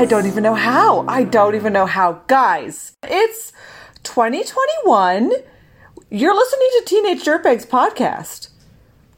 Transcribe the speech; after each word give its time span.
I 0.00 0.04
old 0.04 0.08
can't. 0.08 0.24
I 0.24 0.24
days. 0.24 0.24
don't 0.24 0.26
even 0.26 0.42
know 0.44 0.54
how. 0.54 1.04
I 1.08 1.24
don't 1.24 1.54
even 1.54 1.72
know 1.74 1.86
how, 1.86 2.22
guys. 2.26 2.96
It's 3.02 3.52
2021. 4.02 5.32
You're 6.10 6.34
listening 6.34 6.68
to 6.78 6.84
Teenage 6.86 7.22
Dirtbags 7.22 7.66
podcast. 7.66 8.48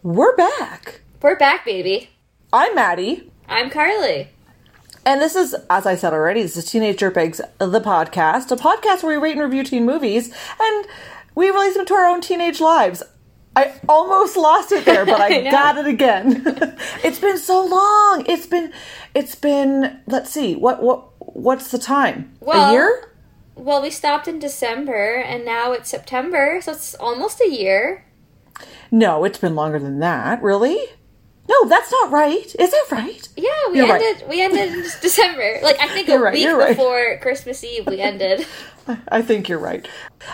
We're 0.03 0.35
back. 0.35 1.03
We're 1.23 1.39
back, 1.39 1.65
baby. 1.65 2.11
I'm 2.53 2.75
Maddie. 2.75 3.31
I'm 3.49 3.71
Carly. 3.71 4.31
And 5.07 5.21
this 5.21 5.37
is, 5.37 5.55
as 5.71 5.87
I 5.87 5.95
said 5.95 6.13
already, 6.13 6.43
this 6.43 6.57
is 6.57 6.65
Teenage 6.65 6.99
Dirtbags, 6.99 7.41
the 7.59 7.81
podcast, 7.81 8.51
a 8.51 8.57
podcast 8.57 9.05
where 9.05 9.21
we 9.21 9.23
rate 9.23 9.37
and 9.37 9.43
review 9.43 9.63
teen 9.63 9.87
movies, 9.87 10.35
and 10.61 10.87
we 11.37 11.51
relate 11.51 11.75
them 11.75 11.87
to 11.87 11.95
our 11.95 12.07
own 12.07 12.21
teenage 12.21 12.61
lives. 12.61 13.05
I 13.55 13.75
almost 13.89 14.37
lost 14.37 14.73
it 14.73 14.85
there, 14.85 15.05
but 15.05 15.21
I, 15.21 15.27
I 15.47 15.51
got 15.51 15.79
it 15.79 15.87
again. 15.87 16.43
it's 17.05 17.19
been 17.19 17.39
so 17.39 17.65
long. 17.65 18.25
It's 18.27 18.47
been, 18.47 18.73
it's 19.15 19.35
been. 19.35 20.01
Let's 20.07 20.31
see. 20.31 20.55
What, 20.57 20.83
what, 20.83 21.11
what's 21.19 21.71
the 21.71 21.79
time? 21.79 22.33
Well- 22.41 22.71
a 22.71 22.73
year? 22.73 23.09
Well, 23.55 23.83
we 23.83 23.91
stopped 23.91 24.27
in 24.29 24.39
December, 24.39 25.17
and 25.17 25.45
now 25.45 25.73
it's 25.73 25.91
September, 25.91 26.61
so 26.63 26.73
it's 26.73 26.95
almost 26.95 27.39
a 27.41 27.51
year. 27.51 28.07
No, 28.91 29.25
it's 29.25 29.39
been 29.39 29.55
longer 29.55 29.79
than 29.79 29.99
that. 30.01 30.43
Really? 30.43 30.79
No, 31.49 31.69
that's 31.69 31.91
not 31.93 32.11
right. 32.11 32.47
Is 32.59 32.73
it 32.73 32.91
right? 32.91 33.29
Yeah, 33.37 33.51
we 33.71 33.79
You're 33.79 33.89
right. 33.89 34.01
ended. 34.01 34.29
We 34.29 34.43
ended 34.43 34.73
in 34.73 34.83
December. 35.03 35.59
Like 35.63 35.79
I 35.81 35.89
think 35.89 36.09
a 36.09 36.19
right, 36.19 36.33
week 36.33 36.49
right. 36.49 36.69
before 36.77 37.19
Christmas 37.21 37.63
Eve, 37.63 37.87
we 37.87 38.01
ended. 38.01 38.47
I 39.09 39.23
think 39.23 39.49
you're 39.49 39.59
right. 39.59 39.87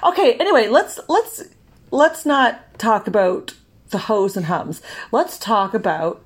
Okay, 0.04 0.34
anyway, 0.34 0.68
let's 0.68 1.00
let's 1.08 1.44
let's 1.90 2.26
not 2.26 2.78
talk 2.78 3.06
about 3.06 3.54
the 3.90 3.98
hoes 3.98 4.36
and 4.36 4.46
hums. 4.46 4.82
Let's 5.12 5.38
talk 5.38 5.74
about 5.74 6.24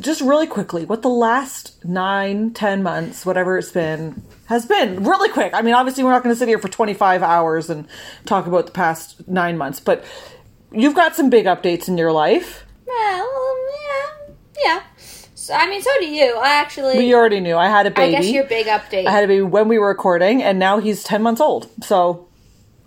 just 0.00 0.20
really 0.20 0.46
quickly 0.46 0.84
what 0.84 1.02
the 1.02 1.08
last 1.08 1.84
nine, 1.84 2.52
ten 2.52 2.82
months, 2.82 3.24
whatever 3.24 3.56
it's 3.58 3.70
been, 3.70 4.22
has 4.46 4.66
been. 4.66 5.04
Really 5.04 5.28
quick. 5.28 5.52
I 5.54 5.62
mean, 5.62 5.74
obviously 5.74 6.02
we're 6.04 6.10
not 6.10 6.22
going 6.22 6.34
to 6.34 6.38
sit 6.38 6.48
here 6.48 6.58
for 6.58 6.68
25 6.68 7.22
hours 7.22 7.70
and 7.70 7.86
talk 8.24 8.46
about 8.46 8.66
the 8.66 8.72
past 8.72 9.26
nine 9.28 9.56
months, 9.56 9.78
but 9.80 10.04
you've 10.72 10.94
got 10.94 11.14
some 11.14 11.30
big 11.30 11.46
updates 11.46 11.88
in 11.88 11.98
your 11.98 12.12
life. 12.12 12.64
well, 12.86 13.56
yeah, 13.84 14.34
yeah. 14.64 14.82
So, 15.34 15.54
I 15.54 15.68
mean, 15.70 15.80
so 15.80 15.90
do 16.00 16.06
you. 16.06 16.36
I 16.38 16.56
actually. 16.56 16.98
We 16.98 17.14
already 17.14 17.38
knew 17.38 17.56
I 17.56 17.68
had 17.68 17.86
a 17.86 17.90
baby. 17.92 18.16
I 18.16 18.20
guess 18.20 18.30
your 18.30 18.44
big 18.44 18.66
update. 18.66 19.06
I 19.06 19.12
had 19.12 19.22
a 19.22 19.28
baby 19.28 19.42
when 19.42 19.68
we 19.68 19.78
were 19.78 19.86
recording, 19.86 20.42
and 20.42 20.58
now 20.58 20.80
he's 20.80 21.04
ten 21.04 21.22
months 21.22 21.40
old. 21.40 21.68
So 21.84 22.25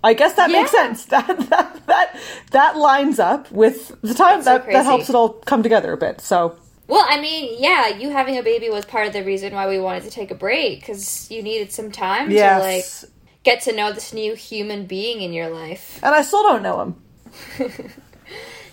I 0.03 0.13
guess 0.13 0.33
that 0.35 0.49
makes 0.49 0.71
sense. 0.71 1.05
That 1.09 1.27
that 1.49 1.85
that 1.87 2.19
that 2.51 2.77
lines 2.77 3.19
up 3.19 3.51
with 3.51 3.89
the 4.01 4.13
time 4.13 4.41
That's 4.41 4.45
so 4.45 4.57
that 4.59 4.65
that 4.67 4.85
helps 4.85 5.09
it 5.09 5.15
all 5.15 5.29
come 5.29 5.63
together 5.63 5.93
a 5.93 5.97
bit. 5.97 6.21
So 6.21 6.55
Well, 6.87 7.05
I 7.07 7.19
mean, 7.19 7.55
yeah, 7.59 7.87
you 7.87 8.09
having 8.09 8.37
a 8.37 8.43
baby 8.43 8.69
was 8.69 8.85
part 8.85 9.07
of 9.07 9.13
the 9.13 9.23
reason 9.23 9.53
why 9.53 9.67
we 9.67 9.79
wanted 9.79 10.03
to 10.03 10.09
take 10.09 10.31
a 10.31 10.35
break 10.35 10.79
because 10.79 11.29
you 11.29 11.41
needed 11.41 11.71
some 11.71 11.91
time 11.91 12.29
to 12.29 12.59
like 12.59 12.85
get 13.43 13.61
to 13.63 13.75
know 13.75 13.91
this 13.91 14.13
new 14.13 14.35
human 14.35 14.85
being 14.85 15.21
in 15.21 15.33
your 15.33 15.49
life. 15.49 15.99
and 16.03 16.13
I 16.15 16.21
still 16.21 16.43
don't 16.43 16.63
know 16.63 16.81
him. 16.81 17.81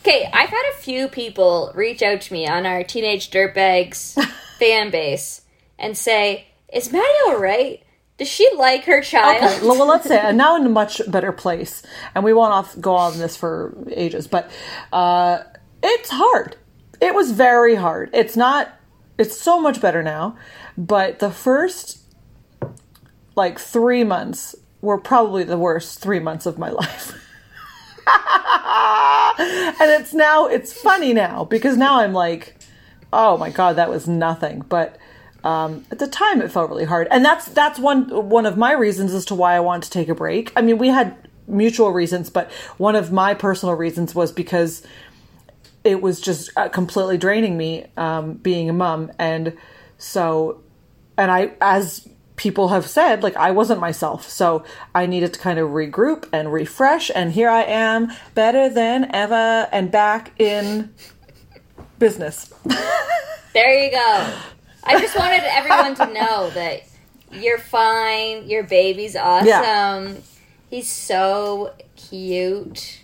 Okay, 0.07 0.31
I've 0.33 0.51
had 0.51 0.73
a 0.73 0.77
few 0.77 1.09
people 1.09 1.73
reach 1.75 2.01
out 2.01 2.21
to 2.21 2.33
me 2.33 2.47
on 2.47 2.65
our 2.65 2.85
Teenage 2.85 3.29
Dirtbags 3.29 4.15
fan 4.59 4.91
base 4.93 5.41
and 5.81 5.99
say, 5.99 6.47
"Is 6.73 6.93
Maddie 6.93 7.05
all 7.27 7.41
right? 7.41 7.83
Does 8.19 8.29
she 8.29 8.49
like 8.57 8.85
her 8.85 9.03
child?" 9.03 9.37
Okay, 9.37 9.61
well, 9.67 9.79
well, 9.79 9.89
let's 9.89 10.07
say 10.07 10.19
I'm 10.23 10.37
now 10.37 10.57
in 10.57 10.67
a 10.67 10.71
much 10.71 11.01
better 11.11 11.33
place, 11.33 11.83
and 12.15 12.25
we 12.25 12.33
won't 12.33 12.53
off 12.53 12.79
go 12.81 12.95
on 12.95 13.19
this 13.19 13.37
for 13.37 13.77
ages, 13.91 14.27
but 14.27 14.51
uh, 14.93 15.39
it's 15.83 16.11
hard. 16.11 16.57
It 17.01 17.15
was 17.15 17.33
very 17.33 17.75
hard. 17.75 18.11
It's 18.13 18.37
not. 18.37 18.73
It's 19.19 19.39
so 19.39 19.61
much 19.61 19.81
better 19.81 20.03
now, 20.03 20.37
but 20.77 21.21
the 21.21 21.31
first 21.31 22.01
like 23.35 23.59
three 23.59 24.03
months 24.03 24.55
were 24.81 24.99
probably 24.99 25.45
the 25.45 25.59
worst 25.59 26.01
three 26.01 26.19
months 26.19 26.47
of 26.47 26.59
my 26.59 26.71
life. 26.83 27.15
and 28.07 29.91
it's 29.91 30.15
now 30.15 30.47
it's 30.47 30.73
funny 30.73 31.13
now 31.13 31.45
because 31.45 31.77
now 31.77 32.01
I'm 32.01 32.13
like, 32.13 32.57
oh 33.13 33.37
my 33.37 33.51
god, 33.51 33.77
that 33.77 33.91
was 33.91 34.09
nothing. 34.09 34.65
But 34.69 34.97
um, 35.47 35.85
at 35.93 36.01
the 36.01 36.09
time, 36.09 36.43
it 36.43 36.51
felt 36.51 36.69
really 36.71 36.85
hard, 36.85 37.07
and 37.09 37.25
that's 37.25 37.47
that's 37.47 37.79
one 37.79 38.09
one 38.29 38.47
of 38.47 38.57
my 38.57 38.73
reasons 38.73 39.15
as 39.15 39.25
to 39.27 39.37
why 39.37 39.55
I 39.55 39.61
wanted 39.61 39.85
to 39.85 39.91
take 39.91 40.09
a 40.09 40.15
break. 40.15 40.53
I 40.57 40.61
mean, 40.61 40.77
we 40.77 40.89
had 40.89 41.17
mutual 41.47 41.93
reasons, 41.93 42.31
but 42.31 42.51
one 42.79 42.97
of 42.97 43.13
my 43.13 43.33
personal 43.33 43.77
reasons 43.77 44.13
was 44.13 44.33
because 44.33 44.85
it 45.85 46.03
was 46.03 46.21
just 46.21 46.51
uh, 46.57 46.69
completely 46.69 47.17
draining 47.17 47.57
me 47.57 47.87
um, 47.97 48.33
being 48.35 48.69
a 48.69 48.73
mom, 48.73 49.13
and 49.21 49.57
so 49.99 50.63
and 51.17 51.31
I 51.31 51.53
as 51.61 52.09
people 52.35 52.69
have 52.69 52.89
said 52.89 53.23
like 53.23 53.37
I 53.37 53.53
wasn't 53.53 53.79
myself. 53.79 54.29
So 54.29 54.65
I 54.97 55.07
needed 55.07 55.33
to 55.35 55.39
kind 55.39 55.61
of 55.61 55.71
regroup 55.71 56.29
and 56.33 56.53
refresh. 56.53 57.09
And 57.15 57.33
here 57.33 57.49
I 57.49 57.63
am 57.63 58.13
better 58.35 58.69
than 58.69 59.15
ever 59.15 59.69
and 59.71 59.93
back 59.93 60.33
in 60.41 60.93
business. 62.01 62.53
There 63.57 63.85
you 63.85 63.91
go. 63.91 64.35
I 64.87 65.01
just 65.01 65.17
wanted 65.17 65.43
everyone 65.45 65.95
to 65.97 66.07
know 66.13 66.51
that 66.51 66.83
you're 67.33 67.59
fine. 67.59 68.49
Your 68.49 68.63
baby's 68.63 69.17
awesome. 69.17 69.47
Yeah. 69.49 70.13
He's 70.71 70.89
so 70.91 71.75
cute. 71.97 73.01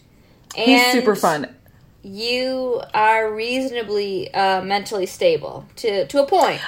And 0.57 0.67
he's 0.71 0.93
super 0.93 1.15
fun 1.17 1.55
You 2.03 2.83
are 2.93 3.33
reasonably 3.33 4.33
uh, 4.35 4.63
mentally 4.63 5.07
stable 5.07 5.67
to 5.77 6.07
to 6.07 6.23
a 6.23 6.27
point. 6.27 6.61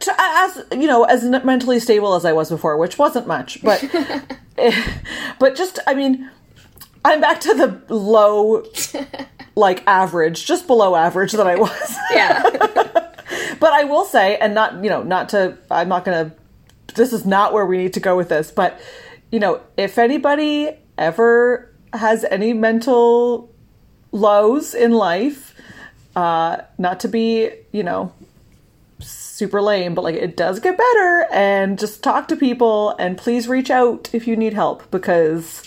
to, 0.00 0.14
as 0.18 0.64
you 0.72 0.86
know 0.86 1.04
as 1.04 1.24
mentally 1.24 1.80
stable 1.80 2.14
as 2.14 2.24
I 2.24 2.32
was 2.32 2.50
before 2.50 2.76
which 2.76 2.98
wasn't 2.98 3.26
much 3.26 3.62
but 3.62 3.82
but 5.38 5.56
just 5.56 5.78
I 5.86 5.94
mean 5.94 6.30
I'm 7.04 7.20
back 7.20 7.40
to 7.40 7.54
the 7.54 7.80
low 7.94 8.64
like 9.56 9.82
average 9.86 10.44
just 10.46 10.66
below 10.66 10.94
average 10.94 11.32
that 11.32 11.46
I 11.46 11.56
was 11.56 11.96
Yeah. 12.12 12.42
but 13.58 13.72
I 13.72 13.84
will 13.84 14.04
say, 14.04 14.36
and 14.38 14.54
not 14.54 14.82
you 14.84 14.90
know, 14.90 15.02
not 15.02 15.28
to, 15.30 15.56
I'm 15.70 15.88
not 15.88 16.04
gonna. 16.04 16.32
This 16.94 17.12
is 17.12 17.24
not 17.24 17.52
where 17.52 17.64
we 17.66 17.78
need 17.78 17.92
to 17.94 18.00
go 18.00 18.16
with 18.16 18.28
this, 18.28 18.50
but 18.50 18.80
you 19.30 19.38
know, 19.38 19.60
if 19.76 19.96
anybody 19.98 20.70
ever 20.98 21.70
has 21.92 22.24
any 22.24 22.52
mental 22.52 23.50
lows 24.12 24.74
in 24.74 24.92
life, 24.92 25.54
uh, 26.16 26.58
not 26.78 27.00
to 27.00 27.08
be 27.08 27.50
you 27.72 27.82
know 27.82 28.12
super 28.98 29.62
lame, 29.62 29.94
but 29.94 30.02
like 30.02 30.14
it 30.16 30.36
does 30.36 30.60
get 30.60 30.76
better, 30.76 31.26
and 31.32 31.78
just 31.78 32.02
talk 32.02 32.28
to 32.28 32.36
people, 32.36 32.94
and 32.98 33.16
please 33.16 33.48
reach 33.48 33.70
out 33.70 34.10
if 34.12 34.26
you 34.26 34.36
need 34.36 34.52
help 34.54 34.90
because. 34.90 35.62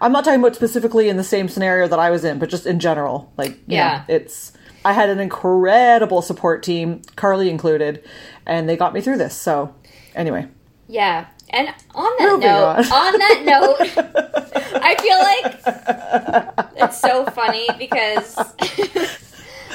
I'm 0.00 0.10
not 0.10 0.24
talking 0.24 0.40
about 0.40 0.56
specifically 0.56 1.08
in 1.08 1.16
the 1.16 1.22
same 1.22 1.48
scenario 1.48 1.86
that 1.86 2.00
I 2.00 2.10
was 2.10 2.24
in, 2.24 2.40
but 2.40 2.48
just 2.48 2.66
in 2.66 2.80
general. 2.80 3.32
Like, 3.36 3.52
you 3.68 3.76
Yeah. 3.76 3.98
know, 4.08 4.14
it's 4.16 4.50
I 4.84 4.92
had 4.92 5.08
an 5.10 5.20
incredible 5.20 6.22
support 6.22 6.62
team, 6.62 7.02
Carly 7.16 7.48
included, 7.50 8.04
and 8.46 8.68
they 8.68 8.76
got 8.76 8.92
me 8.92 9.00
through 9.00 9.18
this. 9.18 9.34
So, 9.36 9.74
anyway, 10.14 10.48
Yeah. 10.88 11.26
And 11.50 11.68
on 11.94 12.10
that 12.18 12.28
oh 12.28 12.32
Moving 12.36 12.48
note, 12.48 12.64
on. 12.64 12.78
on 12.78 13.18
that 13.18 13.42
note, 13.44 14.82
I 14.82 14.96
feel 15.02 15.18
like 15.18 16.76
it's 16.82 16.98
so 16.98 17.26
funny 17.26 17.68
because 17.78 18.34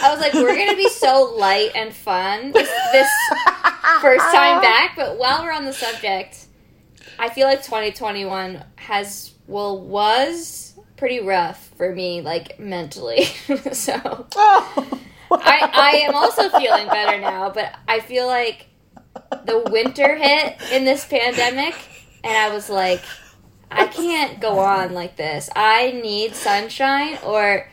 I 0.01 0.11
was 0.11 0.19
like, 0.19 0.33
we're 0.33 0.55
gonna 0.57 0.75
be 0.75 0.89
so 0.89 1.35
light 1.37 1.69
and 1.75 1.93
fun 1.93 2.51
this, 2.51 2.67
this 2.91 3.07
first 4.01 4.25
time 4.25 4.59
back. 4.61 4.95
But 4.95 5.19
while 5.19 5.43
we're 5.43 5.51
on 5.51 5.65
the 5.65 5.73
subject, 5.73 6.47
I 7.19 7.29
feel 7.29 7.45
like 7.47 7.61
2021 7.63 8.63
has 8.77 9.33
well 9.45 9.79
was 9.79 10.66
pretty 10.97 11.19
rough 11.19 11.69
for 11.77 11.93
me, 11.93 12.21
like 12.21 12.59
mentally. 12.59 13.23
so 13.71 14.27
oh, 14.35 15.01
I, 15.31 15.69
I 15.73 15.91
am 16.07 16.15
also 16.15 16.49
feeling 16.49 16.87
better 16.87 17.19
now, 17.19 17.49
but 17.49 17.73
I 17.87 17.99
feel 17.99 18.27
like 18.27 18.67
the 19.45 19.63
winter 19.69 20.15
hit 20.15 20.57
in 20.71 20.85
this 20.85 21.05
pandemic, 21.05 21.75
and 22.23 22.35
I 22.35 22.53
was 22.53 22.69
like, 22.69 23.01
I 23.71 23.87
can't 23.87 24.39
go 24.39 24.59
on 24.59 24.93
like 24.93 25.15
this. 25.15 25.49
I 25.55 25.91
need 25.91 26.35
sunshine, 26.35 27.17
or, 27.23 27.69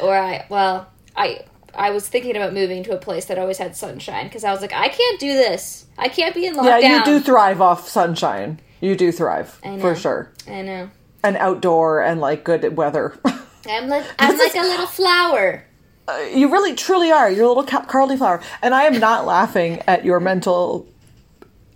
or 0.00 0.16
I 0.16 0.46
well, 0.48 0.90
I 1.16 1.44
I 1.74 1.90
was 1.90 2.06
thinking 2.08 2.36
about 2.36 2.52
moving 2.52 2.82
to 2.84 2.92
a 2.92 2.98
place 2.98 3.26
that 3.26 3.38
always 3.38 3.58
had 3.58 3.76
sunshine 3.76 4.26
because 4.26 4.44
I 4.44 4.52
was 4.52 4.60
like, 4.60 4.72
I 4.72 4.88
can't 4.88 5.20
do 5.20 5.32
this. 5.32 5.86
I 5.98 6.08
can't 6.08 6.34
be 6.34 6.46
in 6.46 6.54
lockdown. 6.54 6.80
yeah, 6.82 6.98
you 6.98 7.04
do 7.04 7.20
thrive 7.20 7.60
off 7.60 7.88
sunshine. 7.88 8.60
You 8.80 8.96
do 8.96 9.12
thrive 9.12 9.60
I 9.64 9.76
know. 9.76 9.80
for 9.80 9.94
sure, 9.94 10.32
I 10.48 10.62
know. 10.62 10.90
And 11.22 11.36
outdoor 11.36 12.02
and 12.02 12.20
like 12.20 12.44
good 12.44 12.76
weather. 12.76 13.18
I'm 13.66 13.88
like 13.88 14.04
I'm 14.18 14.36
like 14.36 14.54
a 14.54 14.62
little 14.62 14.86
flower. 14.86 15.64
Uh, 16.08 16.18
you 16.34 16.50
really 16.50 16.74
truly 16.74 17.12
are. 17.12 17.30
You're 17.30 17.44
a 17.44 17.48
little 17.48 17.64
ca- 17.64 17.84
Carly 17.84 18.16
flower, 18.16 18.42
and 18.60 18.74
I 18.74 18.84
am 18.84 18.98
not 18.98 19.24
laughing 19.26 19.82
at 19.86 20.04
your 20.04 20.20
mental 20.20 20.88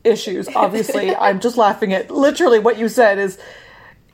issues. 0.02 0.48
Obviously, 0.54 1.14
I'm 1.14 1.40
just 1.40 1.56
laughing 1.56 1.92
at 1.92 2.10
literally 2.10 2.58
what 2.58 2.78
you 2.78 2.88
said. 2.88 3.18
Is 3.18 3.38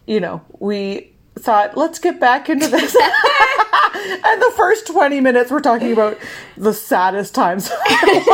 you 0.07 0.21
know 0.21 0.43
we 0.59 1.13
thought, 1.39 1.77
let's 1.77 1.99
get 1.99 2.21
back 2.21 2.49
into 2.49 2.69
this. 2.69 2.95
and 3.95 4.43
the 4.43 4.53
first 4.57 4.87
20 4.87 5.21
minutes, 5.21 5.51
we're 5.51 5.61
talking 5.61 5.93
about 5.93 6.19
the 6.57 6.73
saddest 6.73 7.35
times 7.35 7.71
of 7.71 7.79
our 7.91 8.25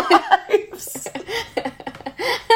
lives. 0.49 1.09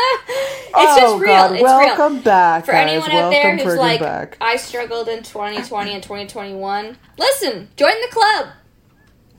It's 0.74 0.96
just 0.96 1.14
oh, 1.14 1.18
real. 1.18 1.30
Oh, 1.32 1.34
God. 1.48 1.52
It's 1.52 1.62
Welcome 1.62 2.14
real. 2.14 2.22
back, 2.22 2.64
For 2.64 2.72
guys. 2.72 2.88
anyone 2.90 3.10
out 3.10 3.30
there 3.30 3.42
Welcome 3.50 3.58
who's 3.58 3.74
friggin' 3.74 3.78
like, 3.78 4.00
back. 4.00 4.36
I 4.40 4.56
struggled 4.56 5.08
in 5.08 5.22
2020 5.22 5.92
and 5.92 6.02
2021, 6.02 6.96
listen, 7.18 7.68
join 7.76 7.92
the 8.00 8.08
club. 8.10 8.46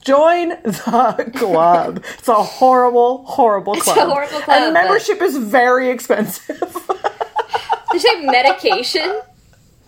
Join 0.05 0.49
the 0.49 1.31
club. 1.35 2.03
It's 2.19 2.27
a 2.27 2.35
horrible, 2.35 3.23
horrible 3.25 3.75
club. 3.75 3.97
a 3.97 4.05
horrible 4.11 4.39
club, 4.41 4.49
And 4.61 4.73
membership 4.73 5.21
is 5.23 5.37
very 5.37 5.89
expensive. 5.89 6.59
Did 7.91 7.93
you 7.93 7.99
say 7.99 8.21
medication? 8.21 9.21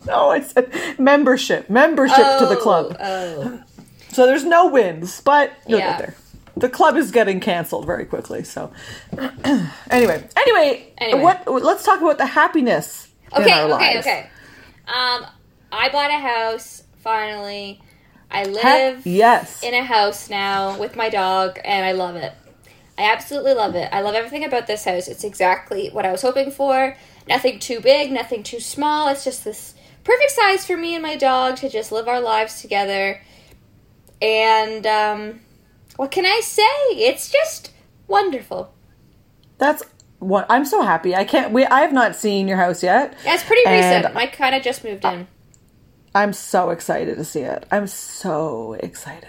no, 0.07 0.29
I 0.31 0.41
said 0.41 0.71
membership. 0.97 1.69
Membership 1.69 2.17
to 2.39 2.45
the 2.47 2.57
oh, 2.57 2.61
club. 2.61 2.97
Oh. 2.99 3.63
So 4.11 4.25
there's 4.25 4.45
no 4.45 4.67
wins, 4.67 5.21
but 5.21 5.51
you'll 5.67 5.79
Yeah. 5.79 5.91
get 5.91 5.99
there. 5.99 6.15
The 6.57 6.69
club 6.69 6.95
is 6.95 7.11
getting 7.11 7.39
canceled 7.39 7.85
very 7.85 8.05
quickly. 8.05 8.43
So 8.43 8.71
anyway, 9.89 10.27
anyway, 10.37 10.93
Anyway. 10.97 11.21
what? 11.21 11.47
Let's 11.47 11.83
talk 11.83 11.99
about 12.01 12.17
the 12.17 12.25
happiness 12.25 13.09
in 13.35 13.43
Okay, 13.43 13.61
okay, 13.63 13.67
lives. 13.95 14.07
okay. 14.07 14.29
Um, 14.87 15.25
I 15.71 15.89
bought 15.89 16.11
a 16.11 16.19
house 16.19 16.83
finally. 17.03 17.81
I 18.31 18.43
live 18.45 18.61
Heck 18.63 19.05
yes. 19.05 19.63
in 19.63 19.73
a 19.73 19.83
house 19.83 20.29
now 20.29 20.77
with 20.79 20.95
my 20.95 21.09
dog, 21.09 21.59
and 21.63 21.85
I 21.85 21.91
love 21.91 22.15
it. 22.15 22.33
I 22.97 23.11
absolutely 23.11 23.53
love 23.53 23.75
it. 23.75 23.89
I 23.91 24.01
love 24.01 24.15
everything 24.15 24.45
about 24.45 24.67
this 24.67 24.85
house. 24.85 25.07
It's 25.07 25.23
exactly 25.23 25.89
what 25.89 26.05
I 26.05 26.11
was 26.11 26.21
hoping 26.21 26.49
for. 26.51 26.95
Nothing 27.27 27.59
too 27.59 27.81
big, 27.81 28.11
nothing 28.11 28.41
too 28.43 28.59
small. 28.59 29.09
It's 29.09 29.23
just 29.25 29.43
this 29.43 29.75
perfect 30.03 30.31
size 30.31 30.65
for 30.65 30.77
me 30.77 30.93
and 30.95 31.03
my 31.03 31.15
dog 31.17 31.57
to 31.57 31.69
just 31.69 31.91
live 31.91 32.07
our 32.07 32.21
lives 32.21 32.61
together. 32.61 33.21
And 34.21 34.85
um, 34.87 35.39
what 35.95 36.11
can 36.11 36.25
I 36.25 36.41
say? 36.43 36.63
It's 36.91 37.29
just 37.29 37.71
wonderful. 38.07 38.73
That's 39.57 39.83
what 40.19 40.45
I'm 40.49 40.65
so 40.65 40.81
happy. 40.81 41.15
I 41.15 41.23
can't. 41.23 41.51
We 41.51 41.65
I 41.65 41.81
have 41.81 41.93
not 41.93 42.15
seen 42.15 42.47
your 42.47 42.57
house 42.57 42.83
yet. 42.83 43.15
Yeah, 43.23 43.35
it's 43.35 43.43
pretty 43.43 43.69
recent. 43.69 44.15
I 44.15 44.27
kind 44.27 44.55
of 44.55 44.63
just 44.63 44.83
moved 44.83 45.05
in. 45.05 45.27
I'm 46.13 46.33
so 46.33 46.69
excited 46.69 47.17
to 47.17 47.25
see 47.25 47.41
it. 47.41 47.65
I'm 47.71 47.87
so 47.87 48.73
excited. 48.73 49.27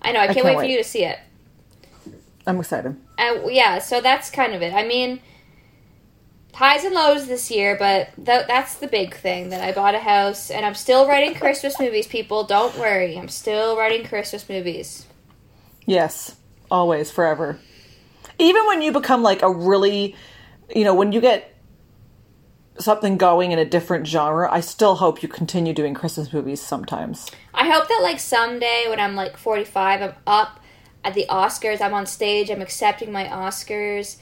I 0.00 0.12
know. 0.12 0.20
I 0.20 0.26
can't, 0.26 0.38
can't 0.38 0.56
wait, 0.56 0.64
for 0.64 0.64
you 0.64 0.78
to 0.78 0.84
see 0.84 1.04
it. 1.04 1.18
I'm 2.46 2.58
excited. 2.58 2.96
Uh, 3.18 3.48
yeah, 3.48 3.78
so 3.78 4.00
that's 4.00 4.30
kind 4.30 4.54
of 4.54 4.62
it. 4.62 4.72
I 4.72 4.84
mean, 4.86 5.20
highs 6.54 6.84
and 6.84 6.94
lows 6.94 7.26
this 7.28 7.50
year, 7.50 7.76
but 7.78 8.08
th- 8.16 8.46
that's 8.46 8.76
the 8.76 8.88
big 8.88 9.14
thing 9.14 9.50
that 9.50 9.60
I 9.60 9.72
bought 9.72 9.94
a 9.94 10.00
house 10.00 10.50
and 10.50 10.66
I'm 10.66 10.74
still 10.74 11.06
writing 11.06 11.34
Christmas 11.34 11.78
movies. 11.78 12.06
People, 12.06 12.44
don't 12.44 12.76
worry, 12.78 13.16
I'm 13.16 13.28
still 13.28 13.76
writing 13.76 14.06
Christmas 14.06 14.48
movies. 14.48 15.06
Yes, 15.86 16.36
always, 16.70 17.10
forever. 17.10 17.58
Even 18.38 18.66
when 18.66 18.82
you 18.82 18.92
become 18.92 19.22
like 19.22 19.42
a 19.42 19.52
really, 19.52 20.14
you 20.74 20.84
know, 20.84 20.94
when 20.94 21.12
you 21.12 21.20
get 21.20 21.52
something 22.78 23.16
going 23.16 23.52
in 23.52 23.58
a 23.58 23.64
different 23.64 24.06
genre, 24.06 24.50
I 24.50 24.60
still 24.60 24.96
hope 24.96 25.22
you 25.22 25.28
continue 25.28 25.72
doing 25.72 25.94
Christmas 25.94 26.32
movies 26.32 26.60
sometimes. 26.60 27.30
I 27.54 27.68
hope 27.70 27.88
that 27.88 28.00
like 28.02 28.18
someday 28.18 28.86
when 28.88 29.00
I'm 29.00 29.14
like 29.14 29.36
45, 29.36 30.02
I'm 30.02 30.14
up 30.26 30.60
at 31.04 31.14
the 31.14 31.26
Oscars. 31.28 31.80
I'm 31.80 31.94
on 31.94 32.06
stage. 32.06 32.50
I'm 32.50 32.62
accepting 32.62 33.12
my 33.12 33.24
Oscars. 33.24 34.16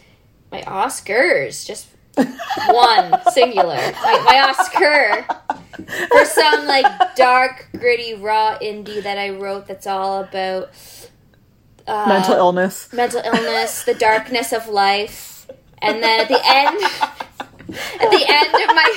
My 0.51 0.63
Oscars, 0.63 1.65
just 1.65 1.89
one 2.17 3.21
singular. 3.33 3.77
My, 3.77 4.23
my 4.25 4.41
Oscar 4.49 5.25
for 6.09 6.25
some 6.25 6.67
like 6.67 7.15
dark, 7.15 7.69
gritty, 7.79 8.15
raw 8.15 8.59
indie 8.59 9.03
that 9.03 9.17
I 9.17 9.31
wrote. 9.31 9.67
That's 9.67 9.87
all 9.87 10.25
about 10.25 10.71
uh, 11.91 12.07
Mental 12.09 12.35
illness. 12.37 12.89
mental 12.93 13.21
illness, 13.25 13.83
the 13.85 13.95
darkness 13.95 14.53
of 14.53 14.69
life, 14.69 15.47
and 15.83 16.03
then 16.03 16.21
at 16.21 16.29
the 16.29 16.41
end, 16.45 16.83
at 18.01 18.11
the 18.11 18.25
end 18.29 18.55
of 18.55 18.75
my, 18.75 18.97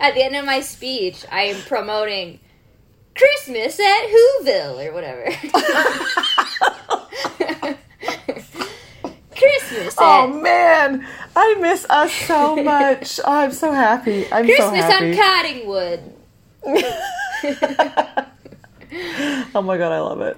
at 0.00 0.14
the 0.14 0.22
end 0.22 0.36
of 0.36 0.44
my 0.44 0.60
speech, 0.60 1.24
I 1.30 1.42
am 1.44 1.60
promoting 1.62 2.40
Christmas 3.16 3.78
at 3.80 4.06
Whoville 4.08 4.88
or 4.88 4.92
whatever. 4.92 5.24
Christmas 9.36 9.94
Oh 9.98 10.24
at 10.34 10.42
man, 10.42 11.06
I 11.36 11.54
miss 11.60 11.86
us 11.88 12.12
so 12.12 12.56
much. 12.56 13.20
I'm 13.26 13.52
so 13.52 13.72
happy. 13.72 14.26
I'm 14.32 14.46
so 14.46 14.54
Christmas 14.54 14.84
happy. 14.84 15.18
on 15.18 16.04
Cottingwood. 16.74 18.26
oh 19.54 19.62
my 19.62 19.78
god, 19.78 19.92
I 19.92 20.00
love 20.00 20.20
it. 20.22 20.36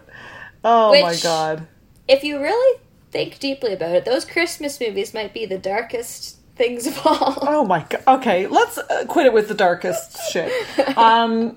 Oh 0.65 1.01
my 1.01 1.17
god. 1.23 1.67
If 2.09 2.25
you 2.25 2.41
really 2.41 2.81
think 3.11 3.39
deeply 3.39 3.73
about 3.73 3.91
it, 3.95 4.05
those 4.05 4.25
Christmas 4.25 4.81
movies 4.81 5.15
might 5.15 5.33
be 5.33 5.47
the 5.47 5.59
darkest 5.59 6.37
things 6.57 6.87
of 6.87 6.99
all. 7.07 7.39
Oh 7.49 7.65
my 7.65 7.85
god. 7.89 8.03
Okay, 8.07 8.47
let's 8.47 8.79
uh, 8.79 9.05
quit 9.09 9.27
it 9.27 9.33
with 9.33 9.49
the 9.49 9.55
darkest 9.55 10.19
shit. 10.31 10.51
Um, 10.97 11.57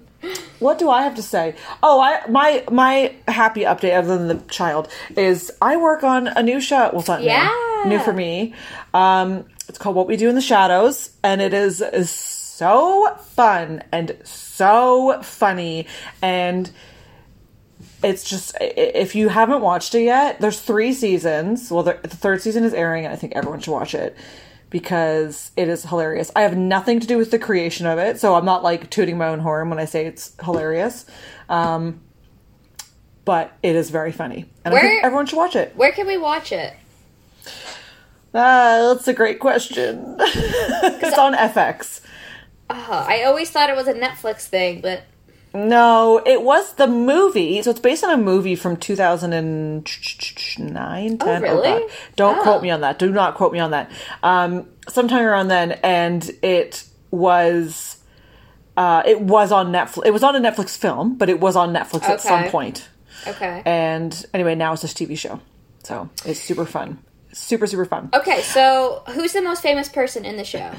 what 0.60 0.80
do 0.80 0.90
I 0.90 1.04
have 1.04 1.16
to 1.16 1.24
say? 1.24 1.56
Oh, 1.82 2.00
I 2.00 2.26
my 2.30 2.64
my 2.72 3.14
happy 3.28 3.62
update 3.62 3.94
other 3.98 4.18
than 4.18 4.28
the 4.30 4.40
child 4.46 4.88
is 5.18 5.52
I 5.62 5.76
work 5.78 6.04
on 6.04 6.28
a 6.28 6.42
new 6.42 6.62
show. 6.62 6.90
Well, 6.92 7.00
it's 7.00 7.08
not 7.10 7.22
Yeah. 7.24 7.50
new, 7.86 7.92
new 7.98 8.00
for 8.00 8.14
me. 8.14 8.54
Um, 8.94 9.46
it's 9.68 9.78
called 9.78 9.96
What 9.96 10.08
We 10.08 10.16
Do 10.18 10.30
in 10.30 10.36
the 10.36 10.42
Shadows, 10.42 11.10
and 11.24 11.42
it 11.42 11.54
is, 11.54 11.82
is 11.82 12.10
so 12.10 13.16
fun 13.36 13.82
and 13.92 14.16
so 14.24 15.22
funny 15.24 15.88
and 16.22 16.70
it's 18.04 18.24
just 18.30 18.56
if 18.62 19.16
you 19.16 19.30
haven't 19.30 19.62
watched 19.62 19.96
it 19.96 20.04
yet 20.04 20.40
there's 20.42 20.60
three 20.60 20.94
seasons. 20.94 21.72
Well 21.72 21.84
the, 21.84 22.00
the 22.02 22.10
third 22.10 22.42
season 22.42 22.64
is 22.64 22.74
airing 22.74 23.06
and 23.06 23.14
i 23.14 23.16
think 23.18 23.34
everyone 23.36 23.60
should 23.60 23.72
watch 23.72 23.96
it 23.96 24.16
because 24.70 25.52
it 25.56 25.68
is 25.68 25.84
hilarious. 25.84 26.32
I 26.36 26.42
have 26.42 26.58
nothing 26.58 27.00
to 27.00 27.08
do 27.08 27.18
with 27.18 27.32
the 27.32 27.40
creation 27.40 27.86
of 27.86 28.00
it 28.00 28.20
so 28.20 28.36
i'm 28.36 28.46
not 28.46 28.64
like 28.64 28.90
tooting 28.90 29.18
my 29.18 29.28
own 29.30 29.40
horn 29.40 29.70
when 29.70 29.80
i 29.80 29.86
say 29.86 30.06
it's 30.06 30.34
hilarious. 30.44 31.06
Um, 31.50 32.02
but 33.26 33.56
it 33.64 33.76
is 33.76 33.90
very 33.90 34.12
funny 34.12 34.46
and 34.66 34.74
i 34.74 34.80
think 34.82 34.92
Where- 34.94 35.06
everyone 35.06 35.26
should 35.26 35.38
watch 35.38 35.56
it. 35.56 35.76
Where 35.76 35.92
can 35.92 36.08
we 36.08 36.18
watch 36.18 36.52
it? 36.52 36.74
ah, 38.36 38.94
that's 38.94 39.08
a 39.08 39.14
great 39.14 39.40
question. 39.40 40.18
It's 41.06 41.18
on 41.18 41.34
fx 41.36 42.02
Oh, 42.70 43.06
I 43.08 43.24
always 43.24 43.52
thought 43.52 43.70
it 43.70 43.76
was 43.76 43.88
a 43.88 43.94
Netflix 43.94 44.48
thing, 44.48 44.82
but 44.82 45.04
No, 45.56 46.20
it 46.26 46.42
was 46.42 46.74
the 46.74 46.88
movie. 46.88 47.62
So 47.62 47.70
it's 47.72 47.80
based 47.80 48.04
on 48.04 48.12
a 48.12 48.18
movie 48.18 48.56
from 48.56 48.76
2009, 48.76 51.18
10. 51.18 51.20
Oh, 51.22 51.40
really? 51.42 51.70
God. 51.82 51.90
Don't 52.16 52.40
Oh. 52.40 52.44
quote 52.44 52.64
me 52.64 52.72
on 52.72 52.82
that. 52.82 52.98
Do 52.98 53.12
not 53.12 53.36
quote 53.36 53.54
me 53.54 53.60
on 53.60 53.70
that. 53.72 53.92
Um, 54.24 54.66
sometime 54.90 55.24
around 55.26 55.50
then, 55.50 55.74
and 55.84 56.28
it 56.42 56.84
was, 57.12 57.98
uh, 58.78 59.04
it 59.06 59.22
was 59.22 59.52
on 59.52 59.72
Netflix. 59.72 60.06
It 60.08 60.12
was 60.12 60.24
on 60.24 60.36
a 60.36 60.40
Netflix 60.40 60.76
film, 60.76 61.16
but 61.18 61.30
it 61.30 61.40
was 61.40 61.56
on 61.56 61.72
Netflix 61.74 62.04
at 62.10 62.20
some 62.22 62.46
point. 62.46 62.90
okay. 63.28 63.62
And 63.64 64.26
anyway, 64.34 64.56
now 64.56 64.74
it's 64.74 64.84
a 64.84 64.88
TV 64.88 65.16
show. 65.16 65.40
So 65.84 66.10
it's 66.26 66.40
super 66.40 66.66
fun. 66.66 66.98
Super, 67.32 67.68
super 67.68 67.86
fun. 67.86 68.10
Okay, 68.14 68.42
so 68.42 69.04
who's 69.10 69.34
the 69.34 69.42
most 69.42 69.62
famous 69.62 69.88
person 69.90 70.26
in 70.26 70.38
the 70.38 70.44
show? 70.46 70.72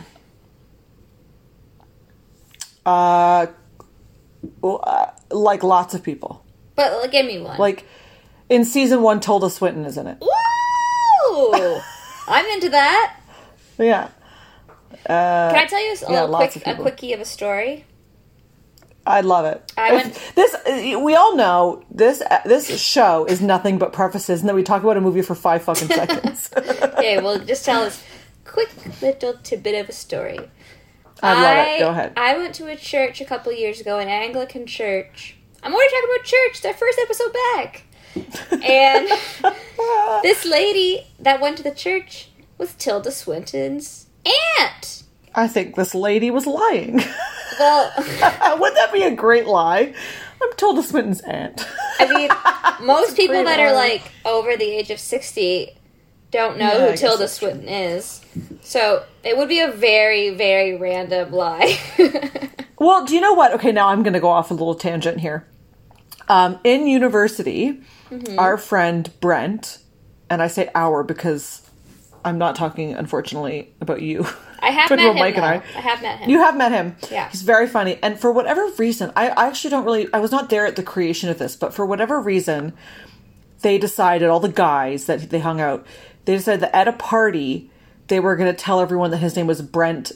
Uh, 2.87 3.47
like 5.31 5.63
lots 5.63 5.95
of 5.95 6.03
people. 6.03 6.45
But 6.75 7.11
give 7.11 7.27
me 7.27 7.41
one. 7.41 7.59
Like 7.59 7.87
in 8.49 8.65
season 8.65 9.03
one, 9.03 9.21
Tilda 9.21 9.51
Swinton 9.51 9.85
is 9.85 9.97
in 9.97 10.07
it. 10.07 10.19
Woo! 10.21 11.81
I'm 12.29 12.47
into 12.47 12.71
that. 12.71 13.21
Yeah. 13.79 14.09
Can 15.07 15.57
I 15.57 15.67
tell 15.67 15.85
you 15.85 15.93
a 15.93 16.13
yeah, 16.13 16.25
little 16.25 16.37
quick, 16.37 16.57
of 16.67 16.79
a 16.79 16.83
quickie 16.83 17.13
of 17.13 17.21
a 17.21 17.25
story? 17.25 17.85
I 19.07 19.21
love 19.21 19.45
it. 19.45 19.73
I 19.77 19.93
went- 19.93 20.15
this 20.35 20.55
uh, 20.55 20.99
we 20.99 21.15
all 21.15 21.37
know 21.37 21.85
this 21.91 22.23
uh, 22.23 22.41
this 22.47 22.81
show 22.81 23.27
is 23.27 23.43
nothing 23.43 23.77
but 23.79 23.93
prefaces, 23.93 24.41
and 24.41 24.49
then 24.49 24.57
we 24.57 24.63
talk 24.63 24.83
about 24.83 24.97
a 24.97 25.01
movie 25.01 25.21
for 25.21 25.35
five 25.35 25.63
fucking 25.63 25.89
seconds. 26.01 26.51
Okay, 26.57 27.21
well, 27.21 27.39
just 27.39 27.65
tell 27.67 27.83
us 27.83 28.03
quick 28.47 28.71
little 29.03 29.35
tidbit 29.43 29.75
of 29.75 29.89
a 29.91 29.93
story. 29.93 30.41
I 31.23 31.35
love 31.43 31.67
it. 31.69 31.79
Go 31.81 31.91
ahead. 31.91 32.13
I 32.17 32.37
went 32.37 32.55
to 32.57 32.67
a 32.69 32.77
church 32.77 33.21
a 33.21 33.25
couple 33.25 33.53
years 33.53 33.81
ago, 33.81 33.99
an 33.99 34.09
Anglican 34.09 34.67
church. 34.67 35.37
I'm 35.63 35.73
already 35.75 35.91
talking 35.91 36.11
about 36.15 36.25
church. 36.27 36.51
It's 36.57 36.65
our 36.67 36.75
first 36.75 36.99
episode 36.99 37.33
back. 37.55 37.85
And 38.63 39.09
this 40.23 40.45
lady 40.45 41.07
that 41.21 41.41
went 41.41 41.57
to 41.59 41.63
the 41.63 41.71
church 41.71 42.29
was 42.59 42.75
Tilda 42.75 43.11
Swinton's 43.11 44.07
aunt. 44.59 45.03
I 45.35 45.49
think 45.49 45.75
this 45.75 45.95
lady 45.95 46.31
was 46.31 46.47
lying. 46.47 47.03
Well, 47.59 47.93
Wouldn't 47.97 48.77
that 48.77 48.91
be 48.93 49.03
a 49.03 49.11
great 49.11 49.47
lie? 49.47 49.95
I'm 50.43 50.53
Tilda 50.57 50.83
Swinton's 50.83 51.21
aunt. 51.23 51.67
I 51.99 52.07
mean, 52.13 52.87
most 52.87 53.17
people 53.17 53.43
that 53.45 53.59
are 53.59 53.73
like 53.73 54.03
over 54.25 54.57
the 54.57 54.65
age 54.65 54.91
of 54.91 55.01
60 55.01 55.77
don't 56.31 56.59
know 56.59 56.67
Yeah, 56.73 56.91
who 56.91 56.97
Tilda 56.97 57.19
that's 57.19 57.39
true. 57.39 57.49
Swinton 57.51 57.69
is. 57.69 58.21
So 58.63 59.05
it 59.23 59.37
would 59.37 59.49
be 59.49 59.61
a 59.61 59.71
very, 59.71 60.31
very 60.31 60.77
random 60.77 61.33
lie. 61.33 61.79
Well, 62.77 63.07
do 63.07 63.15
you 63.15 63.21
know 63.21 63.33
what? 63.33 63.53
Okay, 63.55 63.73
now 63.73 63.89
I'm 63.89 64.03
going 64.03 64.13
to 64.15 64.21
go 64.21 64.29
off 64.29 64.51
a 64.51 64.55
little 64.55 64.75
tangent 64.75 65.21
here. 65.21 65.47
Um, 66.29 66.59
in 66.65 66.87
university, 66.87 67.81
Mm-hmm. 68.11 68.39
our 68.39 68.59
friend 68.59 69.11
Brent, 69.21 69.79
and 70.29 70.43
I 70.43 70.49
say 70.49 70.71
our 70.75 71.03
because 71.03 71.69
I'm 72.25 72.37
not 72.37 72.55
talking, 72.57 72.93
unfortunately, 72.93 73.73
about 73.81 74.03
you. 74.03 74.27
I 74.61 74.71
have 74.71 74.91
met 74.97 74.99
him. 74.99 75.15
Mike 75.17 75.37
and. 75.37 75.45
I. 75.47 75.55
I 75.55 75.81
have 75.81 76.03
met 76.03 76.19
him. 76.19 76.29
You 76.31 76.39
have 76.41 76.57
met 76.57 76.73
him. 76.73 76.97
Yeah. 77.11 77.31
He's 77.31 77.43
very 77.43 77.67
funny. 77.67 77.99
And 78.03 78.21
for 78.21 78.31
whatever 78.31 78.67
reason, 78.77 79.13
I, 79.17 79.29
I 79.31 79.47
actually 79.47 79.71
don't 79.71 79.85
really, 79.87 80.09
I 80.13 80.19
was 80.19 80.31
not 80.33 80.51
there 80.51 80.67
at 80.67 80.77
the 80.77 80.83
creation 80.83 81.31
of 81.31 81.39
this, 81.39 81.57
but 81.57 81.73
for 81.73 81.87
whatever 81.87 82.21
reason, 82.21 82.75
they 83.63 83.79
decided, 83.79 84.29
all 84.29 84.41
the 84.41 84.49
guys 84.51 85.07
that 85.07 85.31
they 85.31 85.39
hung 85.39 85.61
out, 85.61 85.87
they 86.27 86.37
decided 86.37 86.61
that 86.61 86.77
at 86.77 86.89
a 86.89 86.93
party, 86.93 87.71
they 88.09 88.21
were 88.21 88.37
going 88.37 88.53
to 88.53 88.59
tell 88.59 88.81
everyone 88.81 89.11
that 89.11 89.19
his 89.19 89.37
name 89.37 89.47
was 89.47 89.63
Brent, 89.63 90.13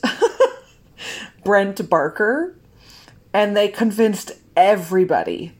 Brent 1.45 1.88
Barker. 1.88 2.54
And 3.33 3.57
they 3.57 3.68
convinced 3.68 4.33
everybody 4.57 5.52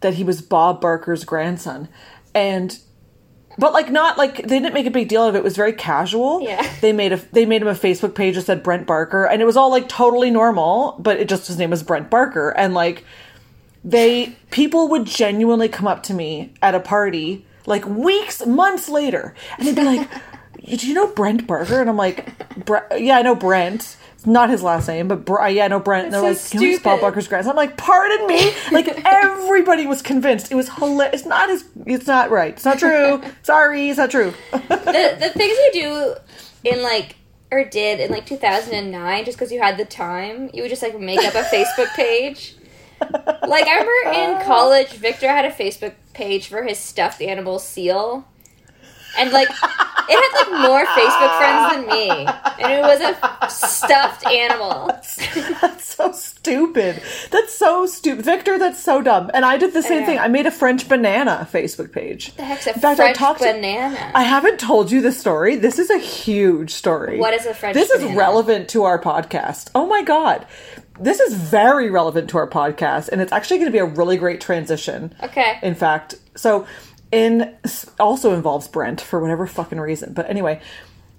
that 0.00 0.14
he 0.14 0.24
was 0.24 0.40
Bob 0.40 0.80
Barker's 0.80 1.24
grandson. 1.24 1.88
And 2.34 2.78
but 3.58 3.74
like 3.74 3.90
not 3.90 4.16
like 4.16 4.36
they 4.36 4.58
didn't 4.58 4.72
make 4.72 4.86
a 4.86 4.90
big 4.90 5.08
deal 5.08 5.26
of 5.26 5.34
it. 5.34 5.38
It 5.38 5.44
was 5.44 5.56
very 5.56 5.72
casual. 5.72 6.40
Yeah. 6.40 6.66
They 6.80 6.92
made 6.92 7.12
a 7.12 7.16
they 7.16 7.44
made 7.44 7.62
him 7.62 7.68
a 7.68 7.74
Facebook 7.74 8.14
page 8.14 8.36
that 8.36 8.42
said 8.42 8.62
Brent 8.62 8.86
Barker 8.86 9.24
and 9.24 9.42
it 9.42 9.44
was 9.44 9.56
all 9.56 9.70
like 9.70 9.88
totally 9.88 10.30
normal, 10.30 10.96
but 10.98 11.18
it 11.18 11.28
just 11.28 11.46
his 11.46 11.58
name 11.58 11.70
was 11.70 11.82
Brent 11.82 12.10
Barker 12.10 12.50
and 12.56 12.74
like 12.74 13.04
they 13.84 14.36
people 14.50 14.88
would 14.88 15.04
genuinely 15.04 15.68
come 15.68 15.86
up 15.86 16.02
to 16.04 16.14
me 16.14 16.54
at 16.62 16.74
a 16.74 16.80
party 16.80 17.44
like 17.66 17.86
weeks, 17.86 18.44
months 18.44 18.88
later, 18.88 19.34
and 19.58 19.66
they'd 19.66 19.76
be 19.76 19.84
like, 19.84 20.08
"Do 20.66 20.86
you 20.86 20.94
know 20.94 21.06
Brent 21.08 21.46
Barker?" 21.46 21.80
And 21.80 21.90
I'm 21.90 21.96
like, 21.96 22.64
"Bre- 22.64 22.94
"Yeah, 22.96 23.18
I 23.18 23.22
know 23.22 23.34
Brent." 23.34 23.96
It's 24.14 24.26
not 24.26 24.50
his 24.50 24.62
last 24.62 24.86
name, 24.86 25.08
but 25.08 25.24
Br- 25.24 25.48
yeah, 25.48 25.64
I 25.64 25.68
know 25.68 25.80
Brent. 25.80 26.04
And 26.04 26.14
they're 26.14 26.20
so 26.20 26.28
like, 26.28 26.54
"You 26.54 26.60
know 26.60 26.66
he's 26.66 26.78
Bob 26.78 26.92
stupid. 26.92 27.00
Barker's 27.00 27.28
grandson." 27.28 27.50
I'm 27.50 27.56
like, 27.56 27.76
"Pardon 27.76 28.26
me!" 28.26 28.52
Like 28.70 28.88
everybody 29.04 29.86
was 29.86 30.00
convinced. 30.02 30.52
It 30.52 30.54
was 30.54 30.68
hilarious. 30.68 31.20
It's 31.20 31.26
not 31.26 31.48
his. 31.48 31.64
It's 31.86 32.06
not 32.06 32.30
right. 32.30 32.52
It's 32.54 32.64
not 32.64 32.78
true. 32.78 33.20
Sorry, 33.42 33.88
it's 33.88 33.98
not 33.98 34.10
true. 34.10 34.32
the 34.52 34.58
the 35.20 35.30
things 35.34 35.56
you 35.58 35.70
do 35.72 36.14
in 36.70 36.82
like 36.82 37.16
or 37.50 37.64
did 37.64 38.00
in 38.00 38.10
like 38.10 38.24
2009 38.24 39.24
just 39.26 39.36
because 39.36 39.52
you 39.52 39.60
had 39.60 39.76
the 39.76 39.84
time 39.84 40.48
you 40.54 40.62
would 40.62 40.70
just 40.70 40.80
like 40.82 40.98
make 40.98 41.18
up 41.20 41.34
a 41.34 41.42
facebook 41.42 41.88
page 41.94 42.54
like 43.46 43.66
i 43.66 43.78
remember 43.78 44.18
in 44.40 44.46
college 44.46 44.88
victor 44.92 45.28
had 45.28 45.44
a 45.44 45.50
facebook 45.50 45.92
page 46.14 46.46
for 46.48 46.62
his 46.62 46.78
stuffed 46.78 47.20
animal 47.20 47.58
seal 47.58 48.26
and 49.18 49.30
like 49.32 49.48
it 49.48 49.54
had 50.18 50.32
like 50.50 50.60
more 50.68 50.84
facebook 50.86 51.38
friends 51.38 51.72
than 51.76 51.86
me 51.86 52.08
and 52.62 52.72
it 52.72 52.82
was 52.82 53.00
a 53.00 53.48
stuffed 53.50 54.26
animal 54.26 54.86
That's 54.86 55.84
so 55.84 56.12
stupid. 56.12 57.02
That's 57.30 57.52
so 57.54 57.86
stupid, 57.86 58.24
Victor. 58.24 58.58
That's 58.58 58.82
so 58.82 59.02
dumb. 59.02 59.30
And 59.34 59.44
I 59.44 59.56
did 59.56 59.72
the 59.72 59.82
same 59.82 60.00
know. 60.00 60.06
thing. 60.06 60.18
I 60.18 60.28
made 60.28 60.46
a 60.46 60.50
French 60.50 60.88
banana 60.88 61.46
Facebook 61.52 61.92
page. 61.92 62.34
the 62.34 62.44
heck's 62.44 62.66
a 62.66 62.74
In 62.74 62.80
fact, 62.80 62.98
I 62.98 63.04
french 63.04 63.18
talked 63.18 63.40
to- 63.40 63.52
banana 63.52 64.10
I 64.14 64.22
haven't 64.22 64.58
told 64.58 64.90
you 64.90 65.00
this 65.00 65.18
story. 65.20 65.56
This 65.56 65.78
is 65.78 65.90
a 65.90 65.98
huge 65.98 66.72
story. 66.72 67.18
What 67.18 67.34
is 67.34 67.46
a 67.46 67.54
French 67.54 67.74
banana? 67.74 67.88
This 67.88 68.02
is 68.10 68.16
relevant 68.16 68.68
to 68.70 68.84
our 68.84 69.00
podcast. 69.00 69.70
Oh 69.74 69.86
my 69.86 70.02
god. 70.02 70.46
This 71.00 71.20
is 71.20 71.34
very 71.34 71.90
relevant 71.90 72.30
to 72.30 72.38
our 72.38 72.48
podcast 72.48 73.08
and 73.10 73.20
it's 73.20 73.32
actually 73.32 73.58
going 73.58 73.68
to 73.68 73.72
be 73.72 73.78
a 73.78 73.84
really 73.84 74.16
great 74.16 74.40
transition. 74.40 75.14
okay 75.22 75.58
In 75.62 75.74
fact, 75.74 76.14
so 76.36 76.66
in 77.12 77.54
also 78.00 78.34
involves 78.34 78.66
Brent 78.66 79.00
for 79.00 79.20
whatever 79.20 79.46
fucking 79.46 79.78
reason. 79.78 80.12
But 80.12 80.28
anyway, 80.28 80.60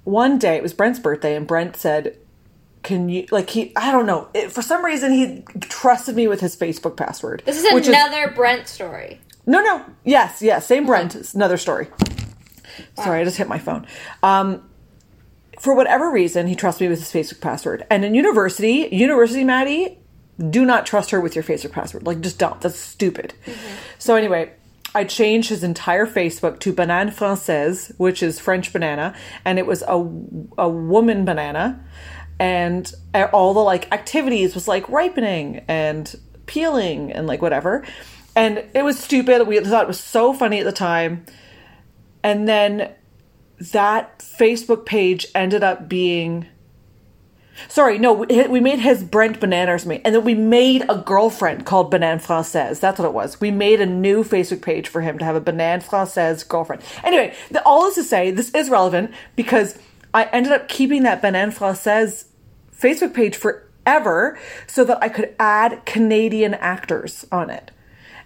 one 0.04 0.38
day 0.38 0.58
it 0.58 0.64
was 0.64 0.74
Brent's 0.74 1.00
birthday 1.00 1.36
and 1.36 1.48
Brent 1.48 1.78
said, 1.78 2.18
"Can 2.82 3.08
you 3.08 3.28
like 3.32 3.52
he 3.52 3.72
I 3.78 3.92
don't 3.92 4.06
know, 4.06 4.28
it, 4.34 4.52
for 4.52 4.62
some 4.62 4.84
reason 4.84 5.14
he 5.14 5.44
trusted 5.62 6.16
me 6.16 6.28
with 6.28 6.42
his 6.42 6.58
Facebook 6.58 6.98
password." 6.98 7.44
this 7.46 7.64
is 7.64 7.88
another 7.88 8.32
brent 8.32 8.68
story 8.68 9.22
no, 9.46 9.62
no. 9.62 9.86
Yes, 10.04 10.42
yes. 10.42 10.66
Same 10.66 10.86
Brent. 10.86 11.16
It's 11.16 11.34
another 11.34 11.58
story. 11.58 11.88
Sorry, 12.96 13.22
I 13.22 13.24
just 13.24 13.38
hit 13.38 13.48
my 13.48 13.60
phone. 13.60 13.86
Um, 14.22 14.70
for 15.60 15.76
whatever 15.76 16.10
reason, 16.10 16.48
he 16.48 16.56
trusts 16.56 16.82
me 16.82 16.88
with 16.88 17.00
his 17.00 17.12
Facebook 17.12 17.42
password. 17.42 17.86
And 17.90 18.04
in 18.04 18.16
university, 18.16 18.90
university 18.92 19.44
Maddie, 19.44 20.00
do 20.50 20.66
not 20.66 20.86
trust 20.86 21.12
her 21.12 21.22
with 21.22 21.36
your 21.36 21.44
Facebook 21.44 21.72
password. 21.72 22.06
Like, 22.06 22.22
just 22.22 22.40
don't. 22.40 22.60
That's 22.62 22.80
stupid. 22.80 23.34
So 24.00 24.16
anyway, 24.16 24.52
I 24.96 25.04
changed 25.04 25.50
his 25.50 25.64
entire 25.64 26.06
Facebook 26.06 26.60
to 26.60 26.74
Banane 26.74 27.14
Française, 27.14 27.92
which 27.98 28.22
is 28.22 28.40
French 28.40 28.72
banana, 28.72 29.16
and 29.44 29.58
it 29.58 29.66
was 29.66 29.82
a 29.84 29.96
a 30.58 30.70
woman 30.70 31.26
banana, 31.26 31.84
and 32.40 32.94
all 33.32 33.54
the 33.54 33.60
like 33.60 33.92
activities 33.92 34.54
was 34.54 34.68
like 34.68 34.88
ripening 34.90 35.66
and 35.68 36.16
peeling 36.46 37.12
and 37.12 37.26
like 37.28 37.42
whatever, 37.42 37.86
and 38.36 38.64
it 38.74 38.84
was 38.84 39.00
stupid. 39.00 39.48
We 39.48 39.60
thought 39.60 39.84
it 39.84 39.88
was 39.88 40.00
so 40.00 40.34
funny 40.34 40.60
at 40.60 40.66
the 40.66 40.72
time, 40.72 41.26
and 42.24 42.48
then 42.48 42.92
that 43.72 44.20
Facebook 44.20 44.86
page 44.86 45.28
ended 45.34 45.64
up 45.64 45.90
being. 45.90 46.48
Sorry, 47.68 47.98
no, 47.98 48.14
we 48.14 48.60
made 48.60 48.80
his 48.80 49.04
Brent 49.04 49.40
Bananas 49.40 49.86
me, 49.86 50.02
and 50.04 50.16
then 50.16 50.24
we 50.24 50.34
made 50.34 50.84
a 50.90 50.98
girlfriend 50.98 51.66
called 51.66 51.92
Banane 51.92 52.22
Française. 52.22 52.80
That's 52.80 53.00
what 53.00 53.08
it 53.08 53.14
was. 53.14 53.40
We 53.40 53.52
made 53.52 53.80
a 53.80 53.86
new 53.86 54.24
Facebook 54.24 54.62
page 54.62 54.88
for 54.88 55.02
him 55.02 55.18
to 55.20 55.26
have 55.26 55.36
a 55.36 55.42
Banane 55.42 55.84
Française 55.84 56.48
girlfriend. 56.48 56.82
Anyway, 57.04 57.36
the, 57.52 57.64
all 57.64 57.84
this 57.84 57.96
to 57.96 58.04
say, 58.04 58.32
this 58.32 58.50
is 58.52 58.70
relevant 58.70 59.12
because 59.36 59.78
I 60.14 60.26
ended 60.26 60.52
up 60.52 60.68
keeping 60.68 61.04
that 61.04 61.22
Banane 61.22 61.56
Française 61.56 62.26
Facebook 62.78 63.14
page 63.14 63.36
forever 63.36 64.38
so 64.68 64.84
that 64.84 65.02
I 65.02 65.10
could 65.10 65.36
add 65.40 65.86
Canadian 65.86 66.54
actors 66.56 67.26
on 67.32 67.50
it. 67.50 67.72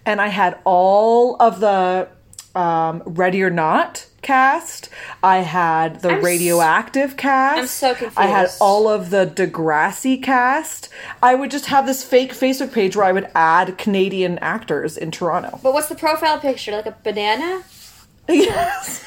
And 0.05 0.21
I 0.21 0.27
had 0.27 0.59
all 0.63 1.35
of 1.41 1.59
the 1.59 2.07
um, 2.55 3.03
Ready 3.05 3.43
or 3.43 3.49
Not 3.49 4.07
cast. 4.27 4.89
I 5.23 5.37
had 5.37 6.01
the 6.01 6.09
I'm 6.11 6.17
s- 6.19 6.23
Radioactive 6.23 7.15
cast. 7.17 7.59
I'm 7.59 7.67
so 7.67 7.93
confused. 7.95 8.17
I 8.17 8.25
had 8.27 8.49
all 8.59 8.87
of 8.89 9.09
the 9.09 9.25
Degrassi 9.25 10.21
cast. 10.21 10.89
I 11.23 11.33
would 11.33 11.49
just 11.49 11.67
have 11.67 11.85
this 11.87 12.03
fake 12.03 12.33
Facebook 12.33 12.73
page 12.73 12.95
where 12.95 13.05
I 13.05 13.13
would 13.13 13.29
add 13.33 13.77
Canadian 13.77 14.37
actors 14.39 14.97
in 14.97 15.09
Toronto. 15.11 15.59
but 15.63 15.73
what's 15.73 15.87
the 15.89 15.95
profile 15.95 16.39
picture 16.39 16.73
like 16.73 16.85
a 16.85 16.95
banana 17.03 17.63
yes. 18.29 19.03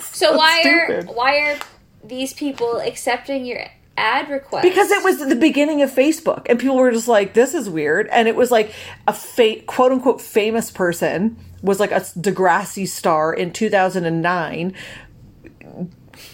So 0.00 0.36
why 0.36 0.60
stupid. 0.60 1.10
are 1.10 1.12
why 1.12 1.36
are 1.38 1.58
these 2.02 2.32
people 2.32 2.78
accepting 2.78 3.44
your 3.44 3.64
ad 3.96 4.28
request? 4.28 4.62
Because 4.64 4.90
it 4.90 5.04
was 5.04 5.18
the 5.20 5.36
beginning 5.36 5.82
of 5.82 5.90
Facebook, 5.90 6.46
and 6.48 6.58
people 6.58 6.76
were 6.76 6.90
just 6.90 7.06
like, 7.08 7.34
"This 7.34 7.54
is 7.54 7.68
weird," 7.70 8.08
and 8.08 8.26
it 8.26 8.34
was 8.34 8.50
like 8.50 8.72
a 9.06 9.12
fa- 9.12 9.60
quote 9.66 9.92
unquote 9.92 10.20
famous 10.20 10.70
person 10.70 11.36
was 11.64 11.80
like 11.80 11.90
a 11.90 12.00
Degrassi 12.00 12.86
star 12.86 13.32
in 13.32 13.52
2009. 13.52 14.74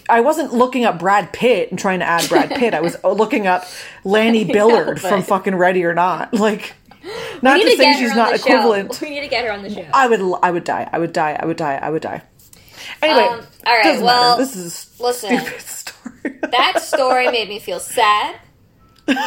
I 0.09 0.19
wasn't 0.21 0.53
looking 0.53 0.85
up 0.85 0.99
Brad 0.99 1.31
Pitt 1.33 1.69
and 1.71 1.79
trying 1.79 1.99
to 1.99 2.05
add 2.05 2.27
Brad 2.29 2.49
Pitt. 2.55 2.73
I 2.73 2.81
was 2.81 2.97
looking 3.03 3.47
up 3.47 3.65
Lani 4.03 4.43
Billard 4.51 5.01
from 5.01 5.23
fucking 5.23 5.55
Ready 5.55 5.83
or 5.85 5.93
Not. 5.93 6.33
Like, 6.41 6.73
not 7.41 7.57
to 7.57 7.63
to 7.63 7.77
say 7.77 7.93
she's 7.93 8.13
not 8.15 8.35
equivalent. 8.35 8.93
Show. 8.93 9.05
We 9.07 9.11
need 9.15 9.21
to 9.21 9.27
get 9.27 9.43
her 9.45 9.51
on 9.51 9.63
the 9.63 9.71
show. 9.71 9.87
I 9.91 10.07
would, 10.07 10.21
I 10.43 10.51
would 10.51 10.63
die. 10.65 10.87
I 10.91 10.99
would 10.99 11.13
die. 11.13 11.35
I 11.39 11.45
would 11.47 11.57
die. 11.57 11.75
I 11.81 11.89
would 11.89 12.01
die. 12.03 12.21
Anyway, 13.01 13.23
Um, 13.27 13.41
all 13.65 13.73
right, 13.75 14.01
well, 14.01 14.37
matter. 14.37 14.43
this 14.43 14.55
is 14.55 14.91
a 14.99 15.03
listen. 15.03 15.39
stupid 15.39 15.61
story. 15.61 16.39
that 16.51 16.79
story 16.81 17.31
made 17.31 17.49
me 17.49 17.57
feel 17.57 17.79
sad. 17.79 18.35
it 19.07 19.17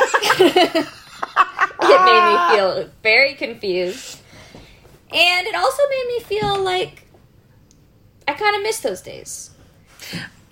made 1.81 2.25
me 2.51 2.57
feel 2.57 2.91
very 3.03 3.35
confused. 3.35 4.19
And 5.13 5.47
it 5.47 5.55
also 5.55 5.83
made 5.89 6.07
me 6.09 6.21
feel 6.21 6.63
like 6.63 7.07
I 8.27 8.33
kind 8.33 8.57
of 8.57 8.63
miss 8.63 8.81
those 8.81 9.01
days. 9.01 9.51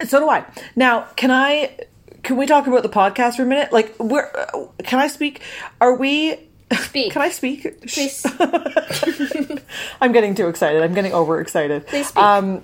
So 0.06 0.20
do 0.20 0.28
I. 0.28 0.44
Now, 0.76 1.02
can 1.16 1.30
I? 1.30 1.76
Can 2.22 2.36
we 2.36 2.46
talk 2.46 2.66
about 2.66 2.82
the 2.82 2.88
podcast 2.88 3.36
for 3.36 3.42
a 3.42 3.46
minute? 3.46 3.72
Like, 3.72 3.94
where? 3.96 4.30
Uh, 4.54 4.66
can 4.84 4.98
I 4.98 5.08
speak? 5.08 5.42
Are 5.80 5.94
we? 5.96 6.38
Speak. 6.72 7.12
Can 7.12 7.22
I 7.22 7.28
speak? 7.30 7.86
Please. 7.86 8.24
I'm 10.00 10.12
getting 10.12 10.34
too 10.34 10.48
excited. 10.48 10.82
I'm 10.82 10.94
getting 10.94 11.12
overexcited. 11.12 11.86
Please 11.86 12.08
speak. 12.08 12.22
Um, 12.22 12.62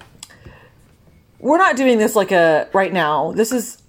we're 1.40 1.58
not 1.58 1.76
doing 1.76 1.98
this 1.98 2.16
like 2.16 2.32
a 2.32 2.68
right 2.72 2.92
now. 2.92 3.32
This 3.32 3.52
is 3.52 3.82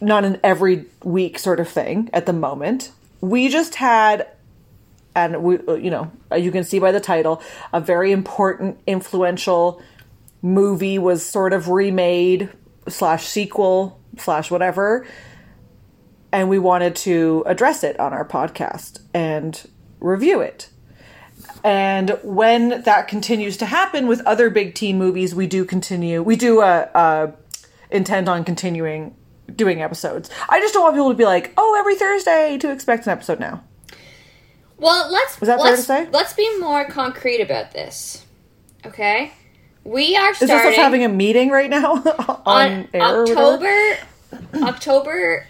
not 0.00 0.24
an 0.24 0.40
every 0.42 0.86
week 1.04 1.38
sort 1.38 1.60
of 1.60 1.68
thing 1.68 2.10
at 2.12 2.26
the 2.26 2.32
moment. 2.32 2.90
We 3.20 3.48
just 3.48 3.76
had, 3.76 4.26
and 5.14 5.42
we, 5.42 5.58
you 5.68 5.90
know, 5.90 6.10
you 6.36 6.50
can 6.50 6.64
see 6.64 6.78
by 6.78 6.92
the 6.92 7.00
title, 7.00 7.42
a 7.72 7.80
very 7.80 8.12
important, 8.12 8.78
influential 8.86 9.82
movie 10.40 10.98
was 10.98 11.24
sort 11.24 11.52
of 11.52 11.68
remade 11.68 12.48
slash 12.88 13.26
sequel 13.26 14.00
slash 14.18 14.50
whatever 14.50 15.06
and 16.32 16.48
we 16.48 16.58
wanted 16.58 16.96
to 16.96 17.44
address 17.46 17.84
it 17.84 17.98
on 18.00 18.12
our 18.12 18.26
podcast 18.26 19.00
and 19.14 19.68
review 20.00 20.40
it 20.40 20.68
and 21.62 22.18
when 22.24 22.82
that 22.82 23.06
continues 23.06 23.56
to 23.56 23.66
happen 23.66 24.08
with 24.08 24.20
other 24.26 24.50
big 24.50 24.74
teen 24.74 24.98
movies 24.98 25.32
we 25.32 25.46
do 25.46 25.64
continue 25.64 26.20
we 26.20 26.34
do 26.34 26.60
uh, 26.60 26.88
uh, 26.92 27.30
intend 27.92 28.28
on 28.28 28.42
continuing 28.42 29.14
doing 29.56 29.82
episodes. 29.82 30.30
I 30.48 30.60
just 30.60 30.74
don't 30.74 30.82
want 30.82 30.94
people 30.94 31.10
to 31.10 31.16
be 31.16 31.24
like, 31.24 31.52
"Oh, 31.56 31.76
every 31.78 31.94
Thursday 31.94 32.58
to 32.58 32.70
expect 32.70 33.06
an 33.06 33.12
episode 33.12 33.40
now." 33.40 33.62
Well, 34.82 35.12
let's 35.12 35.36
that 35.36 35.60
let's, 35.60 35.82
to 35.82 35.86
say? 35.86 36.08
let's 36.10 36.32
be 36.32 36.58
more 36.58 36.84
concrete 36.84 37.40
about 37.40 37.70
this. 37.70 38.26
Okay? 38.84 39.32
We 39.84 40.16
are 40.16 40.32
Is 40.32 40.40
this 40.40 40.48
starting 40.50 40.70
us 40.70 40.76
having 40.76 41.04
a 41.04 41.08
meeting 41.08 41.50
right 41.50 41.70
now 41.70 41.94
on, 42.46 42.88
on? 42.92 43.00
October 43.00 43.98
October 44.54 45.46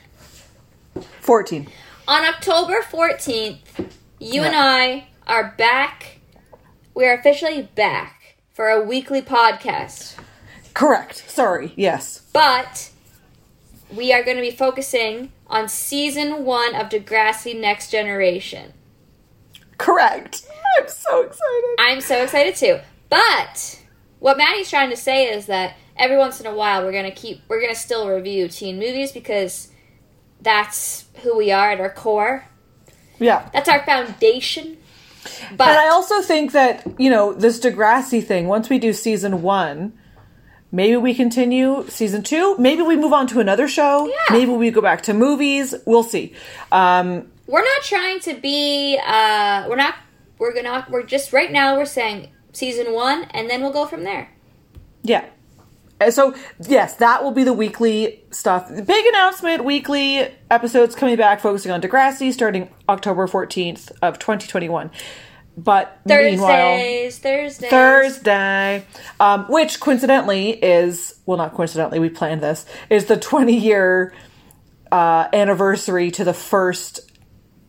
14. 1.21 1.67
on 2.09 2.25
October 2.27 2.83
14th, 2.83 3.91
you 4.21 4.43
and 4.43 4.55
I 4.55 5.07
are 5.27 5.55
back. 5.57 6.19
We 6.95 7.07
are 7.07 7.15
officially 7.15 7.63
back 7.75 8.37
for 8.53 8.69
a 8.69 8.83
weekly 8.83 9.23
podcast. 9.23 10.19
Correct. 10.75 11.25
Sorry. 11.31 11.73
Yes. 11.75 12.21
But 12.35 12.91
we 13.91 14.13
are 14.13 14.23
going 14.23 14.37
to 14.37 14.43
be 14.43 14.51
focusing 14.51 15.33
on 15.47 15.71
season 15.71 16.45
1 16.45 16.75
of 16.75 16.91
Degrassi 16.91 17.59
Next 17.59 17.91
Generation. 17.91 18.75
Correct. 19.83 20.47
I'm 20.79 20.89
so 20.89 21.23
excited. 21.23 21.77
I'm 21.79 22.01
so 22.01 22.23
excited 22.23 22.57
too. 22.57 22.79
But 23.09 23.81
what 24.21 24.39
Maddie's 24.39 24.71
trying 24.71 24.91
to 24.91 24.97
say 24.97 25.27
is 25.27 25.47
that 25.47 25.77
every 25.97 26.17
once 26.17 26.41
in 26.41 26.47
a 26.47 26.55
while 26.55 26.83
we're 26.85 26.93
gonna 26.93 27.11
keep 27.11 27.41
we're 27.49 27.61
gonna 27.61 27.75
still 27.75 28.09
review 28.09 28.49
teen 28.49 28.79
movies 28.79 29.13
because 29.13 29.69
that's 30.41 31.07
who 31.23 31.37
we 31.37 31.53
are 31.53 31.73
at 31.73 31.81
our 31.81 31.91
core. 31.91 32.45
Yeah. 33.19 33.49
That's 33.53 33.69
our 33.69 33.85
foundation. 33.85 34.79
But 35.57 35.69
And 35.69 35.79
I 35.79 35.89
also 35.89 36.21
think 36.21 36.53
that, 36.53 36.85
you 36.99 37.11
know, 37.11 37.33
this 37.33 37.61
Degrassi 37.61 38.25
thing, 38.25 38.49
once 38.49 38.69
we 38.69 38.79
do 38.79 38.93
season 38.93 39.43
one, 39.43 39.93
maybe 40.73 40.97
we 40.97 41.15
continue 41.15 41.87
season 41.89 42.23
two. 42.23 42.57
Maybe 42.59 42.83
we 42.83 42.97
move 42.97 43.13
on 43.13 43.27
to 43.29 43.41
another 43.41 43.69
show. 43.69 44.09
Yeah. 44.09 44.15
Maybe 44.33 44.51
we 44.53 44.71
go 44.71 44.81
back 44.81 45.03
to 45.03 45.15
movies. 45.15 45.75
We'll 45.87 46.03
see. 46.03 46.35
Um, 46.73 47.31
we're 47.53 47.65
not 47.65 47.83
trying 47.85 48.21
to 48.23 48.35
be 48.35 48.99
uh 49.07 49.67
we're 49.69 49.77
not 49.77 49.97
we're 50.41 50.55
gonna 50.55 50.87
we're 50.91 51.05
just 51.05 51.33
right 51.35 51.53
now 51.53 51.77
we're 51.79 51.87
saying 51.87 52.31
season 52.55 52.95
one 52.95 53.25
and 53.33 53.51
then 53.51 53.63
we'll 53.63 53.73
go 53.73 53.87
from 53.87 54.05
there. 54.05 54.31
yeah. 55.05 55.27
So, 56.11 56.35
yes, 56.69 56.97
that 56.97 57.25
will 57.25 57.33
be 57.33 57.45
the 57.45 57.55
weekly 57.55 58.25
stuff. 58.33 58.69
The 58.69 58.83
big 58.83 59.07
announcement 59.07 59.65
weekly 59.65 60.29
episodes 60.51 60.97
coming 60.97 61.17
back, 61.17 61.41
focusing 61.41 61.73
on 61.73 61.81
Degrassi 61.83 62.33
starting 62.33 62.71
October 62.89 63.29
14th 63.29 63.93
of 64.03 64.19
2021. 64.19 64.91
But. 65.57 66.01
Thursdays, 66.09 67.19
Thursdays. 67.19 67.71
Thursday, 67.71 68.87
um, 69.21 69.47
which 69.49 69.81
coincidentally 69.81 70.51
is 70.53 71.21
well, 71.27 71.39
not 71.39 71.55
coincidentally, 71.55 72.01
we 72.01 72.11
planned 72.11 72.43
this 72.43 72.67
is 72.91 73.07
the 73.07 73.17
20 73.19 73.57
year 73.57 74.15
uh, 74.93 75.29
anniversary 75.33 76.11
to 76.13 76.25
the 76.25 76.35
first 76.35 77.12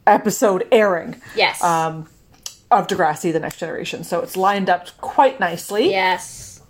episode 0.07 0.67
airing 0.71 1.21
Yes. 1.35 1.63
um, 1.63 2.07
of 2.71 2.87
Degrassi: 2.87 3.31
The 3.31 3.39
Next 3.39 3.57
Generation. 3.57 4.03
So 4.03 4.19
it's 4.21 4.35
lined 4.37 4.69
up 4.69 4.89
quite 4.99 5.39
nicely. 5.39 5.89
yes. 5.91 6.61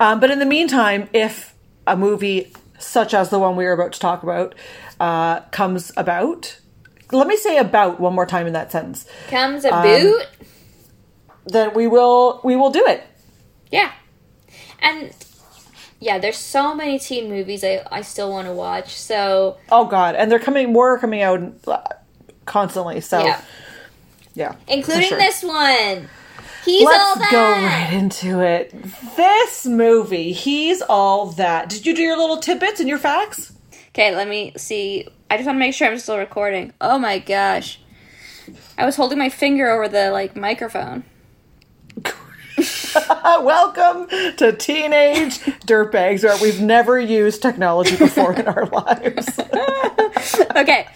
Um, 0.00 0.18
but 0.20 0.30
in 0.30 0.38
the 0.40 0.46
meantime, 0.46 1.08
if 1.12 1.54
a 1.86 1.96
movie 1.96 2.52
such 2.78 3.14
as 3.14 3.30
the 3.30 3.38
one 3.38 3.54
we 3.56 3.64
are 3.64 3.72
about 3.72 3.92
to 3.92 4.00
talk 4.00 4.22
about 4.24 4.54
uh, 5.00 5.40
comes 5.52 5.92
about, 5.96 6.58
let 7.12 7.26
me 7.28 7.36
say 7.36 7.56
about 7.58 8.00
one 8.00 8.14
more 8.14 8.26
time 8.26 8.46
in 8.46 8.52
that 8.54 8.72
sentence, 8.72 9.06
Comes 9.28 9.64
Um, 9.64 9.82
boot. 9.82 10.26
then 11.46 11.72
we 11.74 11.86
will 11.86 12.40
we 12.44 12.56
will 12.56 12.70
do 12.70 12.84
it. 12.86 13.04
Yeah. 13.70 13.92
And 14.80 15.14
yeah, 16.00 16.18
there's 16.18 16.36
so 16.36 16.74
many 16.74 16.98
teen 16.98 17.28
movies 17.30 17.62
I, 17.64 17.86
I 17.90 18.02
still 18.02 18.30
want 18.30 18.46
to 18.48 18.52
watch. 18.52 18.96
So 18.98 19.56
Oh 19.70 19.86
God, 19.86 20.16
and 20.16 20.30
they're 20.30 20.38
coming 20.40 20.72
more 20.72 20.94
are 20.94 20.98
coming 20.98 21.22
out 21.22 21.40
uh, 21.66 21.78
constantly. 22.44 23.00
So 23.00 23.24
yeah. 23.24 23.40
yeah, 24.34 24.56
Including 24.68 25.08
sure. 25.08 25.18
this 25.18 25.42
one. 25.42 26.08
He's 26.64 26.82
all 26.82 26.88
Let's 26.88 27.18
that. 27.18 27.28
go 27.30 27.50
right 27.66 27.92
into 27.92 28.40
it. 28.40 28.74
This 29.16 29.66
movie, 29.66 30.32
he's 30.32 30.80
all 30.80 31.26
that. 31.32 31.68
Did 31.68 31.84
you 31.84 31.94
do 31.94 32.00
your 32.02 32.16
little 32.16 32.38
tidbits 32.38 32.80
and 32.80 32.88
your 32.88 32.96
facts? 32.96 33.52
Okay, 33.90 34.16
let 34.16 34.28
me 34.28 34.52
see. 34.56 35.06
I 35.30 35.36
just 35.36 35.46
want 35.46 35.56
to 35.56 35.60
make 35.60 35.74
sure 35.74 35.88
I'm 35.88 35.98
still 35.98 36.16
recording. 36.16 36.72
Oh 36.80 36.98
my 36.98 37.18
gosh. 37.18 37.80
I 38.78 38.86
was 38.86 38.96
holding 38.96 39.18
my 39.18 39.28
finger 39.28 39.70
over 39.70 39.88
the 39.88 40.10
like 40.10 40.36
microphone. 40.36 41.04
Welcome 43.24 44.08
to 44.36 44.52
Teenage 44.52 45.40
Dirtbags, 45.66 46.24
where 46.24 46.36
we've 46.40 46.60
never 46.60 46.98
used 46.98 47.42
technology 47.42 47.96
before 47.96 48.32
in 48.34 48.46
our 48.46 48.66
lives. 48.66 49.38
okay. 50.56 50.86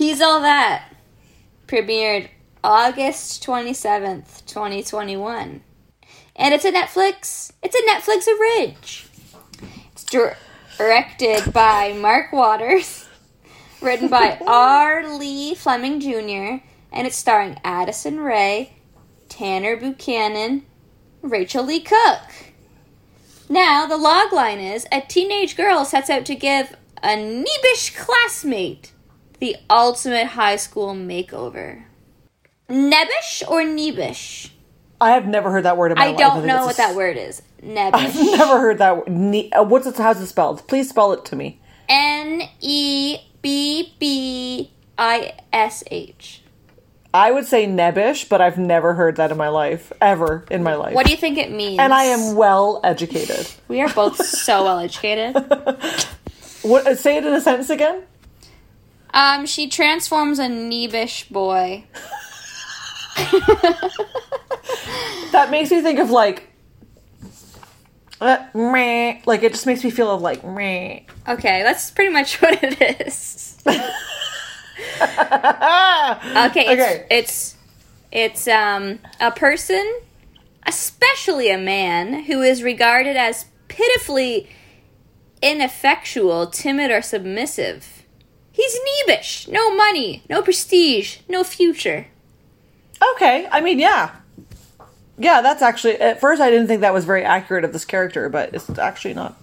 He's 0.00 0.22
all 0.22 0.40
that. 0.40 0.94
Premiered 1.66 2.30
August 2.64 3.44
27th, 3.44 4.46
2021. 4.46 5.60
And 6.36 6.54
it's 6.54 6.64
a 6.64 6.72
Netflix. 6.72 7.52
It's 7.62 7.76
a 7.76 7.82
Netflix 7.82 8.26
orig. 8.26 8.76
It's 9.92 10.04
dir- 10.04 10.38
directed 10.78 11.52
by 11.52 11.92
Mark 11.92 12.32
Waters, 12.32 13.10
written 13.82 14.08
by 14.08 14.38
R. 14.46 15.06
Lee 15.18 15.54
Fleming 15.54 16.00
Jr., 16.00 16.64
and 16.90 17.06
it's 17.06 17.18
starring 17.18 17.60
Addison 17.62 18.20
Rae, 18.20 18.72
Tanner 19.28 19.76
Buchanan, 19.76 20.64
Rachael 21.20 21.66
Leigh 21.66 21.80
Cook. 21.80 22.54
Now, 23.50 23.84
the 23.84 23.98
logline 23.98 24.62
is 24.62 24.86
a 24.90 25.02
teenage 25.02 25.58
girl 25.58 25.84
sets 25.84 26.08
out 26.08 26.24
to 26.24 26.34
give 26.34 26.74
a 27.02 27.18
neebish 27.18 27.94
classmate 27.94 28.89
the 29.40 29.56
ultimate 29.68 30.26
high 30.28 30.56
school 30.56 30.94
makeover. 30.94 31.84
Nebbish 32.68 33.42
or 33.48 33.62
neebish? 33.62 34.50
I 35.00 35.12
have 35.12 35.26
never 35.26 35.50
heard 35.50 35.64
that 35.64 35.76
word 35.76 35.92
in 35.92 35.98
my 35.98 36.04
I 36.04 36.08
life. 36.08 36.18
don't 36.18 36.34
think 36.36 36.46
know 36.46 36.66
what 36.66 36.74
a- 36.74 36.78
that 36.78 36.94
word 36.94 37.16
is. 37.16 37.42
I've 37.62 38.14
never 38.14 38.60
heard 38.60 38.78
that 38.78 38.96
word. 38.98 39.08
Ne- 39.08 39.50
uh, 39.50 39.62
what's 39.64 39.86
it? 39.86 39.96
How's 39.96 40.20
it 40.20 40.26
spelled? 40.26 40.66
Please 40.68 40.88
spell 40.90 41.12
it 41.12 41.24
to 41.26 41.36
me. 41.36 41.60
N 41.88 42.42
E 42.60 43.18
B 43.42 43.94
B 43.98 44.70
I 44.96 45.34
S 45.52 45.82
H. 45.90 46.42
I 47.12 47.32
would 47.32 47.44
say 47.46 47.66
nebbish, 47.66 48.28
but 48.28 48.40
I've 48.40 48.56
never 48.56 48.94
heard 48.94 49.16
that 49.16 49.32
in 49.32 49.36
my 49.36 49.48
life, 49.48 49.92
ever 50.00 50.44
in 50.50 50.62
my 50.62 50.74
life. 50.76 50.94
What 50.94 51.06
do 51.06 51.10
you 51.12 51.18
think 51.18 51.38
it 51.38 51.50
means? 51.50 51.80
and 51.80 51.92
I 51.92 52.04
am 52.04 52.36
well 52.36 52.80
educated. 52.84 53.50
We 53.66 53.80
are 53.80 53.88
both 53.92 54.24
so 54.24 54.62
well 54.64 54.78
educated. 54.78 55.34
What? 56.62 56.86
uh, 56.86 56.94
Say 56.94 57.16
it 57.16 57.24
in 57.24 57.32
a 57.32 57.40
sentence 57.40 57.70
again. 57.70 58.02
Um, 59.12 59.46
she 59.46 59.68
transforms 59.68 60.38
a 60.38 60.46
neebish 60.46 61.28
boy. 61.30 61.84
That 65.32 65.50
makes 65.50 65.70
me 65.70 65.80
think 65.80 66.00
of 66.00 66.10
like, 66.10 66.48
uh, 68.20 68.46
meh. 68.52 69.20
Like 69.26 69.42
it 69.44 69.52
just 69.52 69.64
makes 69.66 69.84
me 69.84 69.90
feel 69.90 70.10
of 70.10 70.20
like 70.22 70.44
meh. 70.44 71.00
Okay, 71.28 71.62
that's 71.62 71.90
pretty 71.90 72.12
much 72.12 72.36
what 72.42 72.58
it 72.62 73.00
is. 73.06 73.62
Okay, 75.00 76.66
it's, 76.66 76.82
Okay. 76.82 77.06
it's 77.10 77.56
it's 78.12 78.48
um 78.48 78.98
a 79.20 79.30
person, 79.30 80.00
especially 80.66 81.50
a 81.50 81.56
man, 81.58 82.24
who 82.24 82.42
is 82.42 82.62
regarded 82.62 83.16
as 83.16 83.46
pitifully 83.68 84.48
ineffectual, 85.42 86.48
timid, 86.48 86.90
or 86.90 87.00
submissive. 87.02 87.99
He's 88.52 88.76
neebish. 88.78 89.48
No 89.48 89.74
money, 89.74 90.22
no 90.28 90.42
prestige, 90.42 91.18
no 91.28 91.44
future. 91.44 92.06
Okay, 93.14 93.48
I 93.50 93.60
mean, 93.60 93.78
yeah, 93.78 94.10
yeah. 95.16 95.40
That's 95.40 95.62
actually 95.62 95.96
at 96.00 96.20
first 96.20 96.40
I 96.42 96.50
didn't 96.50 96.66
think 96.66 96.82
that 96.82 96.92
was 96.92 97.04
very 97.04 97.24
accurate 97.24 97.64
of 97.64 97.72
this 97.72 97.84
character, 97.84 98.28
but 98.28 98.52
it's 98.54 98.68
actually 98.78 99.14
not 99.14 99.40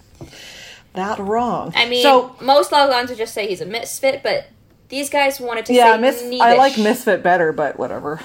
that 0.94 1.18
wrong. 1.18 1.72
I 1.74 1.88
mean, 1.88 2.02
so 2.02 2.36
most 2.40 2.70
loglines 2.70 3.08
would 3.08 3.18
just 3.18 3.34
say 3.34 3.48
he's 3.48 3.60
a 3.60 3.66
misfit, 3.66 4.22
but 4.22 4.46
these 4.88 5.10
guys 5.10 5.40
wanted 5.40 5.66
to 5.66 5.74
yeah, 5.74 5.96
say 6.00 6.30
neebish. 6.30 6.40
I 6.40 6.56
like 6.56 6.78
Misfit 6.78 7.22
better, 7.22 7.52
but 7.52 7.78
whatever. 7.78 8.20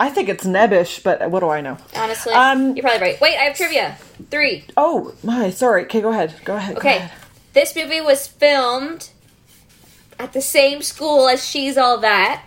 I 0.00 0.08
think 0.08 0.28
it's 0.30 0.44
nebbish, 0.44 1.02
but 1.02 1.30
what 1.30 1.40
do 1.40 1.48
I 1.50 1.60
know? 1.60 1.76
Honestly, 1.94 2.32
Um, 2.32 2.74
you're 2.74 2.82
probably 2.82 3.00
right. 3.02 3.20
Wait, 3.20 3.36
I 3.36 3.42
have 3.42 3.56
trivia. 3.56 3.98
Three. 4.30 4.64
Oh 4.76 5.12
my, 5.22 5.50
sorry. 5.50 5.84
Okay, 5.84 6.00
go 6.00 6.08
ahead. 6.10 6.34
Go 6.44 6.56
ahead. 6.56 6.74
go 6.76 6.80
Okay, 6.80 6.96
ahead. 6.96 7.10
this 7.52 7.76
movie 7.76 8.00
was 8.00 8.26
filmed 8.26 9.10
at 10.18 10.32
the 10.32 10.40
same 10.42 10.82
school 10.82 11.28
as 11.28 11.44
She's 11.44 11.76
All 11.76 11.98
That. 11.98 12.44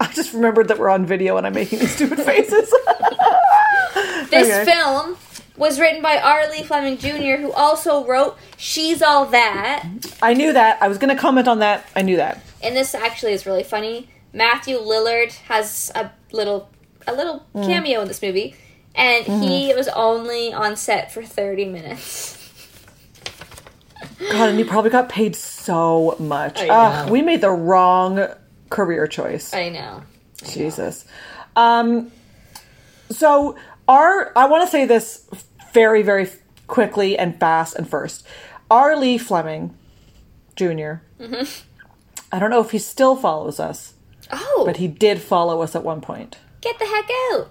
I 0.00 0.06
just 0.12 0.32
remembered 0.32 0.68
that 0.68 0.78
we're 0.78 0.88
on 0.88 1.04
video 1.06 1.36
and 1.36 1.46
I'm 1.46 1.52
making 1.54 1.78
these 1.80 1.94
stupid 1.94 2.18
faces. 2.24 2.72
This 4.30 4.46
Okay. 4.48 4.64
film 4.64 5.16
was 5.56 5.80
written 5.80 6.00
by 6.02 6.16
R. 6.18 6.48
Lee 6.50 6.62
Fleming 6.62 6.96
Jr., 6.98 7.40
who 7.42 7.50
also 7.52 8.06
wrote 8.06 8.38
She's 8.56 9.02
All 9.02 9.26
That. 9.26 9.84
I 10.22 10.34
knew 10.34 10.52
that. 10.52 10.80
I 10.80 10.86
was 10.88 10.98
going 10.98 11.14
to 11.14 11.20
comment 11.20 11.48
on 11.48 11.58
that. 11.58 11.84
I 11.96 12.02
knew 12.02 12.16
that. 12.16 12.40
And 12.62 12.76
this 12.76 12.94
actually 12.94 13.32
is 13.32 13.44
really 13.44 13.64
funny. 13.64 14.08
Matthew 14.32 14.78
Lillard 14.78 15.32
has 15.48 15.90
a 15.96 16.12
little 16.32 16.70
a 17.08 17.12
little 17.14 17.44
Mm. 17.54 17.66
cameo 17.66 18.00
in 18.02 18.08
this 18.08 18.22
movie, 18.22 18.54
and 18.94 19.24
Mm-hmm. 19.26 19.42
he 19.42 19.74
was 19.74 19.88
only 19.88 20.52
on 20.52 20.76
set 20.76 21.10
for 21.12 21.24
30 21.24 21.64
minutes. 21.64 22.39
God, 24.30 24.48
and 24.48 24.58
he 24.58 24.64
probably 24.64 24.90
got 24.90 25.08
paid 25.08 25.36
so 25.36 26.16
much. 26.18 26.60
Ugh, 26.62 27.10
we 27.10 27.22
made 27.22 27.40
the 27.40 27.50
wrong 27.50 28.26
career 28.70 29.06
choice. 29.06 29.52
I 29.52 29.68
know. 29.68 30.02
Jesus. 30.44 31.04
Um, 31.56 32.10
so 33.10 33.56
our 33.88 34.32
I 34.36 34.46
want 34.46 34.64
to 34.64 34.70
say 34.70 34.84
this 34.86 35.26
very 35.74 36.02
very 36.02 36.28
quickly 36.66 37.18
and 37.18 37.38
fast 37.38 37.74
and 37.76 37.88
first. 37.88 38.26
R. 38.70 38.96
Lee 38.96 39.18
Fleming 39.18 39.76
junior 40.56 41.02
I 42.32 42.38
don't 42.38 42.50
know 42.50 42.60
if 42.60 42.70
he 42.70 42.78
still 42.78 43.16
follows 43.16 43.58
us, 43.58 43.94
Oh, 44.32 44.62
but 44.64 44.76
he 44.76 44.86
did 44.88 45.20
follow 45.20 45.60
us 45.62 45.74
at 45.74 45.82
one 45.82 46.00
point, 46.00 46.38
get 46.60 46.78
the 46.78 46.86
heck 46.86 47.08
out. 47.32 47.50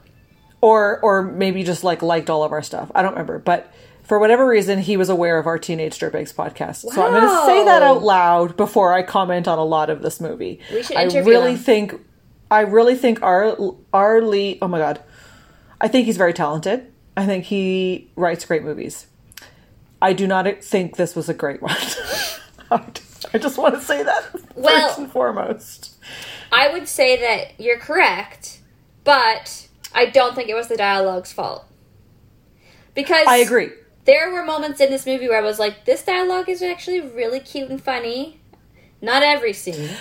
or 0.62 1.00
or 1.02 1.22
maybe 1.24 1.64
just 1.64 1.84
like 1.84 2.02
liked 2.02 2.30
all 2.30 2.44
of 2.44 2.52
our 2.54 2.62
stuff. 2.64 2.90
I 2.96 3.02
don't 3.02 3.12
remember, 3.12 3.38
but. 3.40 3.72
For 4.10 4.18
whatever 4.18 4.48
reason, 4.48 4.80
he 4.80 4.98
was 4.98 5.08
aware 5.08 5.38
of 5.38 5.46
our 5.46 5.60
Teenage 5.60 6.00
Dirtbags 6.00 6.34
podcast. 6.34 6.78
So 6.92 7.06
I'm 7.06 7.12
going 7.12 7.22
to 7.24 7.46
say 7.46 7.64
that 7.66 7.84
out 7.84 8.02
loud 8.02 8.58
before 8.58 8.92
I 8.92 9.04
comment 9.04 9.48
on 9.48 9.60
a 9.60 9.64
lot 9.64 9.92
of 9.92 10.02
this 10.02 10.20
movie. 10.20 10.60
We 10.74 10.82
should 10.82 10.98
I 10.98 11.04
really 11.22 11.52
him. 11.52 11.58
think, 11.60 11.94
I 12.50 12.62
really 12.62 12.96
think 12.96 13.22
our 13.22 13.56
our 13.94 14.20
Lee. 14.24 14.58
Oh 14.64 14.68
my 14.68 14.80
god, 14.80 15.04
I 15.80 15.88
think 15.90 16.08
he's 16.08 16.18
very 16.18 16.34
talented. 16.34 16.92
I 17.16 17.28
think 17.28 17.46
he 17.46 18.10
writes 18.16 18.46
great 18.46 18.64
movies. 18.64 19.06
I 20.02 20.14
do 20.14 20.26
not 20.26 20.64
think 20.64 20.96
this 20.96 21.16
was 21.16 21.30
a 21.30 21.34
great 21.36 21.62
one. 21.62 21.78
I 22.72 23.38
just 23.38 23.60
want 23.60 23.76
to 23.76 23.82
say 23.82 24.02
that 24.02 24.24
Well- 24.56 24.88
first 24.88 24.98
and 24.98 25.12
foremost. 25.12 25.98
I 26.52 26.74
would 26.74 26.88
say 26.88 27.16
that 27.22 27.62
you're 27.64 27.78
correct, 27.78 28.62
but 29.04 29.68
I 29.94 30.08
don't 30.08 30.34
think 30.34 30.50
it 30.50 30.56
was 30.56 30.68
the 30.68 30.78
dialogue's 30.78 31.32
fault. 31.32 31.64
Because 32.96 33.28
I 33.28 33.38
agree. 33.38 33.70
There 34.10 34.32
were 34.32 34.44
moments 34.44 34.80
in 34.82 34.90
this 34.90 35.06
movie 35.06 35.30
where 35.30 35.38
I 35.38 35.42
was 35.42 35.60
like, 35.60 35.86
this 35.86 36.02
dialogue 36.04 36.50
is 36.50 36.64
actually 36.64 37.00
really 37.02 37.40
cute 37.40 37.70
and 37.70 37.80
funny. 37.82 38.40
Not 39.04 39.22
every 39.22 39.54
scene. 39.54 39.92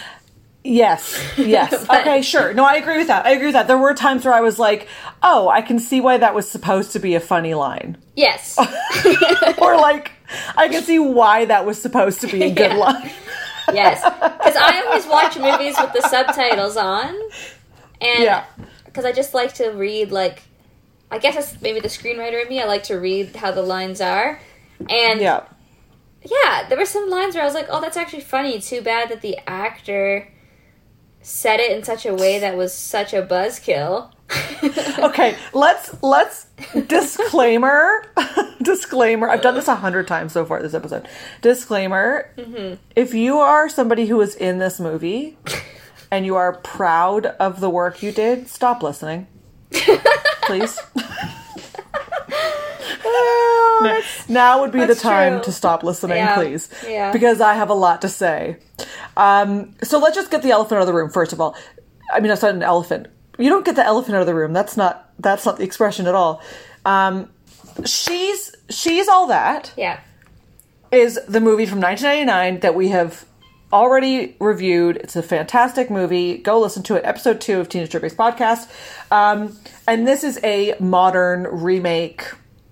Yes, 0.65 1.15
yes. 1.37 1.87
But- 1.87 2.01
okay, 2.01 2.23
sure. 2.23 2.55
No, 2.55 2.65
I 2.65 2.77
agree 2.77 2.97
with 2.97 3.09
that. 3.09 3.27
I 3.27 3.33
agree 3.33 3.47
with 3.49 3.53
that. 3.55 3.67
There 3.69 3.77
were 3.77 3.93
times 3.93 4.25
where 4.25 4.33
I 4.33 4.41
was 4.41 4.59
like, 4.59 4.89
"Oh, 5.23 5.49
I 5.51 5.61
can 5.61 5.79
see 5.79 6.01
why 6.01 6.17
that 6.17 6.35
was 6.35 6.51
supposed 6.51 6.93
to 6.93 6.99
be 6.99 7.15
a 7.15 7.21
funny 7.21 7.53
line," 7.55 7.99
Yes. 8.17 8.59
or 9.59 9.77
like, 9.77 10.13
"I 10.57 10.69
can 10.69 10.83
see 10.83 10.99
why 10.99 11.45
that 11.45 11.67
was 11.67 11.81
supposed 11.81 12.21
to 12.23 12.27
be 12.29 12.43
a 12.45 12.51
good 12.61 12.73
Yeah. 12.73 12.77
line." 12.77 13.11
yes. 13.75 14.03
Because 14.03 14.57
I 14.57 14.83
always 14.87 15.07
watch 15.07 15.37
movies 15.39 15.77
with 15.79 15.93
the 15.93 16.03
subtitles 16.09 16.77
on. 16.79 17.15
And 18.01 18.25
Yeah. 18.25 18.45
because 18.87 19.05
I 19.05 19.13
just 19.13 19.35
like 19.35 19.53
to 19.55 19.69
read, 19.71 20.11
like, 20.13 20.43
I 21.11 21.19
guess 21.19 21.37
it's 21.37 21.63
maybe 21.63 21.81
the 21.81 21.89
screenwriter 21.89 22.43
in 22.43 22.49
me. 22.49 22.61
I 22.61 22.67
like 22.67 22.85
to 22.85 22.95
read 22.97 23.35
how 23.37 23.51
the 23.51 23.63
lines 23.63 24.01
are. 24.01 24.41
And 24.89 25.21
Yeah. 25.21 25.45
yeah, 26.23 26.69
there 26.69 26.79
were 26.79 26.85
some 26.85 27.09
lines 27.09 27.35
where 27.35 27.43
I 27.43 27.47
was 27.47 27.55
like, 27.55 27.67
oh, 27.71 27.81
that's 27.81 27.97
actually 27.97 28.21
funny. 28.23 28.61
Too 28.61 28.83
bad 28.83 29.09
that 29.11 29.23
the 29.23 29.39
actor 29.49 30.29
said 31.23 31.61
it 31.61 31.73
in 31.77 31.83
such 31.83 32.07
a 32.07 32.15
way 32.15 32.39
that 32.39 32.57
was 32.57 32.73
such 32.75 33.13
a 33.15 33.23
buzzkill. 33.23 34.13
Okay, 34.99 35.37
let's 35.55 35.95
let's 36.03 36.49
disclaimer 36.89 38.03
disclaimer. 38.63 39.29
I've 39.31 39.43
done 39.43 39.55
this 39.55 39.69
a 39.69 39.77
hundred 39.77 40.09
times 40.09 40.33
so 40.33 40.45
far 40.45 40.61
this 40.61 40.75
episode. 40.75 41.07
Disclaimer: 41.41 42.31
mm-hmm. 42.37 42.75
If 42.97 43.15
you 43.15 43.39
are 43.39 43.69
somebody 43.69 44.07
who 44.07 44.21
is 44.21 44.35
in 44.35 44.59
this 44.59 44.81
movie 44.81 45.39
and 46.11 46.27
you 46.27 46.35
are 46.35 46.53
proud 46.53 47.27
of 47.27 47.61
the 47.61 47.71
work 47.71 48.03
you 48.03 48.11
did, 48.11 48.49
stop 48.49 48.83
listening, 48.83 49.29
please. 50.43 50.79
now 54.29 54.61
would 54.61 54.73
be 54.73 54.85
the 54.85 54.95
time 54.95 55.35
true. 55.35 55.45
to 55.45 55.53
stop 55.53 55.83
listening, 55.83 56.19
Yeah, 56.19 56.35
please. 56.35 56.69
yeah. 56.87 57.13
Because 57.13 57.41
I 57.41 57.55
have 57.55 57.71
a 57.71 57.75
lot 57.75 58.03
to 58.03 58.09
say. 58.09 58.57
Um, 59.17 59.75
so 59.83 59.99
let's 59.99 60.17
just 60.17 60.31
get 60.31 60.43
the 60.43 60.51
elephant 60.51 60.79
out 60.79 60.83
of 60.83 60.87
the 60.87 60.95
room 60.95 61.11
first 61.11 61.33
of 61.33 61.41
all. 61.41 61.57
I 62.13 62.21
mean, 62.21 62.29
that's 62.29 62.43
not 62.43 62.55
an 62.55 62.63
elephant. 62.63 63.09
You 63.39 63.51
don't 63.51 63.65
get 63.65 63.77
the 63.77 63.85
elephant 63.85 64.17
out 64.17 64.21
of 64.21 64.27
the 64.27 64.35
room. 64.35 64.53
That's 64.53 64.77
not 64.77 65.11
that's 65.19 65.47
not 65.47 65.59
the 65.59 65.65
expression 65.65 66.07
at 66.07 66.15
all. 66.15 66.43
Um, 66.85 67.31
she's 67.85 68.55
she's 68.71 69.09
all 69.09 69.27
that 69.29 69.73
yeah. 69.77 70.01
is 70.91 71.21
the 71.29 71.41
movie 71.41 71.67
from 71.67 71.81
1999 71.81 72.61
that 72.61 72.75
we 72.75 72.89
have 72.89 73.25
already 73.73 74.37
reviewed. 74.41 74.97
It's 74.97 75.17
a 75.17 75.23
fantastic 75.23 75.91
movie. 75.91 76.39
Go 76.39 76.61
listen 76.61 76.83
to 76.85 76.97
it. 76.97 77.05
Episode 77.05 77.41
two 77.41 77.61
of 77.61 77.69
Teenage 77.69 77.91
Dirtbags 77.91 78.15
podcast. 78.15 78.71
Um, 79.13 79.57
and 79.87 80.07
this 80.07 80.25
is 80.25 80.39
a 80.43 80.75
modern 80.81 81.45
remake, 81.45 82.25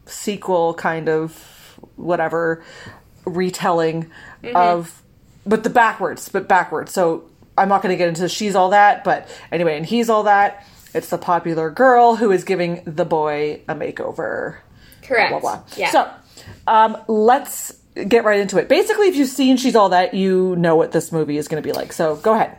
sequel 0.07 0.75
kind 0.75 1.09
of 1.09 1.79
whatever 1.97 2.65
retelling 3.25 4.11
of, 4.55 5.03
but 5.45 5.65
the 5.65 5.71
backwards, 5.71 6.29
but 6.29 6.49
backwards. 6.49 6.93
So 6.93 7.29
I'm 7.59 7.69
not 7.69 7.83
going 7.83 7.93
to 7.93 7.97
get 7.97 8.09
into 8.09 8.29
she's 8.29 8.55
all 8.55 8.71
that, 8.71 9.05
but 9.05 9.29
anyway, 9.51 9.77
and 9.77 9.87
he's 9.87 10.09
all 10.09 10.25
that. 10.25 10.67
It's 10.95 11.11
the 11.11 11.19
popular 11.19 11.69
girl 11.71 12.17
who 12.17 12.31
is 12.31 12.45
giving 12.45 12.83
the 12.87 13.05
boy 13.05 13.61
a 13.69 13.75
makeover 13.75 14.59
Correct. 15.03 15.31
blah 15.31 15.41
blah. 15.41 15.63
Yeah. 15.77 15.91
So, 15.91 16.11
um, 16.67 16.97
let's 17.07 17.75
get 18.05 18.25
right 18.25 18.41
into 18.41 18.59
it. 18.59 18.69
Basically, 18.69 19.09
if 19.09 19.17
you've 19.17 19.29
seen 19.29 19.57
She's 19.57 19.77
All 19.77 19.89
That, 19.89 20.15
you 20.15 20.55
know 20.57 20.77
what 20.77 20.93
this 20.93 21.13
movie 21.13 21.37
is 21.37 21.49
going 21.49 21.63
to 21.63 21.67
be 21.67 21.73
like. 21.73 21.93
So 21.93 22.17
go 22.17 22.35
ahead. 22.35 22.57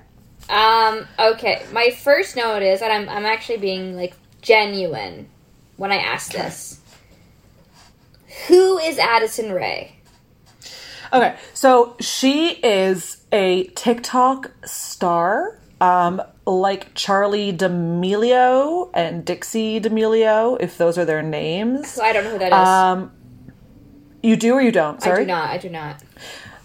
Um, 0.49 1.07
okay. 1.19 1.65
My 1.71 1.91
first 1.91 2.35
note 2.35 2.61
is 2.61 2.79
that 2.79 2.91
I'm 2.91 3.07
I'm 3.09 3.25
actually 3.25 3.57
being 3.57 3.95
like 3.95 4.13
genuine 4.41 5.29
when 5.77 5.91
I 5.91 5.97
ask 5.97 6.31
this. 6.31 6.79
Who 8.47 8.77
is 8.77 8.97
Addison 8.99 9.51
Rae? 9.51 9.93
Okay, 11.13 11.37
so 11.53 11.95
she 12.01 12.51
is 12.51 13.23
a 13.31 13.63
TikTok 13.75 14.51
star, 14.65 15.57
um, 15.79 16.21
like 16.45 16.93
Charli 16.95 17.55
D'Amelio 17.57 18.89
and 18.93 19.23
Dixie 19.23 19.79
D'Amelio, 19.79 20.57
if 20.59 20.77
those 20.77 20.97
are 20.97 21.05
their 21.05 21.23
names. 21.23 21.91
So 21.91 22.03
I 22.03 22.11
don't 22.11 22.25
know 22.25 22.31
who 22.31 22.39
that 22.39 22.47
is. 22.47 22.53
Um, 22.53 23.11
you 24.21 24.35
do 24.35 24.53
or 24.53 24.61
you 24.61 24.71
don't? 24.71 25.01
Sorry. 25.01 25.21
I 25.21 25.23
do 25.23 25.27
not. 25.27 25.49
I 25.49 25.57
do 25.57 25.69
not. 25.69 26.03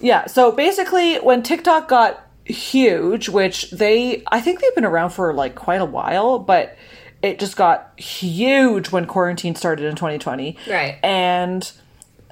Yeah, 0.00 0.26
so 0.26 0.50
basically, 0.52 1.16
when 1.16 1.42
TikTok 1.42 1.88
got 1.88 2.26
huge, 2.44 3.28
which 3.28 3.70
they, 3.70 4.24
I 4.26 4.40
think 4.40 4.60
they've 4.60 4.74
been 4.74 4.84
around 4.84 5.10
for 5.10 5.32
like 5.32 5.54
quite 5.54 5.80
a 5.80 5.84
while, 5.84 6.38
but 6.38 6.76
it 7.22 7.38
just 7.38 7.56
got 7.56 7.98
huge 7.98 8.90
when 8.90 9.06
quarantine 9.06 9.54
started 9.54 9.86
in 9.86 9.94
2020. 9.94 10.56
Right. 10.68 10.98
And 11.04 11.70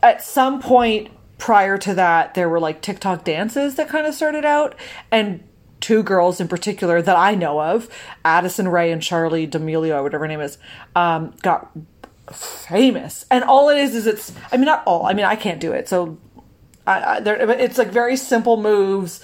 at 0.03 0.23
some 0.23 0.61
point 0.61 1.11
prior 1.39 1.79
to 1.79 1.95
that, 1.95 2.35
there 2.35 2.49
were 2.49 2.61
like 2.61 2.83
TikTok 2.83 3.25
dances 3.25 3.77
that 3.77 3.89
kind 3.89 4.07
of 4.07 4.15
started 4.15 4.45
out, 4.45 4.75
and 5.11 5.43
two 5.81 6.03
girls 6.03 6.41
in 6.41 6.49
particular 6.49 7.01
that 7.01 7.17
I 7.17 7.35
know 7.35 7.61
of, 7.61 7.89
Addison 8.25 8.69
Rae 8.69 8.93
and 8.93 9.01
Charli 9.01 9.51
D'Amelio, 9.51 10.03
whatever 10.03 10.25
her 10.25 10.29
name 10.29 10.41
is, 10.41 10.59
um, 10.95 11.35
got 11.43 11.71
famous. 12.33 13.27
And 13.31 13.45
all 13.45 13.69
it 13.69 13.79
is 13.79 13.95
is 13.95 14.07
it's, 14.07 14.33
I 14.53 14.57
mean, 14.57 14.66
not 14.66 14.83
all, 14.87 15.07
I 15.07 15.12
mean, 15.12 15.25
I 15.25 15.37
can't 15.37 15.61
do 15.61 15.73
it, 15.73 15.88
so 15.88 16.19
I, 16.87 17.16
I, 17.16 17.21
there, 17.21 17.47
but 17.47 17.61
it's 17.61 17.79
like 17.79 17.88
very 17.88 18.16
simple 18.16 18.57
moves, 18.57 19.23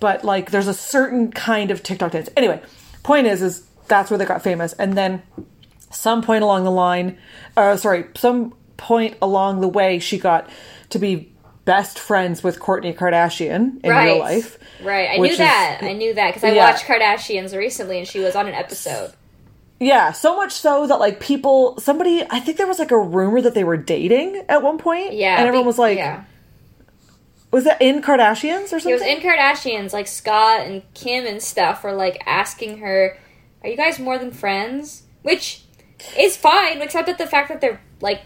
but 0.00 0.24
like 0.24 0.50
there's 0.50 0.68
a 0.68 0.74
certain 0.74 1.30
kind 1.30 1.70
of 1.70 1.82
TikTok 1.82 2.12
dance. 2.12 2.28
Anyway, 2.36 2.60
point 3.02 3.26
is, 3.26 3.42
is 3.42 3.66
that's 3.88 4.10
where 4.10 4.18
they 4.18 4.24
got 4.24 4.42
famous, 4.42 4.72
and 4.74 4.96
then 4.96 5.22
some 5.90 6.22
point 6.22 6.42
along 6.42 6.64
the 6.64 6.70
line, 6.70 7.18
uh, 7.56 7.76
sorry, 7.76 8.06
some 8.16 8.54
point 8.76 9.16
along 9.22 9.60
the 9.60 9.68
way, 9.68 9.98
she 9.98 10.18
got 10.18 10.48
to 10.90 10.98
be 10.98 11.32
best 11.64 11.98
friends 11.98 12.44
with 12.44 12.60
Kourtney 12.60 12.94
Kardashian 12.96 13.80
in 13.82 13.90
right. 13.90 14.04
real 14.04 14.18
life. 14.20 14.58
Right. 14.82 15.10
I 15.10 15.16
knew 15.16 15.24
is- 15.32 15.38
that. 15.38 15.80
I 15.82 15.92
knew 15.94 16.14
that 16.14 16.28
because 16.28 16.44
I 16.44 16.52
Yeah. 16.52 16.70
watched 16.70 16.84
Kardashians 16.84 17.56
recently, 17.56 17.98
and 17.98 18.06
she 18.06 18.20
was 18.20 18.36
on 18.36 18.46
an 18.46 18.54
episode. 18.54 19.12
Yeah, 19.78 20.12
so 20.12 20.36
much 20.36 20.52
so 20.52 20.86
that 20.86 20.98
like 20.98 21.20
people, 21.20 21.78
somebody, 21.78 22.24
I 22.30 22.40
think 22.40 22.56
there 22.56 22.66
was 22.66 22.78
like 22.78 22.90
a 22.90 22.98
rumor 22.98 23.42
that 23.42 23.54
they 23.54 23.64
were 23.64 23.76
dating 23.76 24.44
at 24.48 24.62
one 24.62 24.78
point. 24.78 25.12
Yeah. 25.12 25.36
and 25.38 25.46
everyone 25.46 25.64
be- 25.64 25.68
was 25.68 25.78
like, 25.78 25.98
yeah. 25.98 26.24
was 27.50 27.64
that 27.64 27.80
in 27.82 28.00
Kardashians 28.00 28.64
or 28.72 28.80
something? 28.80 28.90
It 28.90 28.94
was 28.94 29.02
in 29.02 29.20
Kardashians, 29.20 29.92
like 29.92 30.06
Scott 30.06 30.60
and 30.66 30.82
Kim 30.94 31.26
and 31.26 31.42
stuff 31.42 31.84
were 31.84 31.92
like 31.92 32.22
asking 32.26 32.78
her, 32.78 33.18
"Are 33.62 33.68
you 33.68 33.76
guys 33.76 33.98
more 33.98 34.18
than 34.18 34.30
friends?" 34.30 35.02
Which 35.22 35.62
is 36.18 36.36
fine, 36.36 36.80
except 36.80 37.06
that 37.06 37.18
the 37.18 37.26
fact 37.26 37.48
that 37.48 37.60
they're 37.60 37.80
like 38.00 38.22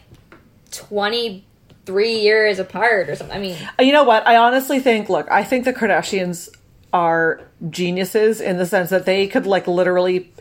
twenty 0.71 1.47
three 1.87 2.21
years 2.21 2.59
apart 2.61 3.09
or 3.09 3.17
something. 3.17 3.37
I 3.37 3.41
mean, 3.41 3.57
uh, 3.79 3.83
You 3.83 3.93
know 3.93 4.05
what? 4.05 4.25
I 4.27 4.37
honestly 4.37 4.79
think, 4.79 5.09
look, 5.09 5.29
I 5.31 5.43
think 5.43 5.65
the 5.65 5.73
Kardashians 5.73 6.49
are 6.93 7.41
geniuses 7.71 8.41
in 8.41 8.59
the 8.59 8.67
sense 8.67 8.91
that 8.91 9.07
they 9.07 9.27
could 9.27 9.47
like 9.47 9.67
literally 9.67 10.33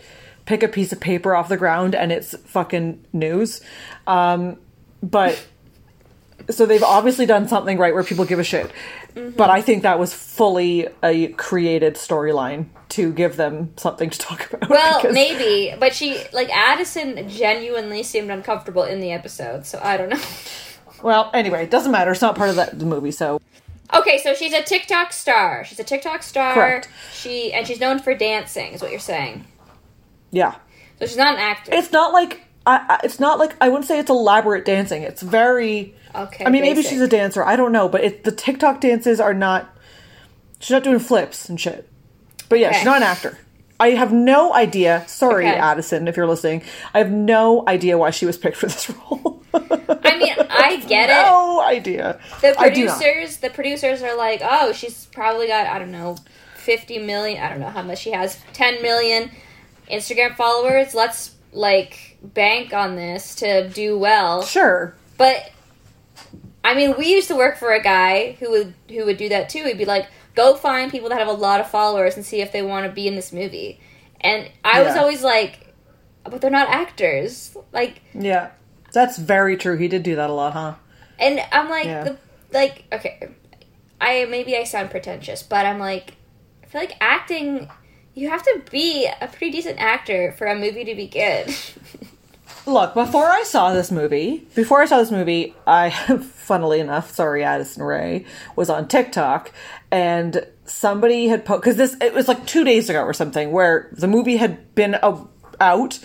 pick 0.50 0.64
a 0.64 0.68
piece 0.68 0.92
of 0.92 1.00
paper 1.00 1.36
off 1.36 1.48
the 1.48 1.58
ground 1.58 1.94
and 1.94 2.12
it's 2.12 2.36
fucking 2.40 3.06
news. 3.14 3.62
Um, 4.08 4.58
but 5.04 5.46
so 6.50 6.66
they've 6.66 6.82
obviously 6.84 7.28
done 7.28 7.48
something 7.48 7.78
right 7.78 7.94
where 7.94 8.04
people 8.04 8.26
give 8.26 8.40
a 8.40 8.44
shit. 8.44 8.72
But 9.14 9.52
I 9.52 9.62
think 9.62 9.84
that 9.84 10.00
was 10.00 10.12
fully 10.12 10.88
a 11.04 11.28
created 11.34 11.96
storyline 11.96 12.66
to 12.90 13.14
give 13.14 13.36
them 13.36 13.74
something 13.78 14.10
to 14.10 14.18
talk 14.18 14.52
about. 14.54 14.70
well, 14.72 15.00
because- 15.02 15.14
maybe, 15.14 15.76
but 15.80 15.94
she 15.94 16.18
like 16.34 16.50
Addison 16.50 17.30
genuinely 17.30 18.02
seemed 18.02 18.32
uncomfortable 18.32 18.84
in 18.84 19.00
the 19.02 19.12
episode, 19.12 19.66
so 19.68 19.80
I 19.84 19.96
don't 19.98 20.10
know. 20.10 20.20
Well, 21.02 21.32
anyway, 21.34 21.64
it 21.64 21.72
doesn't 21.72 21.94
matter. 21.94 22.12
It's 22.12 22.20
not 22.22 22.36
part 22.36 22.50
of 22.50 22.58
that 22.58 22.78
the 22.78 22.86
movie. 22.86 23.12
So, 23.12 23.40
Okay, 23.94 24.18
so 24.18 24.34
she's 24.34 24.52
a 24.52 24.62
TikTok 24.62 25.14
star. 25.14 25.64
She's 25.64 25.80
a 25.80 25.84
TikTok 25.86 26.24
star. 26.24 26.54
Correct. 26.54 26.90
She 27.14 27.54
and 27.54 27.66
she's 27.66 27.80
known 27.80 28.00
for 28.00 28.14
dancing, 28.14 28.74
is 28.74 28.82
what 28.82 28.92
you're 28.92 29.00
saying. 29.00 29.46
Yeah. 30.32 30.56
So 31.00 31.06
she's 31.08 31.18
not 31.18 31.36
an 31.36 31.40
actor. 31.40 31.72
It's 31.74 31.92
not 31.92 32.14
like 32.14 32.42
I, 32.66 32.76
I, 32.90 33.00
it's 33.04 33.20
not 33.20 33.40
like 33.40 33.56
I 33.62 33.70
wouldn't 33.70 33.88
say 33.88 34.00
it's 34.00 34.10
elaborate 34.10 34.66
dancing. 34.66 35.04
It's 35.04 35.22
very. 35.22 35.96
okay. 36.14 36.46
I 36.46 36.50
mean, 36.50 36.62
maybe 36.62 36.84
she's 36.84 37.02
a 37.02 37.08
dancer. 37.08 37.44
I 37.44 37.56
don't 37.56 37.72
know, 37.72 37.88
but 37.90 38.04
it, 38.04 38.24
the 38.24 38.32
TikTok 38.32 38.82
dances 38.82 39.20
are 39.20 39.34
not. 39.34 39.70
She's 40.60 40.72
not 40.72 40.84
doing 40.84 41.00
flips 41.00 41.48
and 41.50 41.60
shit. 41.60 41.90
But 42.50 42.60
yeah, 42.60 42.70
Okay. 42.70 42.78
she's 42.80 42.86
not 42.86 42.98
an 42.98 43.04
actor. 43.04 43.38
I 43.80 43.92
have 43.92 44.12
no 44.12 44.54
idea. 44.54 45.06
Sorry, 45.08 45.48
Okay. 45.48 45.56
Addison, 45.58 46.10
if 46.10 46.18
you're 46.18 46.28
listening. 46.28 46.64
I 46.94 46.98
have 46.98 47.12
no 47.12 47.64
idea 47.66 47.98
why 47.98 48.10
she 48.10 48.26
was 48.26 48.38
picked 48.38 48.58
for 48.58 48.66
this 48.66 48.90
role. 49.10 49.42
I 49.54 50.18
mean, 50.18 50.36
I 50.50 50.84
get 50.86 51.10
it. 51.10 51.14
no 51.14 51.62
idea. 51.62 52.20
The 52.42 52.60
I 52.60 52.70
do 52.72 52.86
not. 52.86 52.98
producers, 53.00 53.38
the 53.38 53.50
producers 53.50 54.02
are 54.04 54.18
like, 54.18 54.42
oh, 54.44 54.74
she's 54.74 55.06
probably 55.06 55.48
got 55.48 55.66
I 55.68 55.80
don't 55.80 55.92
know, 55.94 56.18
fifty 56.56 57.00
million. 57.00 57.42
I 57.42 57.50
don't 57.50 57.62
know 57.62 57.70
how 57.70 57.82
much 57.84 58.00
she 58.00 58.12
has. 58.12 58.38
Ten 58.52 58.82
million 58.82 59.32
Instagram 59.92 60.36
followers. 60.36 60.94
Let's 60.94 61.36
like 61.52 62.18
bank 62.22 62.74
on 62.74 62.96
this 62.96 63.36
to 63.36 63.68
do 63.70 63.98
well. 63.98 64.44
Sure. 64.44 64.94
But 65.18 65.52
I 66.64 66.76
mean, 66.76 66.96
we 66.98 67.08
used 67.12 67.28
to 67.30 67.36
work 67.36 67.58
for 67.58 67.72
a 67.72 67.82
guy 67.82 68.34
who 68.40 68.52
would 68.52 68.74
who 68.90 69.06
would 69.06 69.18
do 69.18 69.30
that 69.30 69.50
too. 69.50 69.64
He'd 69.64 69.78
be 69.78 69.86
like, 69.86 70.08
go 70.36 70.56
find 70.56 70.92
people 70.92 71.10
that 71.10 71.18
have 71.20 71.28
a 71.28 71.32
lot 71.34 71.60
of 71.60 71.70
followers 71.70 72.16
and 72.16 72.26
see 72.26 72.42
if 72.42 72.52
they 72.52 72.62
want 72.62 72.86
to 72.86 72.92
be 72.92 73.08
in 73.08 73.16
this 73.16 73.32
movie. 73.34 73.80
And 74.22 74.50
I 74.64 74.84
was 74.84 74.96
always 74.96 75.24
like, 75.24 75.74
but 76.24 76.42
they're 76.42 76.52
not 76.52 76.70
actors. 76.70 77.56
Like, 77.72 78.02
Yeah. 78.14 78.52
That's 78.92 79.18
very 79.18 79.56
true. 79.56 79.78
He 79.78 79.88
did 79.88 80.04
do 80.04 80.16
that 80.16 80.30
a 80.30 80.34
lot, 80.34 80.54
huh? 80.54 80.76
and 81.20 81.40
I'm 81.52 81.70
like, 81.70 81.86
Yeah. 81.86 82.04
the, 82.04 82.18
like, 82.52 82.84
okay, 82.92 83.30
I 84.02 84.26
maybe 84.26 84.58
I 84.58 84.64
sound 84.64 84.90
pretentious, 84.92 85.44
but 85.44 85.66
I'm 85.66 85.80
like, 85.80 86.16
I 86.64 86.68
feel 86.68 86.82
like 86.82 86.94
acting. 87.00 87.70
You 88.20 88.28
have 88.28 88.44
to 88.44 88.62
be 88.70 89.10
a 89.22 89.28
pretty 89.30 89.50
decent 89.50 89.80
actor 89.80 90.34
for 90.34 90.46
a 90.46 90.54
movie 90.54 90.84
to 90.84 90.94
be 90.94 91.08
good. 91.08 91.56
Look, 92.66 92.94
before 92.94 93.28
I 93.28 93.44
saw 93.44 93.74
this 93.74 93.92
movie, 93.92 94.46
before 94.56 94.82
I 94.82 94.88
saw 94.88 94.98
this 94.98 95.10
movie, 95.10 95.56
I, 95.66 95.90
funnily 96.34 96.82
enough, 96.82 97.12
sorry, 97.12 97.46
Addison 97.46 97.82
Rae, 97.82 98.26
was 98.58 98.70
on 98.70 98.90
TikTok 98.90 99.54
and 99.90 100.46
somebody 100.66 101.30
had 101.30 101.46
posted, 101.46 101.62
because 101.62 101.78
this, 101.78 101.96
it 102.02 102.14
was 102.14 102.28
like 102.28 102.46
two 102.46 102.66
days 102.66 102.90
ago 102.90 103.02
or 103.04 103.14
something, 103.14 103.54
where 103.54 103.90
the 103.94 104.08
movie 104.10 104.36
had 104.36 104.76
been 104.76 104.96
uh, 104.96 105.24
out, 105.62 105.98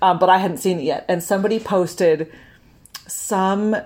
um, 0.00 0.18
but 0.18 0.30
I 0.30 0.38
hadn't 0.38 0.56
seen 0.56 0.78
it 0.78 0.84
yet. 0.84 1.04
And 1.06 1.22
somebody 1.22 1.60
posted 1.60 2.32
some, 3.06 3.76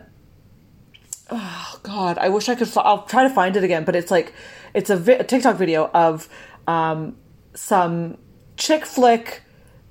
oh 1.31 1.81
God, 1.83 2.17
I 2.17 2.29
wish 2.29 2.49
I 2.49 2.55
could, 2.55 2.71
I'll 2.77 3.03
try 3.07 3.25
to 3.25 3.31
find 3.31 3.57
it 3.57 3.65
again, 3.65 3.85
but 3.85 3.97
it's 3.97 4.13
like, 4.13 4.33
it's 4.73 4.89
a, 4.89 4.97
vi- 4.97 5.15
a 5.15 5.25
TikTok 5.25 5.57
video 5.57 5.91
of 5.93 6.29
um, 6.69 7.17
some 7.55 8.19
chick 8.57 8.85
flick 8.85 9.43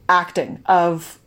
acting 0.10 0.62
of 0.66 1.20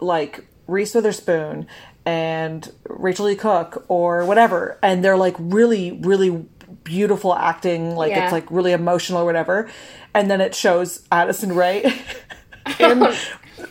like 0.00 0.44
Reese 0.66 0.94
Witherspoon 0.94 1.66
and 2.04 2.72
Rachel 2.88 3.28
E. 3.28 3.36
Cook 3.36 3.84
or 3.88 4.24
whatever, 4.24 4.78
and 4.82 5.04
they're 5.04 5.16
like 5.16 5.36
really, 5.38 5.92
really 5.92 6.46
beautiful 6.84 7.34
acting, 7.34 7.94
like 7.94 8.10
Yeah. 8.10 8.24
it's 8.24 8.32
like 8.32 8.50
really 8.50 8.72
emotional 8.72 9.20
or 9.22 9.24
whatever, 9.24 9.68
and 10.14 10.30
then 10.30 10.40
it 10.40 10.54
shows 10.54 11.02
Addison 11.12 11.54
Rae 11.54 11.84
in 12.80 13.06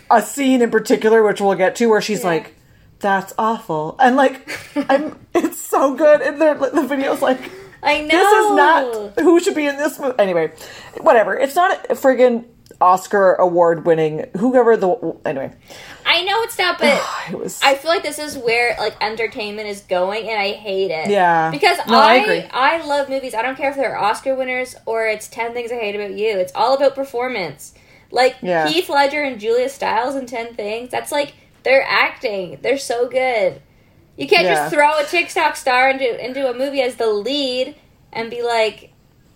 a 0.09 0.21
scene 0.21 0.61
in 0.61 0.71
particular, 0.71 1.23
which 1.23 1.41
we'll 1.41 1.55
get 1.55 1.75
to, 1.77 1.87
where 1.87 2.01
she's 2.01 2.21
Yeah. 2.21 2.27
like, 2.29 2.55
"That's 2.99 3.33
awful," 3.37 3.95
and 3.99 4.15
like, 4.15 4.49
I'm, 4.89 5.19
it's 5.33 5.59
so 5.61 5.93
good, 5.95 6.21
and 6.21 6.39
the 6.39 6.71
the 6.73 6.83
video's 6.87 7.21
like. 7.21 7.39
I 7.83 8.01
know 8.01 8.07
This 8.07 8.31
is 8.31 8.51
not 9.15 9.19
who 9.19 9.39
should 9.39 9.55
be 9.55 9.65
in 9.65 9.77
this 9.77 9.99
movie. 9.99 10.15
Anyway, 10.19 10.51
whatever. 10.99 11.35
It's 11.37 11.55
not 11.55 11.89
a 11.89 11.95
friggin' 11.95 12.45
Oscar 12.79 13.33
award 13.35 13.85
winning 13.85 14.25
whoever 14.37 14.75
the 14.75 15.15
anyway. 15.25 15.51
I 16.05 16.23
know 16.23 16.41
it's 16.41 16.57
not, 16.57 16.79
but 16.79 17.01
It 17.29 17.37
was 17.37 17.61
I 17.63 17.75
feel 17.75 17.91
like 17.91 18.03
this 18.03 18.19
is 18.19 18.37
where 18.37 18.75
like 18.79 18.95
entertainment 19.01 19.67
is 19.67 19.81
going, 19.81 20.27
and 20.29 20.39
I 20.39 20.51
hate 20.51 20.91
it. 20.91 21.09
Yeah. 21.09 21.51
because 21.51 21.77
No, 21.87 21.97
I 21.99 22.49
I. 22.53 22.77
I 22.79 22.85
love 22.85 23.09
movies. 23.09 23.33
I 23.33 23.41
don't 23.41 23.55
care 23.55 23.69
if 23.69 23.75
they're 23.75 23.97
Oscar 23.97 24.35
winners 24.35 24.75
or 24.85 25.07
it's 25.07 25.27
Ten 25.27 25.53
Things 25.53 25.71
I 25.71 25.75
Hate 25.75 25.95
About 25.95 26.11
You. 26.11 26.37
It's 26.37 26.51
all 26.55 26.75
about 26.75 26.95
performance. 26.95 27.73
Like 28.09 28.35
Yeah. 28.41 28.67
Heath 28.67 28.89
Ledger 28.89 29.23
and 29.23 29.39
Julia 29.39 29.69
Stiles 29.69 30.15
in 30.15 30.25
Ten 30.25 30.53
Things. 30.55 30.89
That's 30.89 31.11
like 31.11 31.33
they're 31.63 31.85
acting. 31.87 32.57
They're 32.61 32.77
so 32.77 33.07
good. 33.07 33.61
You 34.21 34.27
can't 34.27 34.43
Yeah. 34.45 34.53
just 34.55 34.73
throw 34.73 34.97
a 34.99 35.03
TikTok 35.03 35.55
star 35.55 35.89
into 35.89 36.23
into 36.25 36.49
a 36.49 36.53
movie 36.53 36.81
as 36.81 36.95
the 36.95 37.07
lead 37.07 37.75
and 38.13 38.29
be 38.29 38.43
like, 38.43 38.91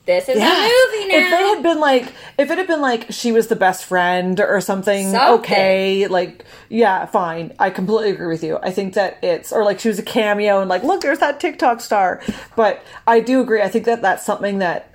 "This 0.05 0.29
is 0.29 0.37
Yes. 0.37 0.71
a 0.71 0.97
movie 0.97 1.07
now." 1.11 1.17
If 1.17 1.33
it 1.33 1.55
had 1.55 1.63
been 1.63 1.79
like, 1.79 2.03
if 2.37 2.51
it 2.51 2.57
had 2.59 2.67
been 2.67 2.81
like 2.81 3.07
she 3.09 3.31
was 3.31 3.47
the 3.47 3.55
best 3.55 3.85
friend 3.85 4.39
or 4.39 4.61
something, 4.61 5.09
Something. 5.11 5.39
okay, 5.39 6.07
like 6.07 6.45
yeah, 6.69 7.05
fine. 7.07 7.53
I 7.57 7.71
completely 7.71 8.11
agree 8.11 8.27
with 8.27 8.43
you. 8.43 8.59
I 8.61 8.69
think 8.71 8.93
that 8.93 9.17
it's 9.23 9.51
or 9.51 9.63
like 9.63 9.79
she 9.79 9.87
was 9.87 9.97
a 9.97 10.03
cameo 10.03 10.59
and 10.61 10.69
like 10.69 10.83
look, 10.83 11.01
there's 11.01 11.19
that 11.19 11.39
TikTok 11.39 11.81
star. 11.81 12.21
But 12.55 12.83
I 13.07 13.21
do 13.21 13.41
agree. 13.41 13.61
I 13.63 13.69
think 13.69 13.85
that 13.85 14.03
that's 14.03 14.23
something 14.23 14.59
that 14.59 14.91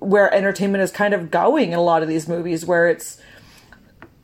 where 0.00 0.32
entertainment 0.34 0.82
is 0.82 0.90
kind 0.90 1.14
of 1.14 1.30
going 1.30 1.72
in 1.72 1.78
a 1.78 1.82
lot 1.82 2.02
of 2.02 2.08
these 2.08 2.28
movies, 2.28 2.64
where 2.66 2.88
it's 2.88 3.18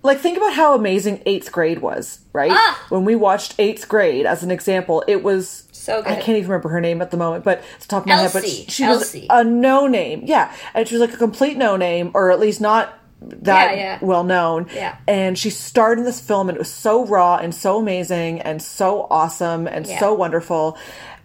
like 0.04 0.20
think 0.20 0.36
about 0.36 0.52
how 0.52 0.74
amazing 0.74 1.22
Eighth 1.26 1.50
Grade 1.50 1.78
was, 1.80 2.20
right? 2.32 2.52
Ah! 2.52 2.84
When 2.90 3.04
we 3.04 3.16
watched 3.16 3.54
Eighth 3.58 3.88
Grade 3.88 4.26
as 4.26 4.42
an 4.44 4.50
example, 4.52 5.02
it 5.08 5.22
was 5.24 5.66
So 5.72 6.02
good. 6.02 6.12
I 6.12 6.16
can't 6.16 6.38
even 6.38 6.50
remember 6.50 6.68
her 6.68 6.80
name 6.80 7.02
at 7.02 7.10
the 7.10 7.16
moment, 7.16 7.42
but 7.44 7.64
it's 7.76 7.86
top 7.86 8.02
of 8.04 8.06
my 8.08 8.14
head. 8.16 8.30
But 8.32 8.44
she, 8.46 8.86
was 8.86 9.16
a 9.30 9.42
no 9.42 9.86
name, 9.88 10.22
yeah, 10.24 10.54
and 10.74 10.86
she 10.86 10.94
was 10.94 11.00
like 11.00 11.14
a 11.14 11.16
complete 11.18 11.56
no 11.56 11.76
name, 11.76 12.10
or 12.14 12.30
at 12.30 12.38
least 12.38 12.60
not 12.60 12.96
that 13.22 13.76
Yeah, 13.76 13.82
yeah. 13.82 13.98
well 14.02 14.24
known. 14.24 14.66
Yeah. 14.74 14.96
And 15.08 15.38
she 15.38 15.48
starred 15.48 15.98
in 15.98 16.04
this 16.04 16.20
film, 16.20 16.48
and 16.50 16.56
it 16.56 16.58
was 16.58 16.70
so 16.72 17.06
raw 17.06 17.36
and 17.36 17.54
so 17.54 17.78
amazing 17.78 18.40
and 18.42 18.60
so 18.62 19.06
awesome 19.10 19.66
and 19.66 19.86
Yeah. 19.86 19.98
so 19.98 20.12
wonderful. 20.12 20.76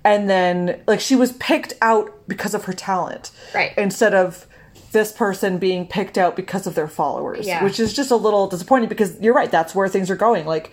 And 0.05 0.29
then, 0.29 0.79
like, 0.87 1.01
she 1.01 1.17
was 1.17 1.33
picked 1.33 1.73
out 1.81 2.09
because 2.29 2.53
of 2.53 2.63
her 2.65 2.73
talent, 2.73 3.31
Right. 3.53 3.73
Instead 3.77 4.13
of 4.13 4.45
this 4.91 5.11
person 5.11 5.57
being 5.57 5.85
picked 5.87 6.17
out 6.17 6.35
because 6.35 6.65
of 6.67 6.75
their 6.75 6.87
followers, 6.87 7.45
Yeah. 7.47 7.63
which 7.63 7.79
is 7.79 7.93
just 7.93 8.11
a 8.11 8.15
little 8.15 8.47
disappointing 8.47 8.89
because 8.89 9.19
you're 9.21 9.33
right. 9.33 9.51
That's 9.51 9.75
where 9.75 9.87
things 9.87 10.09
are 10.09 10.15
going. 10.15 10.45
Like, 10.45 10.71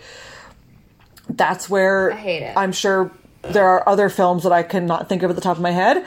that's 1.29 1.69
where 1.69 2.11
I 2.13 2.15
hate 2.15 2.43
it. 2.43 2.53
I'm 2.57 2.71
sure 2.71 3.11
there 3.43 3.67
are 3.67 3.87
other 3.87 4.09
films 4.09 4.43
that 4.43 4.51
I 4.51 4.63
cannot 4.63 5.07
think 5.09 5.23
of 5.23 5.29
at 5.29 5.35
the 5.35 5.41
top 5.41 5.57
of 5.57 5.61
my 5.63 5.71
head. 5.71 6.05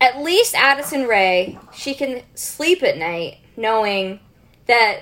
at 0.00 0.20
least 0.22 0.54
Addison 0.54 1.06
Rae, 1.08 1.58
she 1.74 1.92
can 1.94 2.22
sleep 2.34 2.82
at 2.84 2.96
night 2.96 3.38
knowing 3.56 4.20
that 4.66 5.00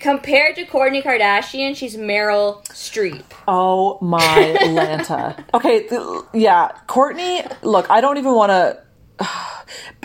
compared 0.00 0.56
to 0.56 0.64
Kourtney 0.64 1.02
Kardashian, 1.02 1.76
she's 1.76 1.96
Meryl 1.96 2.64
Streep. 2.66 3.22
Oh 3.46 3.98
my 4.00 4.56
Lanta. 4.62 5.42
Okay, 5.54 5.86
th- 5.86 6.00
yeah, 6.34 6.72
Kourtney. 6.88 7.50
Look, 7.62 7.88
I 7.90 8.00
don't 8.00 8.18
even 8.18 8.32
want 8.32 8.50
to. 8.50 8.82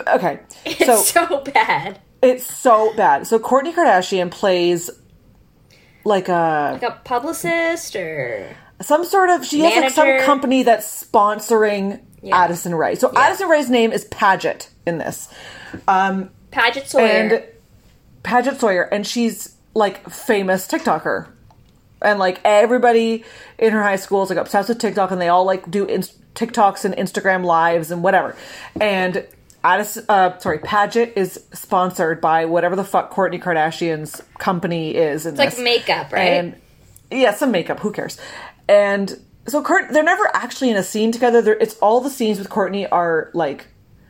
Okay, 0.08 0.40
It's 0.64 0.86
so 0.86 0.96
so, 1.28 1.40
bad. 1.44 2.00
it's 2.22 2.44
so 2.44 2.92
bad. 2.96 3.26
So 3.26 3.38
Kourtney 3.38 3.72
Kardashian 3.72 4.30
plays 4.30 4.90
like 6.04 6.28
a 6.28 6.70
Like 6.72 6.82
a 6.82 7.00
publicist 7.04 7.94
or 7.94 8.56
some 8.80 9.04
sort 9.04 9.30
of 9.30 9.44
she 9.46 9.60
has 9.60 9.76
like 9.80 9.90
some 9.92 10.26
company 10.26 10.62
that's 10.64 11.04
sponsoring 11.04 12.00
Yeah. 12.22 12.36
Addison 12.42 12.74
Rae. 12.74 12.94
So 12.96 13.12
Addison 13.14 13.48
Rae's 13.48 13.70
name 13.70 13.92
is 13.92 14.04
Padgett 14.06 14.68
in 14.86 14.98
this. 14.98 15.28
Um, 15.86 16.30
Padgett 16.50 16.86
Sawyer. 16.86 17.06
and 17.06 17.44
Padgett 18.24 18.58
Sawyer, 18.58 18.82
and 18.82 19.06
she's 19.06 19.54
like 19.74 20.08
famous 20.10 20.66
TikToker, 20.66 21.28
and 22.02 22.18
like 22.18 22.40
everybody 22.44 23.24
in 23.58 23.72
her 23.72 23.82
high 23.82 23.96
school 23.96 24.22
is 24.24 24.30
like 24.30 24.38
obsessed 24.38 24.68
with 24.68 24.78
TikTok, 24.78 25.10
and 25.12 25.20
they 25.20 25.28
all 25.28 25.44
like 25.44 25.70
do 25.70 25.84
in- 25.86 26.02
TikToks 26.34 26.84
and 26.84 26.94
Instagram 26.94 27.44
lives 27.44 27.90
and 27.90 28.02
whatever. 28.02 28.36
And 28.80 29.26
Addison, 29.64 30.04
uh, 30.08 30.38
sorry, 30.38 30.58
Padgett 30.58 31.16
is 31.16 31.44
sponsored 31.52 32.20
by 32.20 32.46
whatever 32.46 32.74
the 32.74 32.84
fuck 32.84 33.12
Kourtney 33.12 33.40
Kardashian's 33.40 34.22
company 34.38 34.94
is. 34.94 35.26
In 35.26 35.34
it's 35.34 35.38
like 35.38 35.58
makeup, 35.58 36.12
right? 36.12 36.22
And 36.22 36.60
yeah, 37.10 37.32
some 37.32 37.50
makeup. 37.52 37.78
Who 37.80 37.92
cares? 37.92 38.18
And 38.68 39.16
so 39.46 39.62
Kurt, 39.62 39.92
they're 39.92 40.02
never 40.02 40.28
actually 40.34 40.70
in 40.70 40.76
a 40.76 40.82
scene 40.82 41.12
together. 41.12 41.42
They're, 41.42 41.58
it's 41.58 41.74
all 41.78 42.00
the 42.00 42.10
scenes 42.10 42.38
with 42.38 42.48
Kourtney 42.48 42.88
are 42.90 43.30
like 43.34 43.66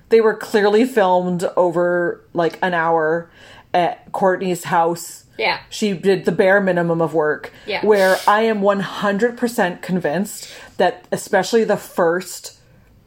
they 0.08 0.20
were 0.20 0.34
clearly 0.34 0.84
filmed 0.84 1.44
over 1.56 2.24
like 2.34 2.58
an 2.62 2.74
hour 2.74 3.30
at 3.74 4.10
Kourtney's 4.12 4.64
house. 4.64 5.24
Yeah. 5.38 5.60
She 5.70 5.94
did 5.94 6.26
the 6.26 6.32
bare 6.32 6.60
minimum 6.60 7.00
of 7.00 7.14
work. 7.14 7.50
Yeah. 7.66 7.84
Where 7.84 8.18
I 8.26 8.42
am 8.42 8.60
100% 8.60 9.82
convinced 9.82 10.52
that 10.78 11.06
especially 11.12 11.64
the 11.64 11.76
first 11.76 12.58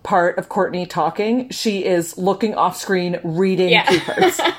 part 0.04 0.38
of 0.38 0.48
Kourtney 0.50 0.88
talking, 0.90 1.50
she 1.50 1.84
is 1.84 2.18
looking 2.18 2.54
off 2.56 2.78
screen 2.78 3.20
reading 3.24 3.70
Yeah. 3.70 3.86
cue 3.86 4.00
cards. 4.02 4.40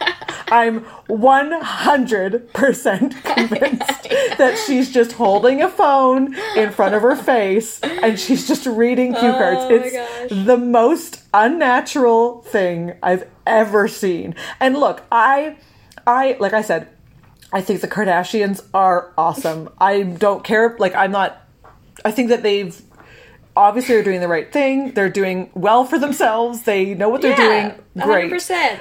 I'm 0.48 0.84
100% 1.08 3.24
convinced 3.24 4.08
that 4.38 4.58
she's 4.66 4.92
just 4.92 5.12
holding 5.12 5.62
a 5.62 5.68
phone 5.68 6.34
in 6.56 6.70
front 6.72 6.94
of 6.94 7.02
her 7.02 7.16
face 7.16 7.80
and 7.80 8.18
she's 8.18 8.46
just 8.46 8.66
reading 8.66 9.12
cue 9.12 9.32
cards. 9.32 9.60
Oh 9.62 9.68
It's 9.70 10.46
the 10.46 10.56
most 10.56 11.22
unnatural 11.34 12.42
thing 12.42 12.94
I've 13.02 13.28
ever 13.46 13.88
seen. 13.88 14.34
And 14.60 14.76
look, 14.76 15.02
I 15.10 15.56
I 16.06 16.36
like 16.38 16.52
I 16.52 16.62
said, 16.62 16.88
I 17.52 17.60
think 17.60 17.80
the 17.80 17.88
Kardashians 17.88 18.64
are 18.74 19.12
awesome. 19.18 19.68
I 19.78 20.02
don't 20.02 20.44
care 20.44 20.76
like 20.78 20.94
I'm 20.94 21.10
not 21.12 21.42
I 22.04 22.10
think 22.12 22.28
that 22.28 22.42
they've 22.42 22.80
obviously 23.56 23.94
are 23.96 24.02
doing 24.02 24.20
the 24.20 24.28
right 24.28 24.52
thing. 24.52 24.92
They're 24.92 25.08
doing 25.10 25.50
well 25.54 25.84
for 25.84 25.98
themselves. 25.98 26.62
They 26.62 26.94
know 26.94 27.08
what 27.08 27.22
they're 27.22 27.30
yeah, 27.38 27.74
doing. 27.94 28.06
Great. 28.06 28.30
100%. 28.30 28.78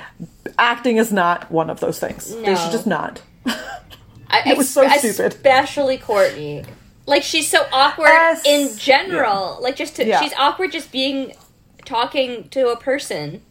Acting 0.60 0.98
is 0.98 1.12
not 1.12 1.50
one 1.52 1.70
of 1.70 1.80
those 1.80 2.00
things. 2.00 2.30
They 2.36 2.56
should 2.56 2.72
just 2.72 2.86
not. 2.86 3.22
I, 3.46 4.44
It 4.46 4.58
was 4.58 4.70
so 4.70 4.88
stupid. 4.90 5.34
Especially 5.34 5.98
Kourtney. 5.98 6.66
Like 7.08 7.24
she's 7.24 7.50
so 7.50 7.66
awkward 7.72 8.10
Es- 8.10 8.46
in 8.46 8.78
general. 8.78 9.60
Like 9.62 9.76
just 9.76 9.96
to, 9.98 10.06
Yeah. 10.06 10.22
she's 10.22 10.34
awkward 10.38 10.72
just 10.72 10.92
being 10.92 11.34
talking 11.86 12.50
to 12.50 12.70
a 12.70 12.78
person. 12.78 13.42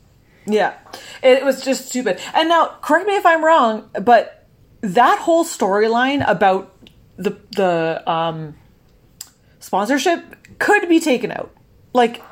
Yeah. 0.46 0.74
It 1.22 1.44
was 1.44 1.64
just 1.64 1.87
stupid. 1.88 2.20
And 2.34 2.48
now, 2.48 2.76
correct 2.82 3.06
me 3.06 3.16
if 3.16 3.24
I'm 3.24 3.44
wrong, 3.44 3.88
but 4.02 4.46
that 4.82 5.18
whole 5.20 5.44
storyline 5.44 6.28
about 6.28 6.70
the 7.16 7.38
the 7.52 8.02
um 8.10 8.56
sponsorship 9.60 10.34
could 10.59 10.88
be 10.88 11.01
taken 11.01 11.31
out. 11.33 11.51
Like 11.93 12.23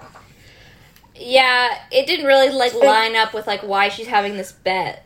Yeah, 1.14 1.78
it 1.90 2.06
didn't 2.06 2.26
really 2.26 2.50
like 2.50 2.74
line 2.74 3.14
up 3.16 3.34
with 3.34 3.46
like 3.46 3.62
why 3.62 3.88
she's 3.88 4.06
having 4.08 4.36
this 4.36 4.52
bet. 4.52 5.04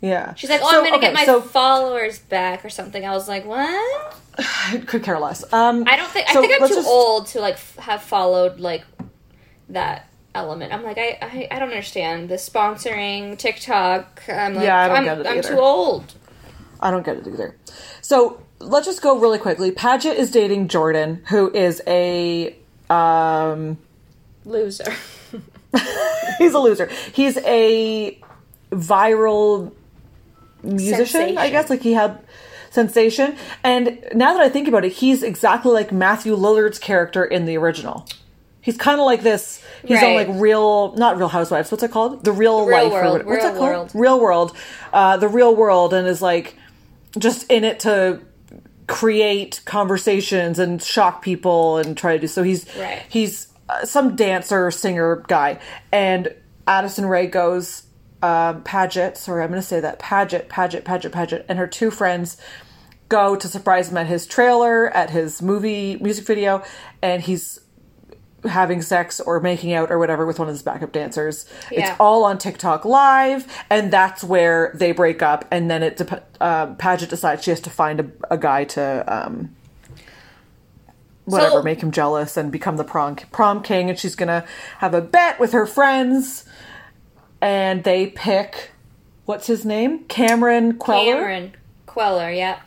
yeah. 0.00 0.34
She's 0.34 0.50
like, 0.50 0.60
"Oh, 0.62 0.70
So, 0.70 0.78
I'm 0.78 0.84
gonna 0.84 0.96
okay, 0.96 1.06
get 1.06 1.14
my 1.14 1.24
so 1.24 1.40
followers 1.40 2.18
back 2.18 2.64
or 2.64 2.68
something." 2.68 3.04
I 3.04 3.10
was 3.12 3.28
like, 3.28 3.44
"What?" 3.46 4.14
I 4.38 4.82
could 4.86 5.02
care 5.02 5.18
less. 5.18 5.50
Um 5.52 5.84
I 5.86 5.96
don't 5.96 6.10
think. 6.10 6.28
So 6.28 6.38
I 6.38 6.46
think 6.46 6.60
I'm 6.62 6.68
too 6.68 6.74
just- 6.74 6.88
old 6.88 7.26
to 7.28 7.40
like 7.40 7.54
f- 7.54 7.76
have 7.76 8.02
followed 8.02 8.60
like 8.60 8.84
that 9.70 10.08
element. 10.34 10.72
I'm 10.72 10.84
like, 10.84 10.98
I, 10.98 11.18
I, 11.22 11.48
I 11.50 11.58
don't 11.58 11.70
understand 11.70 12.28
the 12.28 12.34
sponsoring 12.36 13.38
TikTok. 13.38 14.22
I'm 14.28 14.54
like, 14.54 14.64
Yeah, 14.64 14.82
I 14.84 14.88
don't 14.88 14.96
I'm, 14.98 15.04
get 15.04 15.18
it 15.20 15.26
I'm 15.26 15.38
either. 15.38 15.48
too 15.48 15.58
old. 15.58 16.14
I 16.78 16.90
don't 16.90 17.04
get 17.06 17.16
it 17.16 17.26
either. 17.26 17.56
So 18.02 18.42
let's 18.58 18.86
just 18.86 19.02
go 19.02 19.18
really 19.18 19.38
quickly. 19.38 19.70
Padgett 19.70 20.14
is 20.16 20.30
dating 20.30 20.68
Jordan, 20.68 21.22
who 21.28 21.50
is 21.52 21.82
a 21.86 22.56
um 22.90 23.78
Loser. 24.44 24.92
he's 26.38 26.54
a 26.54 26.58
loser. 26.60 26.88
He's 27.12 27.36
a 27.38 28.18
viral 28.70 29.72
musician, 30.62 31.36
I 31.38 31.50
guess. 31.50 31.68
Like 31.68 31.82
he 31.82 31.92
had 31.94 32.20
sensation. 32.70 33.36
And 33.64 33.98
now 34.14 34.32
that 34.34 34.42
I 34.42 34.48
think 34.48 34.68
about 34.68 34.84
it, 34.84 34.92
he's 34.92 35.22
exactly 35.22 35.72
like 35.72 35.90
Matthew 35.92 36.36
Lillard's 36.36 36.78
character 36.78 37.24
in 37.24 37.44
the 37.46 37.56
original. 37.56 38.06
He's 38.60 38.76
kind 38.76 39.00
of 39.00 39.06
like 39.06 39.22
this. 39.22 39.64
He's 39.84 40.02
on 40.02 40.14
like 40.14 40.28
real, 40.40 40.92
not 40.94 41.16
Real 41.18 41.28
Housewives. 41.28 41.70
What's 41.70 41.84
it 41.84 41.90
called? 41.92 42.24
The 42.24 42.32
Real, 42.32 42.64
Real 42.66 42.84
Life. 42.84 42.92
World, 42.92 43.12
what- 43.18 43.26
what's 43.26 43.44
Real 43.44 43.54
it 43.54 43.58
called? 43.58 43.68
World. 43.70 43.90
Real 43.94 44.20
World. 44.20 44.56
Uh, 44.92 45.16
the 45.16 45.28
Real 45.28 45.54
World, 45.54 45.92
and 45.94 46.06
is 46.08 46.20
like 46.20 46.56
just 47.18 47.50
in 47.50 47.62
it 47.64 47.80
to 47.80 48.20
create 48.86 49.60
conversations 49.64 50.58
and 50.58 50.82
shock 50.82 51.22
people 51.22 51.78
and 51.78 51.96
try 51.96 52.14
to 52.14 52.20
do 52.20 52.26
so. 52.26 52.42
He's 52.42 52.66
Right. 52.76 53.02
he's 53.08 53.48
uh, 53.68 53.84
some 53.84 54.14
dancer 54.16 54.70
singer 54.70 55.24
guy, 55.28 55.58
and 55.92 56.34
Addison 56.66 57.06
Rae 57.06 57.26
goes 57.26 57.82
um, 58.22 58.62
Padgett. 58.62 59.16
Sorry, 59.16 59.42
I'm 59.42 59.50
going 59.50 59.60
to 59.60 59.66
say 59.66 59.80
that 59.80 59.98
Padgett, 59.98 60.48
Padgett, 60.48 60.82
Padgett, 60.82 61.10
Padgett, 61.10 61.44
and 61.48 61.58
her 61.58 61.66
two 61.66 61.90
friends 61.90 62.36
go 63.08 63.36
to 63.36 63.48
surprise 63.48 63.90
him 63.90 63.96
at 63.96 64.06
his 64.06 64.26
trailer, 64.26 64.88
at 64.90 65.10
his 65.10 65.40
movie 65.42 65.96
music 65.96 66.26
video, 66.26 66.62
and 67.02 67.22
he's 67.22 67.60
having 68.46 68.82
sex 68.82 69.20
or 69.20 69.40
making 69.40 69.72
out 69.72 69.90
or 69.90 69.98
whatever 69.98 70.24
with 70.26 70.38
one 70.38 70.48
of 70.48 70.54
his 70.54 70.62
backup 70.62 70.92
dancers. 70.92 71.46
Yeah. 71.70 71.90
It's 71.90 72.00
all 72.00 72.24
on 72.24 72.38
TikTok 72.38 72.84
live, 72.84 73.46
and 73.70 73.92
that's 73.92 74.22
where 74.24 74.72
they 74.74 74.92
break 74.92 75.22
up. 75.22 75.44
And 75.50 75.70
then 75.70 75.82
it 75.82 75.96
dep- 75.98 76.36
uh, 76.40 76.74
Padgett 76.74 77.08
decides 77.08 77.42
she 77.44 77.50
has 77.50 77.60
to 77.60 77.70
find 77.70 78.00
a, 78.00 78.10
a 78.30 78.38
guy 78.38 78.64
to 78.64 79.04
um, 79.06 79.54
whatever 81.24 81.50
So- 81.58 81.62
make 81.62 81.80
him 81.82 81.90
jealous 81.90 82.36
and 82.36 82.50
become 82.52 82.76
the 82.76 82.84
prom 82.84 83.16
prom 83.16 83.62
king. 83.62 83.90
And 83.90 83.98
she's 83.98 84.14
gonna 84.16 84.44
have 84.78 84.94
a 84.94 85.00
bet 85.00 85.38
with 85.40 85.52
her 85.52 85.66
friends, 85.66 86.44
and 87.40 87.84
they 87.84 88.06
pick 88.08 88.70
what's 89.24 89.46
his 89.46 89.64
name, 89.64 90.04
Cameron 90.04 90.78
Kweller, 90.78 91.14
Cameron 91.14 91.54
Kweller. 91.86 92.30
Yeah. 92.30 92.60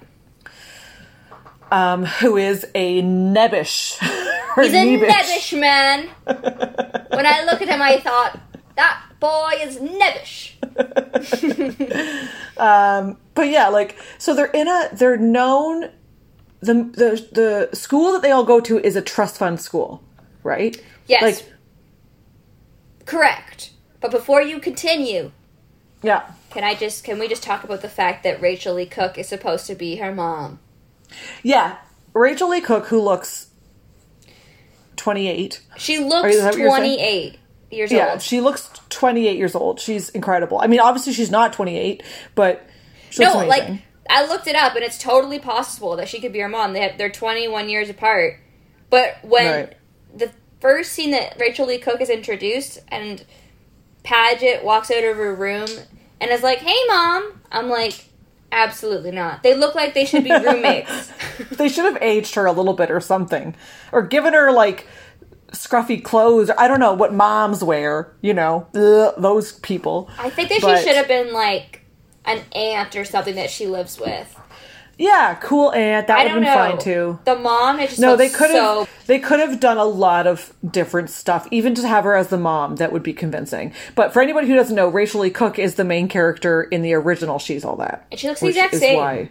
um, 1.71 2.03
who 2.05 2.35
is 2.35 2.65
a 2.75 3.01
nebbish. 3.01 3.97
He's 4.55 4.73
a 4.73 4.85
nebbish 4.85 5.59
man. 5.59 6.07
when 6.23 7.25
I 7.25 7.43
look 7.45 7.61
at 7.61 7.67
him, 7.67 7.81
I 7.81 7.99
thought 7.99 8.39
that 8.75 9.03
boy 9.19 9.51
is 9.61 9.77
nebbish. 9.77 10.55
Um, 12.59 13.17
but 13.35 13.47
yeah, 13.47 13.69
like 13.69 13.97
so 14.17 14.35
they're 14.35 14.47
in 14.47 14.67
a 14.67 14.89
they're 14.91 15.15
known 15.15 15.89
the 16.59 16.73
the 16.73 17.69
the 17.71 17.75
school 17.75 18.11
that 18.11 18.21
they 18.21 18.31
all 18.31 18.43
go 18.43 18.59
to 18.59 18.77
is 18.77 18.97
a 18.97 19.01
trust 19.01 19.37
fund 19.37 19.61
school, 19.61 20.03
right? 20.43 20.75
Yes. 21.07 21.21
Like 21.21 21.53
Correct. 23.05 23.71
But 24.01 24.11
before 24.11 24.41
you 24.41 24.59
continue, 24.59 25.31
yeah. 26.03 26.31
can 26.51 26.63
I 26.63 26.75
just 26.75 27.03
can 27.03 27.17
we 27.17 27.27
just 27.27 27.41
talk 27.41 27.63
about 27.63 27.81
the 27.81 27.89
fact 27.89 28.23
that 28.23 28.41
Rachael 28.41 28.75
Leigh 28.75 28.85
Cook 28.85 29.17
is 29.17 29.27
supposed 29.27 29.65
to 29.67 29.75
be 29.75 29.95
her 29.95 30.13
mom? 30.13 30.59
Yeah. 31.41 31.77
Rachael 32.13 32.49
Leigh 32.49 32.61
Cook 32.61 32.87
who 32.87 33.01
looks 33.01 33.47
28. 34.99 35.61
She 35.77 35.97
looks 35.99 36.33
you- 36.33 36.37
is 36.39 36.43
that 36.43 36.53
what 36.53 36.57
you're 36.59 36.69
28 36.69 37.39
years 37.71 37.91
Yeah, 37.91 38.11
old. 38.11 38.21
she 38.21 38.41
looks 38.41 38.69
28 38.89 39.37
years 39.37 39.55
old. 39.55 39.79
She's 39.79 40.09
incredible. 40.09 40.59
I 40.59 40.67
mean, 40.67 40.79
obviously 40.79 41.13
she's 41.13 41.31
not 41.31 41.53
28, 41.53 42.03
but 42.35 42.63
no, 43.17 43.31
amazing. 43.41 43.47
like 43.49 43.81
I 44.09 44.25
looked 44.27 44.47
it 44.47 44.55
up, 44.55 44.75
and 44.75 44.83
it's 44.83 44.97
totally 44.97 45.39
possible 45.39 45.95
that 45.97 46.07
she 46.09 46.19
could 46.19 46.33
be 46.33 46.39
her 46.39 46.49
mom. 46.49 46.73
They 46.73 46.81
have, 46.81 46.97
they're 46.97 47.09
21 47.11 47.69
years 47.69 47.89
apart. 47.89 48.39
But 48.89 49.17
when 49.23 49.51
Right. 49.53 49.73
the 50.15 50.31
first 50.59 50.93
scene 50.93 51.11
that 51.11 51.37
Rachael 51.39 51.67
Leigh 51.67 51.77
Cook 51.77 52.01
is 52.01 52.09
introduced, 52.09 52.79
and 52.89 53.23
Padgett 54.03 54.63
walks 54.63 54.89
out 54.89 55.03
of 55.03 55.15
her 55.17 55.33
room 55.35 55.67
and 56.19 56.31
is 56.31 56.41
like, 56.41 56.59
"Hey, 56.59 56.75
mom," 56.87 57.39
I'm 57.51 57.69
like, 57.69 58.05
absolutely 58.51 59.11
not. 59.11 59.43
They 59.43 59.55
look 59.55 59.75
like 59.75 59.93
they 59.93 60.05
should 60.05 60.23
be 60.23 60.31
roommates. 60.31 61.11
they 61.51 61.69
should 61.69 61.85
have 61.85 62.01
aged 62.01 62.35
her 62.35 62.45
a 62.45 62.51
little 62.51 62.73
bit 62.73 62.91
or 62.91 62.99
something 62.99 63.55
or 63.91 64.01
given 64.01 64.33
her 64.33 64.51
like 64.51 64.87
scruffy 65.51 66.03
clothes 66.03 66.51
i 66.59 66.67
don't 66.67 66.79
know 66.79 66.93
what 66.93 67.11
moms 67.11 67.63
wear 67.63 68.13
you 68.21 68.35
know 68.35 68.67
Ugh, 68.75 69.15
those 69.17 69.53
people 69.53 70.07
I 70.19 70.29
think 70.29 70.49
that 70.49 70.61
But- 70.61 70.77
she 70.77 70.85
should 70.85 70.95
have 70.95 71.07
been 71.07 71.33
like 71.33 71.79
an 72.25 72.43
aunt 72.53 72.95
or 72.95 73.03
something 73.05 73.33
that 73.35 73.49
she 73.49 73.65
lives 73.65 73.99
with. 73.99 74.35
Yeah 75.01 75.35
cool 75.41 75.71
aunt 75.71 76.07
that 76.07 76.17
would 76.17 76.27
have 76.27 76.35
been 76.35 76.43
know. 76.43 76.53
fine 76.53 76.77
too 76.77 77.19
The 77.25 77.35
mom, 77.37 77.79
it 77.79 77.89
just 77.89 77.99
no 78.01 78.15
they 78.17 78.27
could 78.29 78.51
have 78.51 78.85
so 78.85 78.87
they 79.07 79.17
could 79.17 79.39
have 79.39 79.59
done 79.59 79.77
a 79.77 79.85
lot 79.85 80.27
of 80.27 80.53
different 80.69 81.09
stuff 81.09 81.47
even 81.51 81.73
to 81.75 81.87
have 81.87 82.03
her 82.03 82.15
as 82.15 82.27
the 82.27 82.37
mom 82.37 82.75
that 82.75 82.91
would 82.91 83.01
be 83.03 83.13
convincing 83.13 83.73
but 83.95 84.11
for 84.13 84.21
anybody 84.21 84.47
who 84.47 84.55
doesn't 84.55 84.75
know 84.75 84.87
rachael 84.89 85.21
leigh 85.21 85.29
cook 85.29 85.57
is 85.57 85.75
the 85.75 85.83
main 85.85 86.07
character 86.09 86.61
in 86.63 86.81
the 86.81 86.93
original 86.93 87.39
she's 87.39 87.63
all 87.65 87.77
that 87.77 88.05
And 88.11 88.19
she 88.19 88.27
looks 88.27 88.41
the 88.41 88.49
exact 88.49 88.73
is 88.73 88.79
same. 88.81 88.97
why 88.97 89.29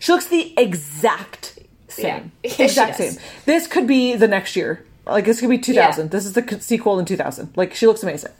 she 0.00 0.10
looks 0.12 0.26
the 0.26 0.54
exact 0.58 1.58
same 1.88 2.32
Yeah. 2.42 2.50
Exact 2.64 2.96
same 2.96 3.14
this 3.44 3.66
could 3.66 3.86
be 3.86 4.16
the 4.16 4.26
next 4.28 4.56
year 4.56 4.84
like 5.04 5.26
this 5.26 5.38
could 5.40 5.50
be 5.50 5.58
2000 5.58 6.04
Yeah. 6.04 6.08
this 6.08 6.24
is 6.24 6.32
the 6.32 6.58
sequel 6.60 6.98
in 6.98 7.04
2000 7.04 7.52
like 7.56 7.74
she 7.74 7.86
looks 7.86 8.02
amazing 8.02 8.32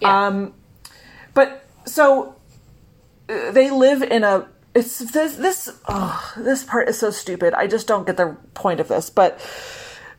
Yeah. 0.00 0.26
um 0.26 0.54
but 1.34 1.66
so 1.86 2.36
uh, 3.28 3.50
they 3.50 3.70
live 3.70 4.02
in 4.02 4.22
a 4.22 4.46
it's 4.74 4.98
this 4.98 5.36
this 5.36 5.70
oh, 5.88 6.32
this 6.36 6.64
part 6.64 6.88
is 6.88 6.98
so 6.98 7.10
stupid 7.10 7.54
i 7.54 7.66
just 7.66 7.86
don't 7.86 8.06
get 8.06 8.16
the 8.16 8.36
point 8.54 8.80
of 8.80 8.88
this 8.88 9.10
but 9.10 9.38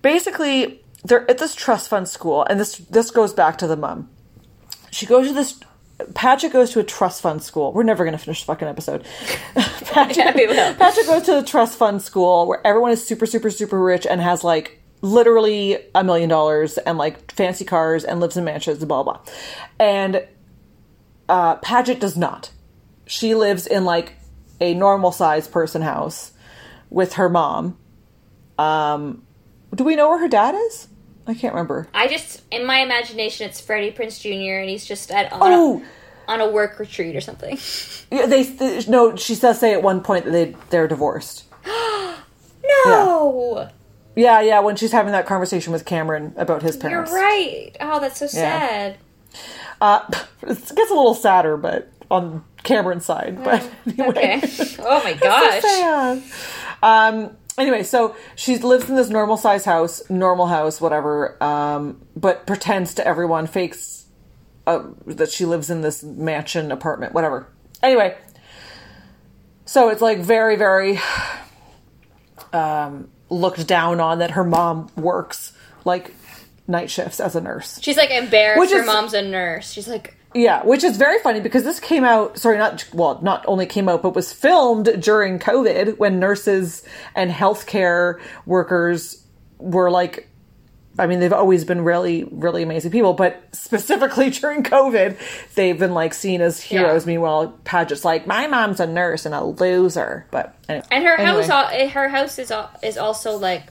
basically 0.02 0.84
they're 1.04 1.30
at 1.30 1.38
this 1.38 1.56
trust 1.56 1.90
fund 1.90 2.08
school 2.08 2.44
and 2.46 2.60
this 2.60 2.78
this 2.78 3.12
goes 3.12 3.34
back 3.34 3.58
to 3.58 3.68
the 3.68 3.78
mom 3.78 4.10
she 4.92 5.06
goes 5.06 5.28
to 5.28 5.34
this 5.34 5.60
Patrick 6.16 6.52
goes 6.52 6.72
to 6.72 6.80
a 6.80 6.84
trust 6.84 7.22
fund 7.22 7.42
school. 7.44 7.72
We're 7.72 7.84
never 7.84 8.04
going 8.04 8.18
to 8.18 8.24
finish 8.24 8.42
the 8.42 8.48
fucking 8.48 8.68
episode. 8.68 9.06
Patrick, 9.56 10.18
Yeah. 10.36 10.74
Patrick 10.78 11.06
goes 11.06 11.24
to 11.24 11.36
the 11.36 11.44
trust 11.44 11.78
fund 11.78 12.02
school 12.02 12.48
where 12.48 12.66
everyone 12.66 12.92
is 12.92 13.06
super, 13.06 13.26
super, 13.26 13.50
super 13.50 13.82
rich 13.82 14.06
and 14.06 14.20
has 14.20 14.44
like 14.44 14.82
literally 15.02 15.78
a 15.94 16.04
million 16.04 16.30
dollars 16.30 16.78
and 16.80 16.98
like 16.98 17.32
fancy 17.32 17.64
cars 17.64 18.04
and 18.04 18.20
lives 18.20 18.38
in 18.38 18.44
mansions 18.44 18.80
and 18.80 18.88
blah 18.88 19.04
blah. 19.04 19.20
And 19.80 20.28
uh, 21.30 21.58
Padgett 21.58 22.00
does 22.00 22.18
not. 22.18 22.52
She 23.06 23.36
lives 23.36 23.68
in 23.68 23.86
like 23.86 24.14
a 24.60 24.74
normal 24.74 25.12
sized 25.12 25.52
person 25.52 25.82
house 25.82 26.32
with 26.90 27.14
her 27.14 27.30
mom. 27.30 27.78
Um, 28.58 29.24
do 29.74 29.84
we 29.84 29.96
know 29.96 30.10
where 30.10 30.20
her 30.20 30.28
dad 30.28 30.56
is? 30.56 30.88
I 31.26 31.34
can't 31.34 31.54
remember. 31.54 31.88
I 31.94 32.08
just, 32.08 32.42
in 32.52 32.66
my 32.66 32.80
imagination, 32.80 33.50
it's 33.50 33.62
Freddie 33.62 33.92
Prinze 33.92 34.20
Jr. 34.22 34.60
and 34.60 34.70
he's 34.70 34.86
just 34.86 35.10
at 35.12 35.32
on 35.32 35.40
Oh, 35.42 35.84
on 36.28 36.40
a 36.42 36.50
work 36.50 36.80
retreat 36.80 37.16
or 37.16 37.22
something. 37.22 37.58
Yeah, 38.12 38.28
they, 38.28 38.44
no. 38.88 39.16
She 39.16 39.36
does 39.36 39.60
say 39.60 39.74
at 39.74 39.82
one 39.82 40.02
point 40.02 40.26
that 40.26 40.32
they 40.32 40.56
they're 40.70 40.88
divorced. 40.88 41.46
No, 42.86 43.70
Yeah, 44.16 44.42
yeah. 44.42 44.60
When 44.60 44.76
she's 44.76 44.92
having 44.92 45.12
that 45.14 45.26
conversation 45.26 45.74
with 45.74 45.86
Cameron 45.86 46.34
about 46.38 46.62
his 46.62 46.76
you're 46.76 46.82
parents, 46.82 47.12
right. 47.12 47.72
Oh, 47.82 48.00
that's 48.00 48.20
so 48.20 48.28
sad. 48.28 48.98
Uh, 49.82 50.02
it 50.44 50.48
gets 50.48 50.92
a 50.92 50.94
little 50.94 51.16
sadder, 51.16 51.58
but 51.58 51.92
on 52.14 52.44
Cameron's 52.64 53.06
side. 53.06 53.44
But 53.44 53.62
anyway, 53.88 54.08
Okay. 54.10 54.42
Oh 54.80 55.04
my 55.04 55.14
So 55.14 55.20
gosh. 55.20 55.62
sad. 55.62 56.24
Um. 56.82 57.38
Anyway, 57.58 57.84
so 57.84 58.16
she 58.36 58.58
lives 58.58 58.90
in 58.90 58.96
this 58.96 59.10
normal 59.10 59.38
size 59.38 59.64
house, 59.66 60.02
normal 60.10 60.48
house, 60.48 60.82
whatever. 60.82 61.42
Um, 61.44 62.02
but 62.16 62.48
pretends 62.48 62.96
to 62.96 63.06
everyone, 63.08 63.46
fakes 63.46 64.06
uh, 64.66 64.82
that 65.06 65.30
she 65.30 65.46
lives 65.46 65.70
in 65.70 65.82
this 65.82 66.02
mansion 66.04 66.72
apartment, 66.72 67.14
whatever. 67.14 67.46
Anyway, 67.84 68.18
so 69.66 69.90
it's 69.90 70.02
like 70.02 70.18
very, 70.20 70.56
very 70.56 71.00
um, 72.54 73.10
looked 73.30 73.68
down 73.68 74.00
on 74.00 74.20
that 74.20 74.32
her 74.32 74.44
mom 74.44 74.90
works 74.96 75.54
like 75.86 76.14
night 76.68 76.90
shifts 76.90 77.20
as 77.20 77.36
a 77.36 77.42
nurse. 77.42 77.80
She's 77.82 77.98
like 77.98 78.10
embarrassed. 78.12 78.60
Which 78.60 78.72
her 78.72 78.80
is- 78.80 78.86
mom's 78.86 79.14
a 79.14 79.22
nurse. 79.22 79.72
She's 79.72 79.88
like, 79.88 80.16
Yeah, 80.34 80.64
which 80.64 80.84
is 80.84 80.98
very 80.98 81.20
funny 81.20 81.40
because 81.40 81.64
this 81.64 81.80
came 81.80 82.04
out, 82.04 82.38
sorry, 82.38 82.58
not, 82.58 82.86
well, 82.94 83.20
not 83.22 83.44
only 83.48 83.66
came 83.66 83.88
out, 83.88 84.02
but 84.02 84.16
was 84.16 84.34
filmed 84.34 85.02
during 85.02 85.40
COVID 85.40 85.98
when 85.98 86.20
nurses 86.20 86.84
and 87.16 87.32
healthcare 87.32 88.20
workers 88.46 89.24
were 89.60 89.92
like, 89.92 90.30
I 90.98 91.08
mean, 91.08 91.20
they've 91.20 91.34
always 91.34 91.66
been 91.66 91.84
really, 91.84 92.24
really 92.26 92.62
amazing 92.62 92.92
people, 92.92 93.14
but 93.14 93.42
specifically 93.52 94.30
during 94.42 94.62
COVID, 94.64 95.18
they've 95.56 95.78
been 95.78 95.94
like 95.94 96.14
seen 96.14 96.42
as 96.42 96.62
heroes. 96.62 97.04
Yeah. 97.06 97.14
Meanwhile, 97.14 97.58
Padgett's 97.64 98.06
like, 98.06 98.28
my 98.28 98.46
mom's 98.48 98.80
a 98.80 98.86
nurse 98.88 99.26
and 99.26 99.34
a 99.34 99.44
loser. 99.44 100.28
But 100.32 100.56
anyway. 100.70 100.86
and 100.92 101.04
her 101.04 101.16
Anyway. 101.18 101.42
house, 101.44 101.50
al- 101.50 101.70
eh, 101.72 101.88
her 101.90 102.10
house 102.10 102.38
is 102.38 102.52
is 102.84 102.98
also 102.98 103.38
like 103.38 103.64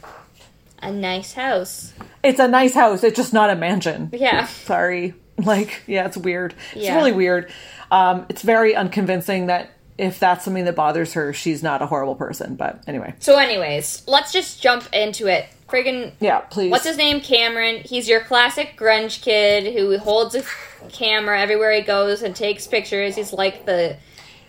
a 0.81 0.91
nice 0.91 1.33
house. 1.35 1.93
it's 2.25 2.41
a 2.41 2.49
nice 2.49 2.75
house. 2.75 3.05
It's 3.05 3.17
just 3.17 3.33
not 3.33 3.51
a 3.51 3.55
mansion. 3.57 4.11
Yeah. 4.13 4.47
sorry 4.47 5.15
like 5.47 5.83
yeah 5.87 6.07
it's 6.07 6.17
weird 6.17 6.55
it's 6.75 6.89
really 6.91 7.13
weird 7.13 7.51
um 7.91 8.27
it's 8.29 8.43
very 8.43 8.75
unconvincing 8.75 9.47
that 9.47 9.71
if 9.99 10.19
that's 10.19 10.45
something 10.45 10.65
that 10.65 10.75
bothers 10.75 11.13
her 11.13 11.33
she's 11.33 11.63
not 11.63 11.83
a 11.83 11.87
horrible 11.87 12.15
person 12.15 12.55
but 12.57 12.83
anyway 12.87 13.15
So, 13.21 13.37
anyways, 13.39 14.05
let's 14.09 14.33
just 14.33 14.61
jump 14.63 14.89
into 14.93 15.27
it. 15.27 15.47
Friggin' 15.69 16.13
yeah 16.21 16.41
please 16.41 16.71
What's 16.71 16.87
his 16.87 16.97
name? 16.97 17.21
Cameron. 17.21 17.83
He's 17.85 18.09
your 18.09 18.21
classic 18.21 18.75
grunge 18.77 19.23
kid 19.23 19.73
who 19.75 19.97
holds 19.99 20.35
a 20.35 20.43
camera 20.91 21.41
everywhere 21.41 21.73
he 21.73 21.83
goes 21.83 22.23
and 22.23 22.35
takes 22.35 22.67
pictures. 22.67 23.17
He's 23.17 23.33
like 23.33 23.65
the 23.67 23.97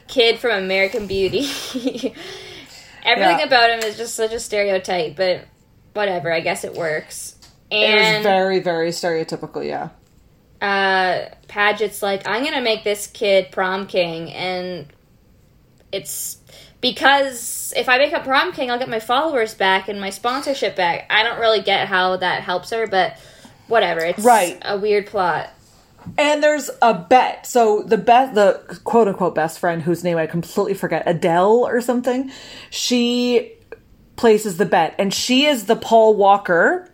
kid 0.08 0.40
from 0.40 0.52
American 0.64 1.08
Beauty. 1.08 1.42
Everything 3.06 3.40
Yeah. 3.40 3.44
about 3.46 3.70
him 3.70 3.80
is 3.80 3.98
just 3.98 4.16
such 4.16 4.32
a 4.34 4.40
stereotype, 4.40 5.16
but 5.18 5.46
whatever. 5.94 6.32
I 6.32 6.40
guess 6.40 6.64
it 6.64 6.74
works. 6.74 7.36
it 7.70 7.76
And 7.76 8.18
was 8.18 8.24
very 8.24 8.60
very 8.60 8.90
stereotypical 8.90 9.66
yeah 9.66 9.90
uh, 10.64 11.26
Padgett's 11.48 12.02
like, 12.02 12.28
I'm 12.28 12.44
gonna 12.44 12.62
make 12.62 12.84
this 12.84 13.06
kid 13.08 13.52
prom 13.52 13.86
king, 13.86 14.32
and 14.32 14.88
it's 15.92 16.38
because 16.82 17.74
if 17.78 17.88
I 17.90 17.98
make 17.98 18.14
a 18.14 18.20
prom 18.22 18.52
king, 18.54 18.72
I'll 18.72 18.80
get 18.80 18.90
my 18.90 19.00
followers 19.00 19.54
back 19.54 19.88
and 19.90 20.02
my 20.02 20.10
sponsorship 20.10 20.76
back. 20.76 21.06
I 21.10 21.24
don't 21.24 21.40
really 21.40 21.62
get 21.62 21.88
how 21.88 22.18
that 22.18 22.44
helps 22.44 22.72
her, 22.72 22.88
but 22.88 23.18
whatever. 23.68 24.02
It's 24.02 24.24
Right. 24.24 24.58
a 24.64 24.78
weird 24.78 25.08
plot. 25.08 25.50
and 26.18 26.44
there's 26.44 26.70
a 26.82 26.94
bet 26.94 27.46
so 27.46 27.82
the 27.84 27.98
best 27.98 28.36
the 28.36 28.60
quote 28.84 29.08
unquote 29.08 29.34
best 29.34 29.58
friend 29.58 29.82
whose 29.82 30.04
name 30.04 30.18
i 30.18 30.28
completely 30.28 30.74
forget 30.74 31.02
adele 31.06 31.66
or 31.66 31.80
something 31.80 32.30
she 32.70 33.54
places 34.18 34.58
the 34.58 34.66
bet 34.66 34.94
and 35.00 35.14
she 35.14 35.46
is 35.46 35.64
the 35.66 35.78
paul 35.78 36.14
walker 36.14 36.90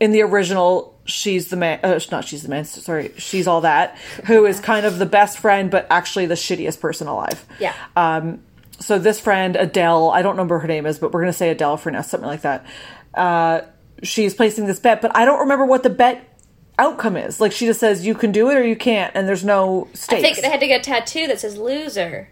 in 0.00 0.10
the 0.10 0.20
original 0.20 0.95
she's 1.06 1.48
the 1.48 1.56
man 1.56 1.80
uh, 1.82 1.98
not 2.10 2.24
she's 2.24 2.42
the 2.42 2.48
man 2.48 2.64
sorry 2.64 3.12
she's 3.16 3.46
all 3.46 3.60
that 3.62 3.96
who 4.26 4.44
is 4.44 4.60
kind 4.60 4.84
of 4.84 4.98
the 4.98 5.06
best 5.06 5.38
friend 5.38 5.70
but 5.70 5.86
actually 5.90 6.26
the 6.26 6.34
shittiest 6.34 6.80
person 6.80 7.06
alive 7.08 7.44
Yeah. 7.58 7.74
um, 7.96 8.42
so 8.78 8.98
this 8.98 9.18
friend 9.18 9.56
Adele, 9.56 10.10
I 10.10 10.20
don't 10.20 10.32
remember 10.32 10.58
her 10.58 10.68
name 10.68 10.84
is, 10.84 10.98
but 10.98 11.10
we're 11.12 11.20
gonna 11.22 11.32
say 11.32 11.48
Adele 11.48 11.78
for 11.78 11.90
now, 11.90 12.02
something 12.02 12.26
like 12.28 12.42
that. 12.42 12.66
Uh, 13.14 13.62
she's 14.02 14.34
placing 14.34 14.66
this 14.66 14.78
bet, 14.78 15.00
but 15.00 15.16
I 15.16 15.24
don't 15.24 15.40
remember 15.40 15.64
what 15.64 15.82
the 15.82 15.88
bet 15.88 16.38
outcome 16.78 17.16
is. 17.16 17.40
Like 17.40 17.52
she 17.52 17.64
just 17.64 17.80
says 17.80 18.04
you 18.06 18.14
can 18.14 18.32
do 18.32 18.50
it 18.50 18.54
or 18.54 18.62
you 18.62 18.76
can't, 18.76 19.12
and 19.14 19.26
there's 19.26 19.44
no 19.44 19.88
stakes. 19.94 20.12
I 20.18 20.20
think 20.20 20.42
they 20.42 20.50
had 20.50 20.60
to 20.60 20.66
get 20.66 20.80
a 20.82 20.84
tattoo 20.84 21.26
that 21.28 21.40
says 21.40 21.56
loser 21.56 22.28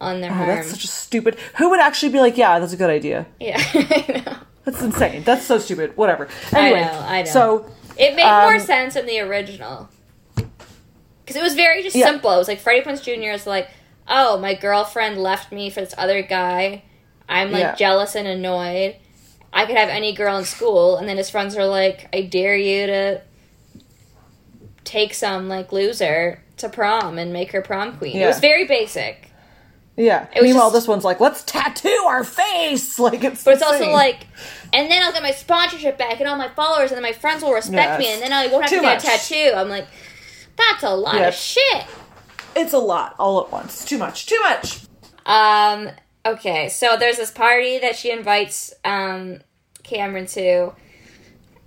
on 0.00 0.22
their 0.22 0.30
oh, 0.30 0.36
arm. 0.36 0.46
that's 0.46 0.70
such 0.70 0.84
a 0.84 0.88
stupid. 0.88 1.36
Who 1.58 1.68
would 1.68 1.80
actually 1.80 2.12
be 2.12 2.20
like, 2.20 2.38
yeah, 2.38 2.58
that's 2.58 2.72
a 2.72 2.76
good 2.78 2.88
idea? 2.90 3.26
yeah, 3.38 3.58
I 3.74 4.22
know. 4.24 4.36
That's 4.64 4.80
insane. 4.82 5.22
That's 5.24 5.44
so 5.44 5.58
stupid. 5.58 5.96
Whatever. 5.96 6.28
Anyway, 6.52 6.80
know, 6.82 7.04
I 7.06 7.22
know. 7.22 7.30
so 7.30 7.66
It 7.98 8.14
made 8.16 8.24
more 8.24 8.54
Um, 8.54 8.60
sense 8.60 8.96
in 8.96 9.06
the 9.06 9.20
original. 9.20 9.88
Because 10.34 11.36
it 11.36 11.42
was 11.42 11.54
very 11.54 11.82
just 11.82 11.94
Yeah. 11.96 12.06
simple. 12.06 12.30
It 12.32 12.38
was 12.38 12.48
like 12.48 12.60
Freddie 12.60 12.82
Prinze 12.82 13.02
Jr. 13.02 13.30
is 13.32 13.46
like, 13.46 13.68
oh, 14.08 14.38
my 14.38 14.54
girlfriend 14.54 15.18
left 15.22 15.52
me 15.52 15.68
for 15.70 15.80
this 15.80 15.94
other 15.98 16.22
guy. 16.22 16.82
I'm 17.28 17.50
like 17.52 17.60
Yeah. 17.60 17.74
jealous 17.74 18.14
and 18.14 18.26
annoyed. 18.26 18.96
I 19.52 19.66
could 19.66 19.76
have 19.76 19.88
any 19.90 20.12
girl 20.14 20.38
in 20.38 20.44
school. 20.44 20.96
And 20.96 21.08
then 21.08 21.16
his 21.18 21.28
friends 21.28 21.56
are 21.56 21.66
like, 21.66 22.08
I 22.14 22.22
dare 22.22 22.56
you 22.56 22.86
to 22.86 23.20
take 24.84 25.14
some 25.14 25.48
like 25.48 25.72
loser 25.72 26.42
to 26.58 26.68
prom 26.68 27.18
and 27.18 27.32
make 27.32 27.52
her 27.52 27.62
prom 27.62 27.96
queen. 27.96 28.16
It 28.16 28.26
was 28.26 28.38
very 28.40 28.64
basic. 28.66 29.28
Yeah. 29.96 30.26
Meanwhile, 30.40 30.70
just- 30.70 30.74
this 30.74 30.88
one's 30.88 31.04
like, 31.04 31.20
let's 31.20 31.42
tattoo 31.44 31.88
our 32.06 32.24
face. 32.24 32.98
Like 32.98 33.24
it's. 33.24 33.44
But 33.44 33.54
it's 33.54 33.62
also 33.62 33.90
like, 33.90 34.26
and 34.72 34.90
then 34.90 35.02
I'll 35.02 35.12
get 35.12 35.22
my 35.22 35.32
sponsorship 35.32 35.98
back 35.98 36.20
and 36.20 36.28
all 36.28 36.36
my 36.36 36.48
followers, 36.48 36.90
and 36.90 36.96
then 36.96 37.02
my 37.02 37.12
friends 37.12 37.42
will 37.42 37.52
respect 37.52 37.98
me, 37.98 38.06
and 38.12 38.22
then 38.22 38.32
I 38.32 38.46
won't 38.46 38.62
have 38.64 38.70
Too 38.70 38.76
to 38.76 38.82
get 38.82 38.94
much. 38.96 39.04
a 39.04 39.06
tattoo. 39.06 39.52
I'm 39.54 39.68
like, 39.68 39.86
that's 40.56 40.82
a 40.84 40.94
lot 40.94 41.20
of 41.22 41.34
shit. 41.34 41.84
it's 42.54 42.72
a 42.72 42.78
lot 42.78 43.14
all 43.18 43.44
at 43.44 43.50
once. 43.52 43.84
Too 43.84 43.98
much. 43.98 44.26
Too 44.26 44.40
much. 44.40 44.80
Um. 45.26 45.90
Okay. 46.24 46.68
So 46.68 46.96
there's 46.96 47.16
this 47.16 47.30
party 47.30 47.78
that 47.80 47.96
she 47.96 48.10
invites 48.10 48.72
um 48.84 49.40
Cameron 49.82 50.26
to. 50.26 50.72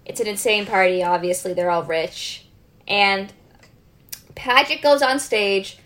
It's 0.06 0.20
an 0.20 0.28
insane 0.28 0.66
party. 0.66 1.04
Obviously, 1.04 1.54
they're 1.54 1.72
all 1.72 1.84
rich, 1.84 2.46
and 2.88 3.34
Padgett 4.36 4.82
goes 4.82 5.02
on 5.02 5.20
stage 5.20 5.78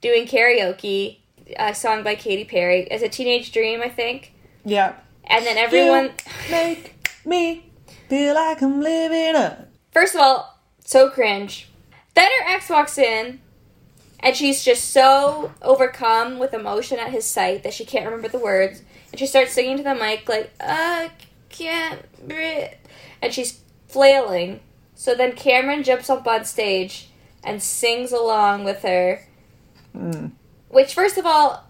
doing 0.00 0.26
karaoke, 0.26 1.18
a 1.58 1.74
song 1.74 2.02
by 2.02 2.14
Katy 2.14 2.44
Perry. 2.44 2.86
It's 2.90 3.02
a 3.02 3.08
teenage 3.08 3.52
dream, 3.52 3.80
I 3.82 3.88
think. 3.88 4.32
Yeah. 4.64 4.94
And 5.24 5.44
then 5.46 5.58
everyone. 5.58 6.12
You 6.46 6.50
make 6.50 6.94
me 7.24 7.70
feel 8.08 8.34
like 8.34 8.62
I'm 8.62 8.80
living 8.80 9.36
up. 9.36 9.68
First 9.92 10.14
of 10.14 10.20
all, 10.20 10.60
so 10.84 11.10
cringe. 11.10 11.68
Then 12.14 12.28
her 12.40 12.54
ex 12.54 12.68
walks 12.68 12.98
in, 12.98 13.40
and 14.20 14.36
she's 14.36 14.64
just 14.64 14.90
so 14.90 15.52
overcome 15.62 16.38
with 16.38 16.52
emotion 16.52 16.98
at 16.98 17.10
his 17.10 17.24
sight 17.24 17.62
that 17.62 17.74
she 17.74 17.84
can't 17.84 18.04
remember 18.04 18.28
the 18.28 18.38
words. 18.38 18.82
And 19.12 19.18
she 19.18 19.26
starts 19.26 19.52
singing 19.52 19.78
to 19.78 19.82
the 19.82 19.94
mic, 19.94 20.28
like, 20.28 20.52
I 20.60 21.10
can't 21.48 22.28
breathe. 22.28 22.72
And 23.22 23.32
she's 23.32 23.60
flailing. 23.88 24.60
So 24.94 25.14
then 25.14 25.32
Cameron 25.32 25.82
jumps 25.82 26.10
up 26.10 26.26
on 26.26 26.44
stage 26.44 27.08
and 27.42 27.62
sings 27.62 28.12
along 28.12 28.64
with 28.64 28.82
her. 28.82 29.26
Mm. 29.96 30.32
Which, 30.70 30.94
first 30.94 31.18
of 31.18 31.26
all, 31.26 31.64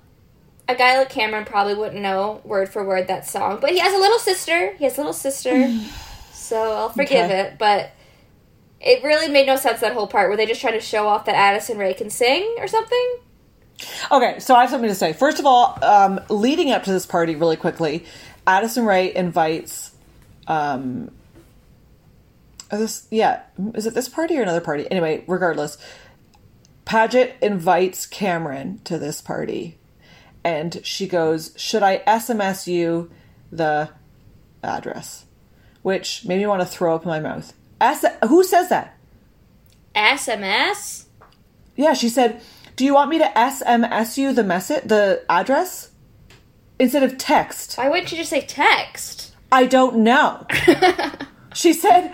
a 0.69 0.75
guy 0.77 0.99
like 0.99 1.11
Cameron 1.11 1.45
probably 1.45 1.75
wouldn't 1.75 2.01
know 2.01 2.41
word 2.45 2.69
for 2.69 2.85
word 2.85 3.09
that 3.09 3.27
song. 3.27 3.59
But 3.61 3.71
he 3.71 3.79
has 3.79 3.93
a 3.93 3.99
little 3.99 4.19
sister. 4.19 4.75
He 4.77 4.85
has 4.85 4.97
a 4.97 5.01
little 5.01 5.13
sister. 5.13 5.69
so 6.33 6.73
I'll 6.73 6.89
forgive 6.91 7.27
Okay. 7.27 7.41
it. 7.41 7.59
But 7.59 7.91
it 8.81 9.03
really 9.03 9.29
made 9.29 9.47
no 9.47 9.57
sense 9.57 9.81
that 9.81 9.93
whole 9.95 10.07
part. 10.07 10.31
Were 10.31 10.37
they 10.37 10.47
just 10.47 10.61
trying 10.61 10.75
to 10.75 10.81
show 10.81 11.09
off 11.09 11.25
that 11.25 11.35
Addison 11.35 11.77
Rae 11.79 11.95
can 11.95 12.09
sing 12.11 12.55
or 12.59 12.69
something? 12.69 13.17
Okay, 14.13 14.39
so 14.41 14.55
I 14.55 14.61
have 14.63 14.71
something 14.71 14.89
to 14.91 14.95
say. 14.95 15.13
First 15.15 15.39
of 15.39 15.47
all, 15.47 15.79
um, 15.83 16.21
leading 16.29 16.71
up 16.71 16.85
to 16.85 16.93
this 16.93 17.07
party, 17.07 17.35
really 17.35 17.57
quickly, 17.57 18.05
Addison 18.47 18.85
Rae 18.85 19.15
invites. 19.15 19.93
Um, 20.47 21.11
this 22.71 23.07
yeah, 23.11 23.43
is 23.75 23.87
it 23.87 23.95
this 23.95 24.09
party 24.09 24.39
or 24.39 24.43
another 24.43 24.61
party? 24.61 24.87
Anyway, 24.91 25.25
regardless, 25.27 25.79
Padgett 26.91 27.35
invites 27.41 28.05
Cameron 28.05 28.81
to 28.83 28.99
this 28.99 29.21
party, 29.21 29.79
and 30.43 30.81
she 30.83 31.07
goes, 31.07 31.53
"Should 31.57 31.85
I 31.85 31.99
SMS 31.99 32.67
you 32.67 33.13
the 33.53 33.91
address?" 34.65 35.27
Which 35.83 36.25
made 36.25 36.39
me 36.39 36.49
want 36.49 36.63
to 36.63 36.67
throw 36.67 36.97
up 36.97 37.05
in 37.05 37.09
my 37.09 37.21
mouth. 37.21 37.53
S- 37.81 38.05
who 38.27 38.43
says 38.43 38.71
that? 38.71 38.99
SMS? 39.95 41.05
Yeah, 41.77 41.93
she 41.93 42.09
said, 42.09 42.41
"Do 42.75 42.85
you 42.85 42.95
want 42.95 43.11
me 43.11 43.19
to 43.19 43.39
SMS 43.39 44.19
you 44.19 44.33
the 44.33 44.43
message, 44.43 44.83
the 44.89 45.23
address, 45.29 45.91
instead 46.81 47.05
of 47.05 47.17
text?" 47.17 47.79
Why 47.79 47.89
wouldn't 47.89 48.11
you 48.11 48.19
just 48.19 48.31
say 48.31 48.41
text? 48.41 49.37
I 49.53 49.67
don't 49.67 49.99
know. 49.99 50.45
she 51.55 51.73
said, 51.73 52.13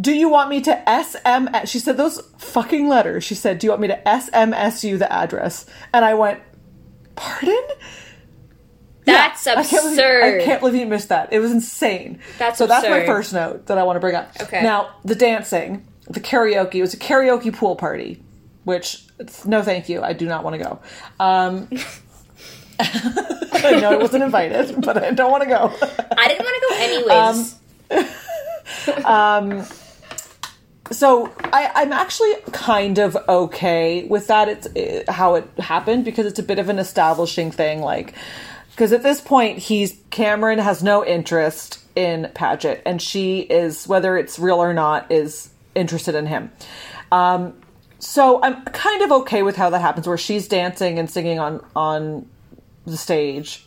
Do 0.00 0.12
you 0.12 0.28
want 0.28 0.50
me 0.50 0.60
to 0.62 0.82
SMS? 0.86 1.68
She 1.68 1.78
said 1.78 1.96
those 1.96 2.20
fucking 2.38 2.88
letters. 2.88 3.24
She 3.24 3.34
said, 3.34 3.58
Do 3.58 3.66
you 3.66 3.70
want 3.70 3.82
me 3.82 3.88
to 3.88 4.00
SMS 4.06 4.84
you 4.84 4.96
the 4.98 5.12
address? 5.12 5.66
And 5.92 6.04
I 6.04 6.14
went, 6.14 6.40
Pardon? 7.16 7.64
That's 9.04 9.46
I 9.46 9.54
can't, 9.54 9.70
believe, 9.70 9.98
absurd. 9.98 10.40
I 10.40 10.44
can't 10.44 10.60
believe 10.60 10.74
you 10.74 10.86
missed 10.86 11.08
that. 11.08 11.32
It 11.32 11.38
was 11.40 11.50
insane. 11.50 12.20
That's 12.38 12.58
so 12.58 12.66
that's 12.66 12.88
my 12.88 13.06
first 13.06 13.32
note 13.32 13.66
that 13.66 13.78
I 13.78 13.82
want 13.82 13.96
to 13.96 14.00
bring 14.00 14.14
up. 14.14 14.30
Okay. 14.40 14.62
Now 14.62 14.94
the 15.04 15.14
dancing, 15.14 15.86
the 16.08 16.20
karaoke. 16.20 16.76
It 16.76 16.80
was 16.82 16.94
a 16.94 16.98
karaoke 16.98 17.52
pool 17.54 17.74
party, 17.74 18.22
which 18.64 19.06
no, 19.44 19.62
thank 19.62 19.88
you. 19.88 20.02
I 20.02 20.12
do 20.12 20.26
not 20.26 20.44
want 20.44 20.54
to 20.56 20.64
go. 20.64 20.78
Um, 21.18 21.68
I 22.80 23.78
know 23.80 23.92
I 23.92 23.96
wasn't 23.96 24.24
invited, 24.24 24.80
but 24.82 25.02
I 25.02 25.10
don't 25.10 25.30
want 25.30 25.42
to 25.42 25.48
go. 25.48 25.72
I 26.16 26.28
didn't 26.28 26.44
want 26.44 26.56
to 26.56 26.66
go 26.68 26.74
anyways. 26.76 27.54
Um, 29.04 29.66
so 30.90 31.32
I, 31.52 31.70
I'm 31.74 31.92
actually 31.92 32.34
kind 32.52 32.98
of 32.98 33.16
okay 33.28 34.04
with 34.04 34.26
that. 34.28 34.48
It's 34.48 34.66
uh, 34.66 35.12
how 35.12 35.34
it 35.36 35.48
happened 35.58 36.04
because 36.04 36.26
it's 36.26 36.38
a 36.38 36.42
bit 36.42 36.58
of 36.58 36.68
an 36.68 36.78
establishing 36.78 37.50
thing. 37.50 37.80
Like, 37.80 38.14
because 38.70 38.92
at 38.92 39.02
this 39.02 39.20
point, 39.20 39.58
he's 39.58 39.98
Cameron 40.10 40.58
has 40.58 40.82
no 40.82 41.04
interest 41.04 41.80
in 41.96 42.30
Padgett, 42.34 42.80
and 42.86 43.02
she 43.02 43.40
is, 43.40 43.88
whether 43.88 44.16
it's 44.16 44.38
real 44.38 44.62
or 44.62 44.72
not, 44.72 45.10
is 45.10 45.50
interested 45.74 46.14
in 46.14 46.26
him. 46.26 46.52
Um, 47.10 47.54
so 47.98 48.40
I'm 48.42 48.64
kind 48.66 49.02
of 49.02 49.10
okay 49.10 49.42
with 49.42 49.56
how 49.56 49.70
that 49.70 49.80
happens, 49.80 50.06
where 50.06 50.16
she's 50.16 50.46
dancing 50.46 50.98
and 50.98 51.10
singing 51.10 51.38
on 51.38 51.64
on 51.74 52.28
the 52.86 52.96
stage, 52.96 53.66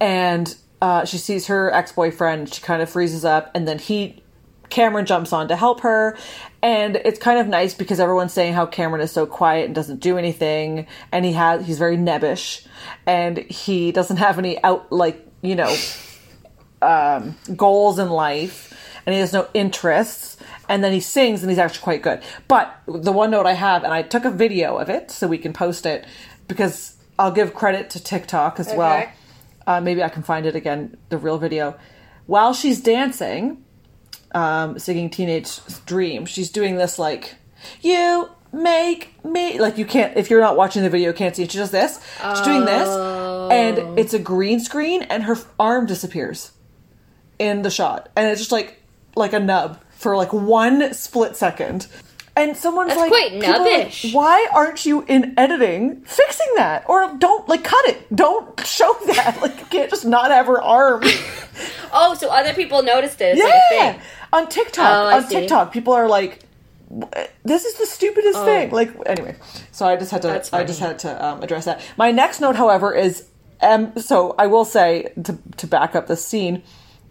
and 0.00 0.54
uh, 0.82 1.04
she 1.04 1.18
sees 1.18 1.46
her 1.46 1.72
ex 1.72 1.92
boyfriend. 1.92 2.52
She 2.52 2.60
kind 2.60 2.82
of 2.82 2.90
freezes 2.90 3.24
up, 3.24 3.50
and 3.54 3.66
then 3.66 3.78
he, 3.78 4.22
Cameron, 4.70 5.06
jumps 5.06 5.32
on 5.32 5.48
to 5.48 5.56
help 5.56 5.80
her. 5.80 6.16
And 6.62 6.96
it's 6.96 7.18
kind 7.18 7.38
of 7.38 7.46
nice 7.46 7.74
because 7.74 8.00
everyone's 8.00 8.32
saying 8.32 8.54
how 8.54 8.66
Cameron 8.66 9.00
is 9.00 9.12
so 9.12 9.26
quiet 9.26 9.66
and 9.66 9.74
doesn't 9.74 10.00
do 10.00 10.18
anything, 10.18 10.88
and 11.12 11.24
he 11.24 11.32
has 11.32 11.64
he's 11.64 11.78
very 11.78 11.96
nebbish, 11.96 12.66
and 13.06 13.38
he 13.38 13.92
doesn't 13.92 14.16
have 14.16 14.38
any 14.38 14.62
out 14.64 14.90
like 14.90 15.24
you 15.40 15.54
know 15.54 15.72
um, 16.82 17.36
goals 17.56 18.00
in 18.00 18.10
life, 18.10 18.76
and 19.06 19.14
he 19.14 19.20
has 19.20 19.32
no 19.32 19.46
interests. 19.54 20.36
And 20.68 20.84
then 20.84 20.92
he 20.92 21.00
sings, 21.00 21.42
and 21.42 21.50
he's 21.50 21.58
actually 21.58 21.82
quite 21.82 22.02
good. 22.02 22.22
But 22.46 22.74
the 22.86 23.12
one 23.12 23.30
note 23.30 23.46
I 23.46 23.54
have, 23.54 23.84
and 23.84 23.92
I 23.92 24.02
took 24.02 24.24
a 24.24 24.30
video 24.30 24.76
of 24.76 24.90
it 24.90 25.10
so 25.10 25.26
we 25.26 25.38
can 25.38 25.52
post 25.54 25.86
it 25.86 26.04
because 26.46 26.96
I'll 27.18 27.30
give 27.30 27.54
credit 27.54 27.90
to 27.90 28.02
TikTok 28.02 28.60
as 28.60 28.74
well. 28.74 29.08
Uh, 29.66 29.80
maybe 29.80 30.02
I 30.02 30.08
can 30.08 30.22
find 30.22 30.44
it 30.44 30.56
again, 30.56 30.96
the 31.08 31.18
real 31.18 31.38
video. 31.38 31.78
While 32.26 32.52
she's 32.52 32.80
dancing, 32.80 33.64
um, 34.32 34.78
singing 34.78 35.10
Teenage 35.10 35.60
Dream, 35.86 36.26
she's 36.26 36.50
doing 36.50 36.76
this 36.76 36.98
like, 36.98 37.34
you 37.80 38.28
make 38.52 39.22
me. 39.24 39.58
Like, 39.58 39.78
you 39.78 39.84
can't, 39.84 40.16
if 40.16 40.30
you're 40.30 40.40
not 40.40 40.56
watching 40.56 40.82
the 40.82 40.90
video, 40.90 41.08
you 41.08 41.14
can't 41.14 41.34
see 41.34 41.42
it. 41.42 41.52
She 41.52 41.58
does 41.58 41.70
this. 41.70 42.00
She's 42.20 42.40
doing 42.42 42.64
this, 42.64 42.88
and 43.50 43.98
it's 43.98 44.14
a 44.14 44.18
green 44.18 44.60
screen, 44.60 45.02
and 45.02 45.24
her 45.24 45.36
arm 45.58 45.86
disappears 45.86 46.52
in 47.38 47.62
the 47.62 47.70
shot. 47.70 48.08
And 48.16 48.28
it's 48.28 48.40
just 48.40 48.52
like, 48.52 48.82
like 49.16 49.32
a 49.32 49.40
nub 49.40 49.80
for 49.90 50.16
like 50.16 50.32
one 50.32 50.94
split 50.94 51.36
second. 51.36 51.88
And 52.38 52.56
someone's 52.56 52.90
That's 52.90 53.00
like, 53.00 53.10
quite 53.10 53.32
people 53.32 53.64
like, 53.64 53.94
why 54.12 54.46
aren't 54.54 54.86
you 54.86 55.04
in 55.08 55.34
editing 55.36 56.02
fixing 56.02 56.46
that? 56.54 56.84
Or 56.88 57.12
don't 57.18 57.48
like 57.48 57.64
cut 57.64 57.84
it. 57.88 58.14
Don't 58.14 58.64
show 58.64 58.96
that. 59.06 59.40
Like 59.42 59.58
you 59.58 59.66
can't 59.66 59.90
just 59.90 60.04
not 60.06 60.30
have 60.30 60.46
her 60.46 60.62
arm. 60.62 61.02
oh, 61.92 62.14
so 62.14 62.30
other 62.30 62.54
people 62.54 62.82
noticed 62.82 63.20
it. 63.20 63.36
It's 63.36 63.42
like 63.42 63.54
yeah. 63.72 64.00
On 64.32 64.48
TikTok. 64.48 64.86
Oh, 64.86 65.16
on 65.16 65.26
see. 65.26 65.40
TikTok, 65.40 65.72
people 65.72 65.92
are 65.92 66.06
like 66.06 66.44
this 67.42 67.64
is 67.64 67.74
the 67.74 67.86
stupidest 67.86 68.38
Oh. 68.38 68.44
thing. 68.44 68.70
Like 68.70 68.92
anyway. 69.06 69.34
So 69.72 69.86
I 69.86 69.96
just 69.96 70.12
had 70.12 70.22
to 70.22 70.48
I 70.52 70.62
just 70.62 70.78
had 70.80 71.00
to 71.00 71.24
um, 71.26 71.42
address 71.42 71.64
that. 71.64 71.80
My 71.96 72.12
next 72.12 72.40
note, 72.40 72.54
however, 72.54 72.94
is 72.94 73.26
um 73.60 73.98
so 73.98 74.36
I 74.38 74.46
will 74.46 74.64
say 74.64 75.12
to 75.24 75.36
to 75.56 75.66
back 75.66 75.96
up 75.96 76.06
the 76.06 76.16
scene, 76.16 76.62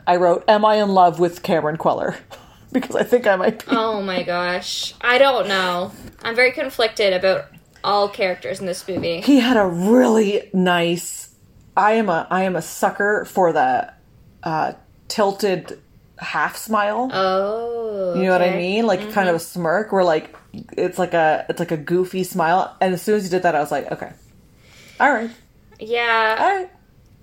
I 0.08 0.16
wrote, 0.16 0.46
Am 0.48 0.64
I 0.64 0.76
in 0.76 0.90
love 0.90 1.20
with 1.20 1.44
Cameron 1.44 1.76
Kweller? 1.76 2.16
because 2.72 2.96
I 2.96 3.04
think 3.04 3.28
I 3.28 3.36
might 3.36 3.60
be. 3.60 3.66
Oh 3.76 4.02
my 4.02 4.24
gosh. 4.24 4.94
I 5.02 5.18
don't 5.18 5.48
know. 5.48 5.92
I'm 6.24 6.36
very 6.36 6.52
conflicted 6.52 7.14
about 7.14 7.46
all 7.84 8.10
characters 8.10 8.60
in 8.60 8.66
this 8.66 8.88
movie. 8.88 9.22
he 9.22 9.40
had 9.40 9.56
a 9.56 9.66
really 9.66 10.50
nice 10.54 11.30
i 11.78 11.92
am 11.94 12.10
a 12.10 12.28
i 12.32 12.42
am 12.42 12.56
a 12.56 12.62
sucker 12.62 13.24
for 13.26 13.54
the 13.54 13.94
uh 14.44 14.74
tilted 15.08 15.80
half 16.18 16.58
smile 16.58 17.10
Oh. 17.14 18.16
you 18.16 18.24
know 18.24 18.32
what 18.32 18.42
i 18.42 18.50
mean 18.58 18.88
like 18.88 19.12
kind 19.14 19.30
of 19.30 19.36
a 19.36 19.40
smirk 19.40 19.92
where 19.94 20.04
like 20.04 20.36
it's 20.74 20.98
like 20.98 21.14
a 21.14 21.46
it's 21.48 21.60
like 21.60 21.72
a 21.72 21.78
goofy 21.78 22.24
smile 22.24 22.76
and 22.82 22.94
as 22.96 23.02
soon 23.04 23.16
as 23.18 23.24
he 23.24 23.30
did 23.30 23.44
that 23.44 23.54
i 23.56 23.60
was 23.60 23.72
like 23.72 23.90
okay 23.92 24.12
all 25.00 25.14
right 25.14 25.30
Yeah. 25.80 26.36
all 26.40 26.56
right 26.58 26.70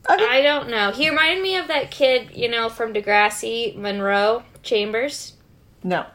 okay. 0.09 0.27
I 0.31 0.41
don't 0.43 0.71
know. 0.71 0.93
He 0.93 1.11
reminded 1.11 1.43
me 1.43 1.57
of 1.57 1.67
that 1.69 1.91
kid, 1.91 2.31
you 2.35 2.49
know, 2.49 2.69
from 2.69 2.93
Degrassi, 2.95 3.75
Munro 3.75 4.45
Chambers. 4.65 5.35
no 5.83 6.07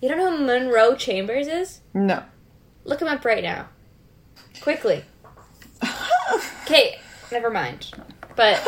You 0.00 0.08
don't 0.08 0.18
know 0.18 0.36
who 0.36 0.44
Munro 0.44 0.94
Chambers 0.96 1.46
is? 1.46 1.80
no 1.94 2.22
Look 2.84 3.00
him 3.00 3.08
up 3.08 3.24
right 3.24 3.42
now. 3.42 3.68
Quickly. 4.60 5.04
Okay, 6.64 6.98
never 7.30 7.50
mind. 7.50 7.90
But 8.36 8.66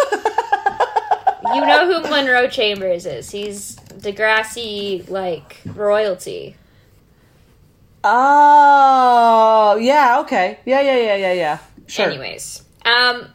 you 1.54 1.60
know 1.66 1.86
who 1.90 2.08
Munro 2.10 2.46
Chambers 2.46 3.06
is. 3.06 3.30
He's 3.30 3.76
Degrassi, 3.76 5.08
like, 5.08 5.56
royalty. 5.64 6.56
oh 8.04 9.78
yeah 9.80 10.20
okay 10.20 10.58
yeah 10.64 10.80
yeah 10.80 10.96
yeah 10.98 11.16
yeah 11.16 11.32
yeah 11.32 11.58
sure 11.86 12.06
Anyways. 12.06 12.62
Um, 12.84 13.28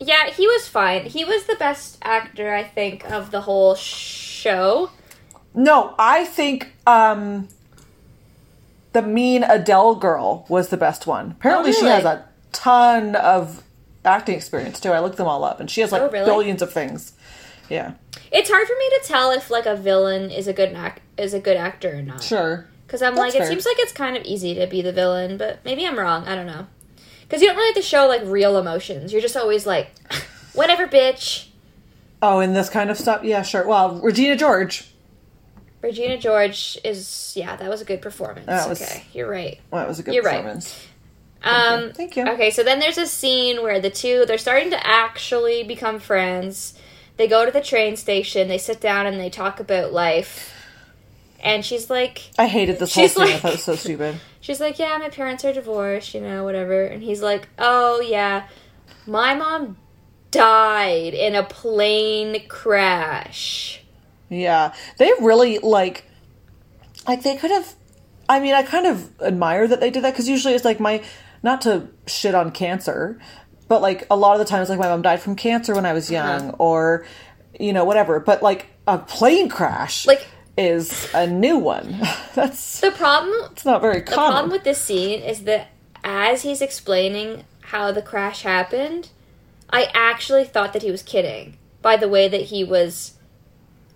yeah, 0.00 0.30
he 0.30 0.46
was 0.48 0.66
fine. 0.66 1.04
He 1.04 1.24
was 1.24 1.44
the 1.44 1.54
best 1.56 1.98
actor, 2.02 2.52
I 2.52 2.64
think, 2.64 3.08
of 3.10 3.30
the 3.30 3.42
whole 3.42 3.74
show. 3.76 4.90
No 5.54 5.94
i 5.98 6.24
think 6.24 6.72
um 6.86 7.48
the 8.92 9.02
mean 9.02 9.42
adele 9.44 9.94
girl 9.94 10.44
was 10.48 10.68
the 10.68 10.76
best 10.76 11.06
one 11.06 11.32
apparently 11.32 11.72
she 11.72 11.80
really? 11.82 11.92
has 11.92 12.04
a 12.04 12.24
ton 12.52 13.14
of 13.16 13.62
acting 14.04 14.34
experience 14.34 14.80
too 14.80 14.90
i 14.90 14.98
looked 14.98 15.16
them 15.16 15.26
all 15.26 15.44
up 15.44 15.60
and 15.60 15.70
she 15.70 15.80
has 15.80 15.92
like 15.92 16.02
Oh, 16.02 16.08
really? 16.10 16.24
billions 16.26 16.62
of 16.62 16.72
things 16.72 17.12
yeah 17.68 17.92
It's 18.30 18.50
hard 18.50 18.66
for 18.66 18.74
me 18.74 18.88
to 18.90 19.00
tell 19.04 19.30
if 19.30 19.50
like 19.50 19.66
a 19.66 19.76
villain 19.76 20.30
is 20.30 20.46
a 20.48 20.52
good 20.52 20.72
act 20.74 21.00
is 21.16 21.32
a 21.34 21.40
good 21.40 21.56
actor 21.56 21.96
or 21.98 22.02
not. 22.02 22.22
sure 22.22 22.66
Because 22.86 23.00
I'm 23.02 23.14
That's 23.14 23.34
like, 23.34 23.42
it 23.42 23.48
seems 23.48 23.64
like 23.64 23.78
it's 23.78 23.92
kind 23.92 24.16
of 24.16 24.24
easy 24.24 24.54
to 24.54 24.66
be 24.66 24.82
the 24.82 24.92
villain, 24.92 25.36
but 25.38 25.64
maybe 25.64 25.86
I'm 25.86 25.98
wrong. 25.98 26.24
I 26.26 26.34
don't 26.34 26.46
know. 26.46 26.66
Because 27.22 27.40
you 27.40 27.48
don't 27.48 27.56
really 27.56 27.68
have 27.68 27.76
to 27.76 27.88
show 27.88 28.06
like 28.06 28.20
real 28.24 28.58
emotions. 28.58 29.12
You're 29.12 29.22
just 29.22 29.36
always 29.36 29.64
like, 29.66 29.90
whatever, 30.54 30.86
bitch. 30.86 31.46
oh 32.20 32.40
in 32.40 32.52
this 32.52 32.68
kind 32.68 32.90
of 32.90 32.98
stuff 32.98 33.22
yeah 33.24 33.42
sure 33.42 33.66
well 33.66 34.00
regina 34.00 34.36
george 34.36 34.91
Regina 35.82 36.16
George 36.16 36.78
is 36.84 37.34
yeah, 37.36 37.56
that 37.56 37.68
was 37.68 37.80
a 37.80 37.84
good 37.84 38.00
performance. 38.00 38.46
That 38.46 38.68
was- 38.68 38.80
okay, 38.80 39.04
you're 39.12 39.28
right. 39.28 39.60
well, 39.70 39.82
that 39.82 39.88
was 39.88 39.98
a 39.98 40.02
good 40.02 40.14
You're 40.14 40.24
right. 40.24 40.36
performance 40.36 40.86
Um, 41.42 41.92
Thank 41.92 42.16
you. 42.16 42.26
Okay, 42.26 42.50
so 42.50 42.62
then 42.62 42.78
there's 42.78 42.98
a 42.98 43.06
scene 43.06 43.62
where 43.62 43.80
the 43.80 43.90
two 43.90 44.24
they're 44.26 44.38
starting 44.38 44.70
to 44.70 44.86
actually 44.86 45.64
become 45.64 45.98
friends. 45.98 46.74
They 47.16 47.28
go 47.28 47.44
to 47.44 47.50
the 47.50 47.60
train 47.60 47.96
station. 47.96 48.48
They 48.48 48.58
sit 48.58 48.80
down 48.80 49.06
and 49.06 49.20
they 49.20 49.28
talk 49.28 49.60
about 49.60 49.92
life. 49.92 50.54
And 51.40 51.64
she's 51.64 51.90
like, 51.90 52.30
i 52.38 52.46
hated 52.46 52.78
this 52.78 52.94
whole 52.94 53.08
scene 53.08 53.24
i 53.24 53.36
thought 53.36 53.50
it 53.50 53.54
was 53.54 53.64
so 53.64 53.74
stupid 53.74 54.20
She's 54.42 54.58
like, 54.58 54.80
yeah, 54.80 54.98
my 54.98 55.08
parents 55.08 55.44
are 55.44 55.52
divorced, 55.52 56.14
you 56.14 56.20
know, 56.20 56.42
whatever. 56.42 56.84
And 56.84 57.00
he's 57.00 57.22
like, 57.22 57.48
oh, 57.60 58.00
yeah, 58.00 58.48
my 59.06 59.36
mom 59.36 59.76
died 60.32 61.14
in 61.14 61.36
a 61.36 61.44
plane 61.44 62.48
crash. 62.48 63.81
Yeah, 64.32 64.74
they 64.98 65.12
really 65.20 65.58
like, 65.58 66.04
like 67.06 67.22
they 67.22 67.36
could 67.36 67.50
have. 67.50 67.74
I 68.28 68.40
mean, 68.40 68.54
I 68.54 68.62
kind 68.62 68.86
of 68.86 69.10
admire 69.20 69.68
that 69.68 69.80
they 69.80 69.90
did 69.90 70.04
that 70.04 70.12
because 70.12 70.28
usually 70.28 70.54
it's 70.54 70.64
like 70.64 70.80
my, 70.80 71.02
not 71.42 71.60
to 71.62 71.88
shit 72.06 72.34
on 72.34 72.50
cancer, 72.50 73.20
but 73.68 73.82
like 73.82 74.06
a 74.10 74.16
lot 74.16 74.32
of 74.32 74.38
the 74.38 74.44
times, 74.44 74.68
like 74.68 74.78
my 74.78 74.88
mom 74.88 75.02
died 75.02 75.20
from 75.20 75.36
cancer 75.36 75.74
when 75.74 75.84
I 75.84 75.92
was 75.92 76.10
uh-huh. 76.10 76.28
young, 76.28 76.50
or 76.52 77.06
you 77.58 77.72
know 77.72 77.84
whatever. 77.84 78.20
But 78.20 78.42
like 78.42 78.68
a 78.86 78.98
plane 78.98 79.48
crash, 79.48 80.06
Like- 80.06 80.26
is 80.56 81.08
a 81.14 81.26
new 81.26 81.58
one. 81.58 82.00
That's 82.34 82.80
The 82.80 82.90
problem, 82.90 83.50
it's 83.52 83.64
not 83.64 83.80
very 83.80 84.02
common. 84.02 84.10
the 84.10 84.14
problem 84.14 84.50
with 84.50 84.64
this 84.64 84.80
scene 84.80 85.22
is 85.22 85.44
that 85.44 85.68
as 86.04 86.42
he's 86.42 86.60
explaining 86.60 87.44
how 87.60 87.92
the 87.92 88.02
crash 88.02 88.42
happened, 88.42 89.10
I 89.70 89.88
actually 89.94 90.44
thought 90.44 90.72
that 90.72 90.82
he 90.82 90.90
was 90.90 91.02
kidding 91.02 91.56
by 91.80 91.96
the 91.96 92.08
way 92.08 92.28
that 92.28 92.42
he 92.42 92.64
was, 92.64 93.14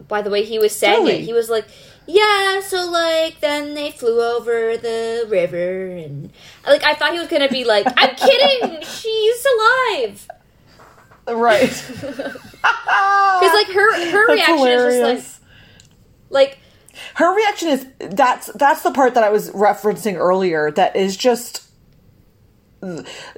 by 0.09 0.22
the 0.22 0.30
way 0.30 0.44
he 0.44 0.59
was 0.59 0.74
saying 0.74 1.05
Really? 1.05 1.18
it. 1.18 1.24
He 1.24 1.32
was 1.32 1.49
like, 1.51 1.66
yeah, 2.07 2.61
so 2.61 2.88
like 2.90 3.40
then 3.40 3.74
they 3.74 3.90
flew 3.90 4.22
over 4.22 4.76
the 4.76 5.26
river 5.28 5.86
and 5.88 6.30
like 6.66 6.84
I 6.84 6.94
thought 6.94 7.12
he 7.12 7.18
was 7.18 7.28
gonna 7.28 7.49
be 7.49 7.64
like, 7.64 7.86
I'm 7.97 8.14
kidding, 8.16 8.80
she's 8.82 9.47
alive. 9.57 10.28
right? 11.28 11.92
Because 13.38 13.53
like 13.55 13.68
her 13.74 14.11
her 14.11 14.26
That's 14.36 14.49
reaction 14.49 14.68
is 14.68 14.94
just 14.94 15.42
like 16.30 16.49
like 16.49 16.59
her 17.14 17.34
reaction 17.36 17.68
is 17.68 17.86
that's 17.99 18.47
that's 18.55 18.82
the 18.82 18.90
part 18.92 19.14
that 19.14 19.22
I 19.24 19.28
was 19.30 19.51
referencing 19.51 20.14
earlier. 20.16 20.70
That 20.70 20.97
is 20.97 21.16
just. 21.16 21.62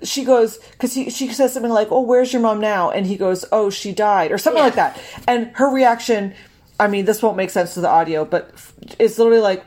She 0.03 0.25
goes 0.25 0.59
because 0.73 0.93
she 0.93 1.33
says 1.33 1.53
something 1.55 1.71
like, 1.73 1.89
"Oh, 1.91 2.01
where's 2.03 2.33
your 2.33 2.43
mom 2.43 2.61
now?" 2.61 2.91
And 2.91 3.07
he 3.07 3.17
goes, 3.17 3.45
"Oh, 3.53 3.71
she 3.71 3.93
died," 3.93 4.33
or 4.33 4.39
something 4.39 4.59
Yeah. 4.59 4.65
like 4.67 4.75
that. 4.75 5.01
And 5.27 5.51
her 5.55 5.69
reaction, 5.71 6.35
I 6.79 6.89
mean, 6.89 7.05
this 7.05 7.23
won't 7.23 7.37
make 7.37 7.51
sense 7.51 7.75
to 7.75 7.81
the 7.81 7.89
audio, 7.89 8.25
but 8.25 8.51
it's 8.99 9.19
literally 9.19 9.41
like, 9.41 9.65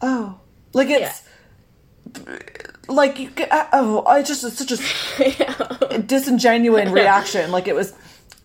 "Oh," 0.00 0.38
like 0.74 0.88
it's 0.90 1.22
like 2.88 3.18
you 3.18 3.30
uh, 3.50 3.66
oh, 3.72 4.04
I 4.06 4.22
just 4.22 4.44
it's 4.44 4.58
such 4.58 4.72
a 5.90 5.98
disingenuous 6.06 6.90
reaction. 6.90 7.50
Like 7.50 7.66
it 7.68 7.74
was. 7.74 7.94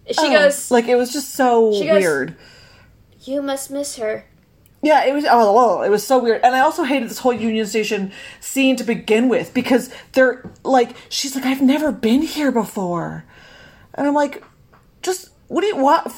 She 0.07 0.15
oh, 0.17 0.29
goes, 0.31 0.71
like 0.71 0.87
it 0.87 0.95
was 0.95 1.13
just 1.13 1.35
so 1.35 1.69
goes- 1.71 1.81
weird. 1.81 2.35
"You 3.23 3.41
must 3.41 3.69
miss 3.69 3.97
her." 3.97 4.25
Yeah, 4.83 5.05
it 5.05 5.13
was. 5.13 5.25
Oh, 5.29 5.81
it 5.83 5.89
was 5.89 6.05
so 6.05 6.17
weird, 6.17 6.41
and 6.43 6.55
I 6.55 6.59
also 6.61 6.83
hated 6.83 7.09
this 7.09 7.19
whole 7.19 7.33
Union 7.33 7.65
Station 7.67 8.11
scene 8.39 8.75
to 8.77 8.83
begin 8.83 9.29
with 9.29 9.53
because 9.53 9.91
they're 10.13 10.49
like, 10.63 10.95
she's 11.09 11.35
like, 11.35 11.45
I've 11.45 11.61
never 11.61 11.91
been 11.91 12.21
here 12.23 12.51
before, 12.51 13.23
and 13.93 14.07
I'm 14.07 14.15
like, 14.15 14.43
just 15.03 15.29
what 15.49 15.61
do 15.61 15.67
you 15.67 15.77
want? 15.77 16.11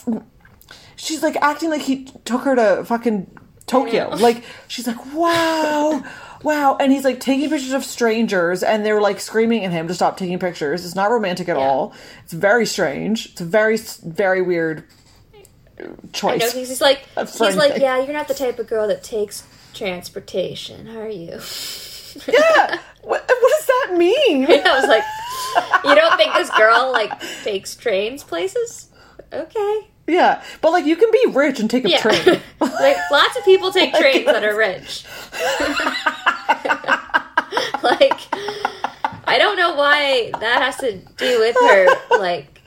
She's 0.95 1.21
like 1.21 1.35
acting 1.37 1.69
like 1.71 1.81
he 1.81 2.05
took 2.23 2.43
her 2.43 2.55
to 2.55 2.85
fucking 2.85 3.29
Tokyo. 3.67 4.09
Like 4.15 4.43
she's 4.69 4.87
like, 4.87 5.13
wow, 5.13 6.01
wow, 6.43 6.77
and 6.79 6.89
he's 6.91 7.03
like 7.03 7.19
taking 7.19 7.49
pictures 7.49 7.73
of 7.73 7.83
strangers, 7.83 8.63
and 8.63 8.85
they're 8.85 9.01
like 9.01 9.19
screaming 9.19 9.65
at 9.65 9.71
him 9.71 9.89
to 9.89 9.93
stop 9.93 10.15
taking 10.15 10.39
pictures. 10.39 10.85
It's 10.85 10.95
not 10.95 11.11
romantic 11.11 11.49
at 11.49 11.57
Yeah. 11.57 11.63
all. 11.63 11.93
It's 12.23 12.31
very 12.33 12.65
strange. 12.65 13.25
It's 13.33 13.41
a 13.41 13.45
very, 13.45 13.75
very 14.05 14.41
weird 14.41 14.85
choice. 16.13 16.39
No, 16.39 16.59
he's 16.59 16.81
like 16.81 17.05
he's 17.17 17.55
like, 17.55 17.79
yeah, 17.81 17.97
you're 18.03 18.13
not 18.13 18.27
the 18.27 18.33
type 18.33 18.59
of 18.59 18.67
girl 18.67 18.87
that 18.87 19.03
takes 19.03 19.43
transportation, 19.73 20.95
are 20.97 21.09
you? 21.09 21.39
Yeah. 22.27 22.77
what, 23.01 23.27
what 23.27 23.27
does 23.27 23.65
that 23.65 23.95
mean? 23.97 24.45
I 24.51 24.79
was 24.79 24.87
like, 24.87 25.03
you 25.83 25.95
don't 25.95 26.15
think 26.15 26.31
this 26.35 26.51
girl 26.51 26.91
like 26.91 27.11
takes 27.43 27.75
trains 27.75 28.23
places? 28.23 28.89
Okay. 29.33 29.87
Yeah, 30.05 30.43
but 30.61 30.71
like 30.73 30.85
you 30.85 30.95
can 30.95 31.09
be 31.09 31.25
rich 31.31 31.59
and 31.59 31.67
take 31.71 31.85
a 31.85 31.89
Yeah. 31.89 32.01
train. 32.01 32.39
like 32.59 32.97
lots 33.09 33.35
of 33.35 33.43
people 33.45 33.71
take 33.71 33.95
trains 33.95 34.25
that 34.27 34.43
are 34.43 34.55
rich. 34.55 35.05
like 37.81 38.13
I 39.25 39.37
don't 39.39 39.57
know 39.57 39.73
why 39.75 40.29
that 40.39 40.61
has 40.61 40.77
to 40.77 40.97
do 41.17 41.39
with 41.39 41.55
her 41.59 42.17
like 42.19 42.61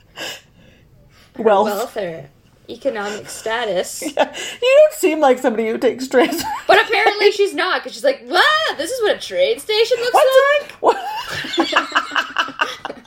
Well, 1.37 1.63
wealth 1.63 1.95
or 1.97 2.29
economic 2.69 3.29
status. 3.29 4.01
you 4.01 4.13
don't 4.13 4.93
seem 4.93 5.19
like 5.19 5.39
somebody 5.39 5.67
who 5.69 5.77
takes 5.77 6.07
trains. 6.07 6.43
But 6.67 6.83
apparently 6.85 7.31
she's 7.31 7.53
not 7.53 7.81
because 7.81 7.93
she's 7.93 8.03
like, 8.03 8.23
"What? 8.27 8.77
This 8.77 8.91
is 8.91 9.01
what 9.01 9.15
a 9.15 9.19
train 9.19 9.59
station 9.59 9.97
looks 9.99 10.13
What's 10.13 10.61
like." 10.61 10.71
What? 10.81 10.97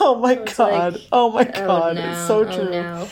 oh 0.00 0.18
my 0.20 0.34
god! 0.36 0.94
like, 0.94 1.02
oh 1.12 1.30
my 1.32 1.50
Oh, 1.54 1.66
god! 1.66 1.96
no. 1.96 2.10
It's 2.10 2.26
so 2.26 2.40
Oh, 2.40 2.44
true. 2.44 2.70
no. 2.70 3.08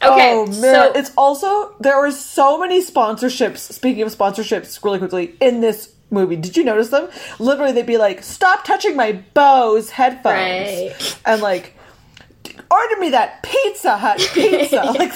Okay, 0.00 0.32
oh 0.32 0.46
man, 0.46 0.54
so 0.54 0.92
it's 0.94 1.10
also 1.16 1.74
there 1.80 1.98
were 1.98 2.12
so 2.12 2.56
many 2.58 2.80
sponsorships. 2.84 3.58
Speaking 3.58 4.02
of 4.02 4.16
sponsorships, 4.16 4.82
really 4.84 4.98
quickly 5.00 5.34
in 5.40 5.60
this 5.60 5.92
movie, 6.10 6.36
did 6.36 6.56
you 6.56 6.62
notice 6.62 6.90
them? 6.90 7.08
Literally, 7.40 7.72
they'd 7.72 7.84
be 7.84 7.96
like, 7.98 8.22
"Stop 8.22 8.64
touching 8.64 8.94
my 8.94 9.12
Bose 9.34 9.90
headphones," 9.90 10.92
Right. 10.92 11.18
and 11.26 11.42
like, 11.42 11.74
"Order 12.70 12.96
me 13.00 13.10
that 13.10 13.42
Pizza 13.42 13.96
Hut 13.96 14.18
pizza." 14.34 14.82
Like, 14.98 15.12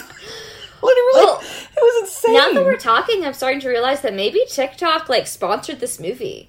literally, 0.83 1.13
Well, 1.15 1.41
it 1.41 1.81
was 1.81 2.03
insane. 2.03 2.35
now 2.35 2.53
that 2.53 2.65
we're 2.65 2.77
talking, 2.77 3.25
I'm 3.25 3.35
starting 3.35 3.61
to 3.61 3.69
realize 3.69 4.01
that 4.01 4.15
maybe 4.15 4.41
TikTok 4.49 5.09
like 5.09 5.27
sponsored 5.29 5.79
this 5.81 6.01
movie. 6.01 6.49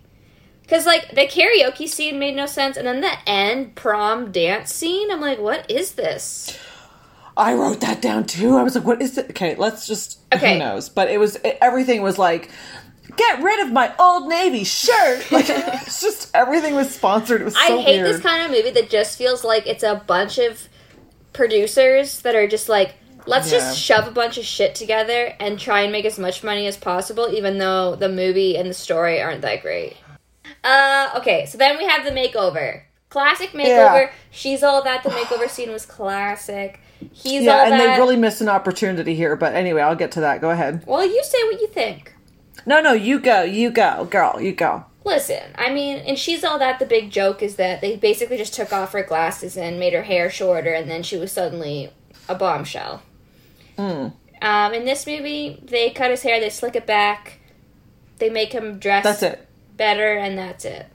Cause 0.67 0.85
like 0.87 1.09
the 1.09 1.27
karaoke 1.27 1.87
scene 1.87 2.17
made 2.17 2.35
no 2.35 2.45
sense, 2.47 2.77
and 2.77 2.87
then 2.87 3.01
the 3.01 3.11
end 3.27 3.75
prom 3.75 4.31
dance 4.31 4.73
scene, 4.73 5.11
I'm 5.11 5.21
like, 5.21 5.37
what 5.39 5.69
is 5.69 5.93
this? 5.93 6.57
I 7.35 7.53
wrote 7.53 7.81
that 7.81 8.01
down 8.01 8.25
too. 8.25 8.57
I 8.57 8.63
was 8.63 8.75
like, 8.75 8.85
"What 8.85 9.01
is 9.01 9.17
it?" 9.17 9.31
Okay, 9.31 9.55
let's 9.55 9.87
just. 9.87 10.19
Okay. 10.33 10.53
Who 10.53 10.59
knows? 10.59 10.87
But 10.89 11.09
it 11.09 11.17
was 11.19 11.35
it, 11.37 11.57
everything 11.61 12.01
was 12.03 12.17
like, 12.19 12.49
"Get 13.17 13.41
rid 13.41 13.59
of 13.65 13.71
my 13.73 13.91
old 13.99 14.27
navy 14.29 14.63
shirt." 14.63 15.25
Like 15.31 15.45
it's 15.49 15.99
just 15.99 16.29
everything 16.35 16.75
was 16.75 16.93
sponsored. 16.93 17.41
It 17.41 17.45
was 17.45 17.55
so 17.55 17.59
I 17.79 17.81
hate 17.81 18.01
weird. 18.01 18.07
this 18.07 18.21
kind 18.21 18.43
of 18.45 18.51
movie 18.51 18.69
that 18.71 18.89
just 18.89 19.17
feels 19.17 19.43
like 19.43 19.65
it's 19.67 19.83
a 19.83 20.03
bunch 20.07 20.37
of 20.37 20.69
producers 21.33 22.21
that 22.21 22.35
are 22.35 22.47
just 22.47 22.69
like, 22.69 22.95
let's 23.25 23.51
Yeah. 23.51 23.59
just 23.59 23.79
shove 23.79 24.07
a 24.07 24.11
bunch 24.11 24.37
of 24.37 24.45
shit 24.45 24.75
together 24.75 25.33
and 25.39 25.59
try 25.59 25.81
and 25.81 25.91
make 25.91 26.05
as 26.05 26.19
much 26.19 26.43
money 26.43 26.67
as 26.67 26.77
possible, 26.77 27.29
even 27.33 27.57
though 27.57 27.95
the 27.95 28.09
movie 28.09 28.57
and 28.57 28.69
the 28.69 28.73
story 28.73 29.21
aren't 29.21 29.41
that 29.41 29.61
great. 29.61 29.97
Uh, 30.63 31.09
okay, 31.17 31.45
so 31.45 31.57
then 31.57 31.77
we 31.77 31.85
have 31.85 32.05
the 32.05 32.11
makeover. 32.11 32.81
Classic 33.09 33.51
makeover. 33.51 34.05
Yeah. 34.05 34.11
She's 34.31 34.63
all 34.63 34.83
that. 34.83 35.03
The 35.03 35.09
makeover 35.09 35.49
scene 35.49 35.71
was 35.71 35.85
classic. 35.85 36.79
He's 37.11 37.43
yeah, 37.43 37.53
all 37.53 37.59
and 37.65 37.73
that. 37.73 37.95
they 37.95 37.99
really 38.01 38.15
missed 38.15 38.41
an 38.41 38.49
opportunity 38.49 39.13
here. 39.13 39.35
But 39.35 39.53
anyway, 39.53 39.81
I'll 39.81 39.95
get 39.95 40.11
to 40.13 40.21
that. 40.21 40.41
Go 40.41 40.49
ahead. 40.51 40.83
well, 40.87 41.05
you 41.05 41.21
say 41.23 41.43
what 41.43 41.61
you 41.61 41.67
think. 41.67 42.15
No, 42.65 42.81
no, 42.81 42.93
you 42.93 43.19
go, 43.19 43.43
you 43.43 43.71
go, 43.71 44.05
girl, 44.09 44.39
you 44.39 44.53
go. 44.53 44.85
Listen, 45.05 45.43
I 45.55 45.73
mean, 45.73 45.97
and 45.97 46.17
she's 46.17 46.43
all 46.43 46.57
that. 46.59 46.79
The 46.79 46.85
big 46.85 47.11
joke 47.11 47.41
is 47.43 47.57
that 47.57 47.81
they 47.81 47.97
basically 47.97 48.37
just 48.37 48.53
took 48.53 48.71
off 48.71 48.93
her 48.93 49.03
glasses 49.03 49.57
and 49.57 49.79
made 49.79 49.93
her 49.93 50.03
hair 50.03 50.29
shorter, 50.29 50.71
and 50.73 50.89
then 50.89 51.03
she 51.03 51.17
was 51.17 51.31
suddenly 51.31 51.91
a 52.29 52.35
bombshell. 52.35 53.01
Hmm. 53.77 54.07
Um, 54.41 54.73
in 54.73 54.85
this 54.85 55.05
movie, 55.05 55.59
they 55.63 55.89
cut 55.89 56.11
his 56.11 56.21
hair, 56.21 56.39
they 56.39 56.49
slick 56.49 56.75
it 56.75 56.85
back, 56.85 57.39
they 58.19 58.29
make 58.29 58.53
him 58.53 58.79
dress 58.79 59.03
That's 59.03 59.23
it. 59.23 59.47
better, 59.75 60.13
and 60.15 60.37
that's 60.37 60.63
it. 60.65 60.87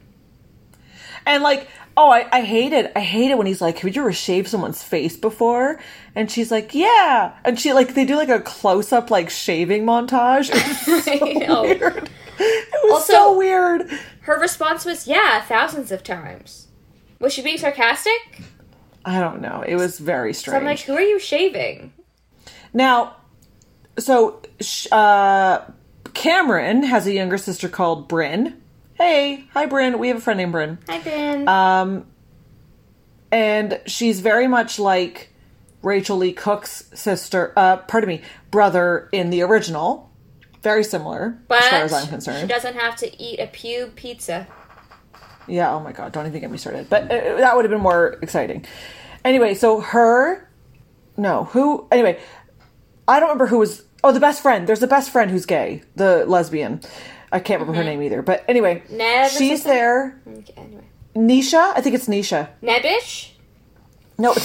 And 1.26 1.42
like, 1.42 1.68
oh, 1.96 2.10
I, 2.10 2.26
I 2.32 2.42
hate 2.42 2.72
it. 2.72 2.90
I 2.96 3.00
hate 3.00 3.30
it 3.30 3.36
when 3.36 3.46
he's 3.46 3.60
like, 3.60 3.78
"Have 3.80 3.94
you 3.94 4.00
ever 4.00 4.12
shaved 4.14 4.48
someone's 4.48 4.82
face 4.82 5.16
before?" 5.16 5.78
And 6.14 6.30
she's 6.30 6.50
like, 6.50 6.74
"Yeah." 6.74 7.34
And 7.44 7.60
she 7.60 7.74
like 7.74 7.92
they 7.94 8.06
do 8.06 8.16
like 8.16 8.30
a 8.30 8.40
close 8.40 8.92
up 8.92 9.10
like 9.10 9.28
shaving 9.28 9.84
montage. 9.84 10.48
It 10.50 10.86
was 10.88 11.04
so 11.44 11.62
weird. 11.62 12.08
It 12.70 12.80
was 12.84 12.92
Also- 13.02 13.12
so 13.12 13.36
weird. 13.38 13.90
Her 14.22 14.38
response 14.40 14.84
was, 14.84 15.06
"Yeah, 15.06 15.40
thousands 15.42 15.90
of 15.92 16.02
times." 16.02 16.68
Was 17.18 17.32
she 17.32 17.42
being 17.42 17.58
sarcastic? 17.58 18.42
I 19.04 19.18
don't 19.20 19.40
know. 19.40 19.62
It 19.66 19.76
was 19.76 19.98
very 19.98 20.32
strange. 20.34 20.54
So 20.54 20.58
I'm 20.58 20.64
like, 20.64 20.80
"Who 20.80 20.94
are 20.94 21.00
you 21.00 21.18
shaving?" 21.18 21.92
now, 22.72 23.16
so 23.98 24.40
uh, 24.92 25.60
Cameron 26.14 26.82
has 26.84 27.06
a 27.06 27.12
younger 27.12 27.38
sister 27.38 27.68
called 27.68 28.06
Bryn. 28.08 28.60
Hey, 28.94 29.44
hi 29.54 29.66
Bryn. 29.66 29.98
We 29.98 30.08
have 30.08 30.18
a 30.18 30.20
friend 30.20 30.38
named 30.38 30.52
Bryn. 30.52 30.78
Hi, 30.88 30.98
Ben. 31.00 31.48
Um, 31.48 32.06
and 33.30 33.80
she's 33.86 34.20
very 34.20 34.46
much 34.48 34.78
like 34.78 35.30
Rachael 35.82 36.16
Leigh 36.18 36.32
Cook's 36.32 36.84
sister, 36.94 37.52
uh, 37.56 37.76
pardon 37.78 38.08
me, 38.08 38.22
brother 38.50 39.08
in 39.12 39.30
the 39.30 39.42
original. 39.42 40.07
Very 40.62 40.82
similar, 40.84 41.38
but 41.48 41.62
as 41.62 41.68
far 41.70 41.80
as 41.82 41.92
I'm 41.92 42.08
concerned. 42.08 42.40
she 42.40 42.46
doesn't 42.46 42.74
have 42.74 42.96
to 42.96 43.22
eat 43.22 43.38
a 43.38 43.46
pube 43.46 43.94
pizza. 43.94 44.46
Yeah, 45.46 45.72
oh 45.74 45.80
my 45.80 45.92
god, 45.92 46.12
don't 46.12 46.26
even 46.26 46.40
get 46.40 46.50
me 46.50 46.58
started. 46.58 46.90
But 46.90 47.04
uh, 47.04 47.36
that 47.38 47.54
would 47.56 47.64
have 47.64 47.70
been 47.70 47.80
more 47.80 48.18
exciting. 48.22 48.64
Anyway, 49.24 49.54
so 49.54 49.80
her, 49.80 50.48
no, 51.16 51.44
who, 51.44 51.86
anyway, 51.92 52.20
I 53.06 53.18
don't 53.20 53.28
remember 53.28 53.46
who 53.46 53.58
was, 53.58 53.84
oh, 54.04 54.12
the 54.12 54.20
best 54.20 54.42
friend. 54.42 54.66
There's 54.68 54.80
the 54.80 54.86
best 54.86 55.10
friend 55.10 55.30
who's 55.30 55.46
gay, 55.46 55.82
the 55.96 56.24
lesbian. 56.26 56.80
I 57.32 57.40
can't 57.40 57.60
remember 57.60 57.78
her 57.82 57.84
name 57.84 58.02
either. 58.02 58.20
But 58.22 58.44
anyway, 58.48 58.82
Neb 58.90 59.30
she's 59.30 59.62
there. 59.64 60.20
Okay, 60.26 60.52
anyway, 60.56 60.84
Nisha, 61.14 61.72
I 61.76 61.80
think 61.80 61.94
it's 61.94 62.08
Nisha. 62.08 62.48
Nebish. 62.62 63.30
No. 64.18 64.34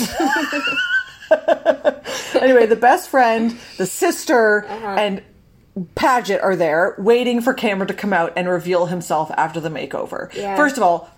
Anyway, 2.42 2.66
the 2.66 2.76
best 2.76 3.10
friend, 3.10 3.58
the 3.78 3.86
sister, 3.86 4.66
Uh-huh. 4.68 4.88
and 5.00 5.24
Padgett 5.96 6.44
are 6.44 6.56
there 6.56 6.96
waiting 7.00 7.42
for 7.42 7.54
Cameron 7.54 7.88
to 7.88 7.94
come 7.94 8.14
out 8.14 8.34
and 8.36 8.48
reveal 8.48 8.86
himself 8.88 9.32
after 9.36 9.60
the 9.60 9.70
makeover. 9.70 10.34
Yeah. 10.36 10.56
First 10.56 10.78
of 10.78 10.84
all, 10.84 11.10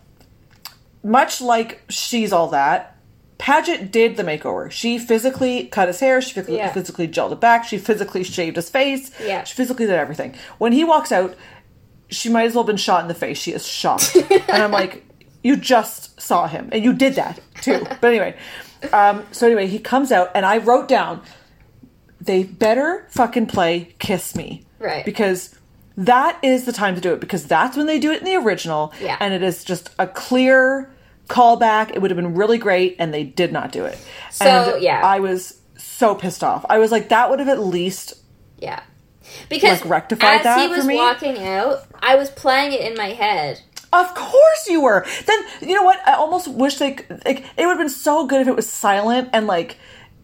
much 1.03 1.41
like 1.41 1.82
she's 1.89 2.32
all 2.32 2.47
that, 2.47 2.95
Padgett 3.38 3.91
did 3.91 4.16
the 4.16 4.24
makeover. 4.24 4.72
She 4.72 4.97
physically 4.97 5.66
cut 5.66 5.88
his 5.89 5.99
hair, 5.99 6.22
she 6.22 6.34
physically, 6.34 6.58
Yeah. 6.58 6.72
physically 6.72 7.08
gelled 7.08 7.34
it 7.34 7.41
back, 7.41 7.66
she 7.66 7.78
physically 7.78 8.24
shaved 8.24 8.56
his 8.56 8.70
face, 8.70 9.12
Yeah. 9.22 9.43
she 9.43 9.56
physically 9.56 9.86
did 9.88 9.95
everything. 9.95 10.36
When 10.58 10.72
he 10.72 10.84
walks 10.86 11.12
out, 11.12 11.36
she 12.10 12.30
might 12.30 12.45
as 12.45 12.53
well 12.53 12.64
have 12.64 12.68
been 12.68 12.78
shot 12.78 13.01
in 13.01 13.08
the 13.10 13.14
face. 13.14 13.38
She 13.38 13.51
is 13.51 13.68
shocked. 13.68 14.16
and 14.32 14.64
I'm 14.64 14.72
like, 14.72 15.03
you 15.43 15.58
just 15.58 16.20
saw 16.22 16.47
him 16.47 16.70
and 16.72 16.84
you 16.84 16.93
did 16.93 17.16
that 17.16 17.39
too. 17.62 17.86
But 18.01 18.08
anyway, 18.08 18.36
um, 18.93 19.26
so 19.32 19.47
anyway, 19.47 19.68
he 19.68 19.80
comes 19.80 20.12
out 20.14 20.32
and 20.34 20.45
I 20.45 20.58
wrote 20.60 20.88
down, 20.88 21.22
they 22.22 22.43
better 22.43 23.05
fucking 23.09 23.47
play 23.47 23.95
Kiss 23.99 24.36
Me. 24.36 24.63
Right. 24.80 25.05
Because 25.05 25.55
that 25.97 26.38
is 26.43 26.66
the 26.66 26.74
time 26.74 26.95
to 26.95 27.01
do 27.01 27.13
it 27.13 27.20
because 27.20 27.45
that's 27.45 27.78
when 27.78 27.88
they 27.88 27.99
do 27.99 28.11
it 28.11 28.20
in 28.20 28.26
the 28.26 28.36
original. 28.36 28.93
Yeah. 28.99 29.18
And 29.20 29.34
it 29.34 29.43
is 29.43 29.63
just 29.63 29.89
a 29.97 30.07
clear 30.07 30.91
callback. 31.28 31.91
It 31.91 32.01
would 32.01 32.11
have 32.11 32.18
been 32.18 32.36
really 32.36 32.57
great 32.57 32.95
and 32.99 33.13
they 33.13 33.24
did 33.24 33.51
not 33.51 33.72
do 33.72 33.86
it. 33.86 33.97
So, 34.30 34.45
and 34.74 34.84
yeah. 34.84 35.01
I 35.03 35.20
was 35.20 35.59
so 35.78 36.16
pissed 36.16 36.43
off. 36.43 36.66
I 36.70 36.80
was 36.80 36.91
like, 36.91 37.09
that 37.09 37.30
would 37.30 37.39
have 37.39 37.49
at 37.49 37.59
least 37.59 38.13
Yeah. 38.57 38.82
Because 39.49 39.82
like, 39.82 39.89
rectified 39.89 40.38
as 40.39 40.43
that 40.43 40.59
he 40.59 40.68
for 40.68 40.78
was 40.78 40.86
me. 40.86 40.95
walking 40.97 41.43
out, 41.43 41.86
I 41.99 42.16
was 42.16 42.30
playing 42.30 42.74
it 42.74 42.82
in 42.82 42.95
my 42.95 43.07
head. 43.07 43.61
Of 43.91 44.13
course 44.13 44.68
you 44.68 44.82
were. 44.82 45.05
Then 45.26 45.39
you 45.61 45.74
know 45.74 45.84
what? 45.84 46.05
I 46.05 46.13
almost 46.13 46.47
wish 46.49 46.76
they 46.78 46.97
like 47.26 47.45
it 47.57 47.66
would 47.66 47.70
have 47.70 47.78
been 47.78 47.89
so 47.89 48.28
good 48.28 48.41
if 48.41 48.47
it 48.47 48.55
was 48.55 48.70
silent 48.70 49.30
and 49.32 49.47
like 49.47 49.78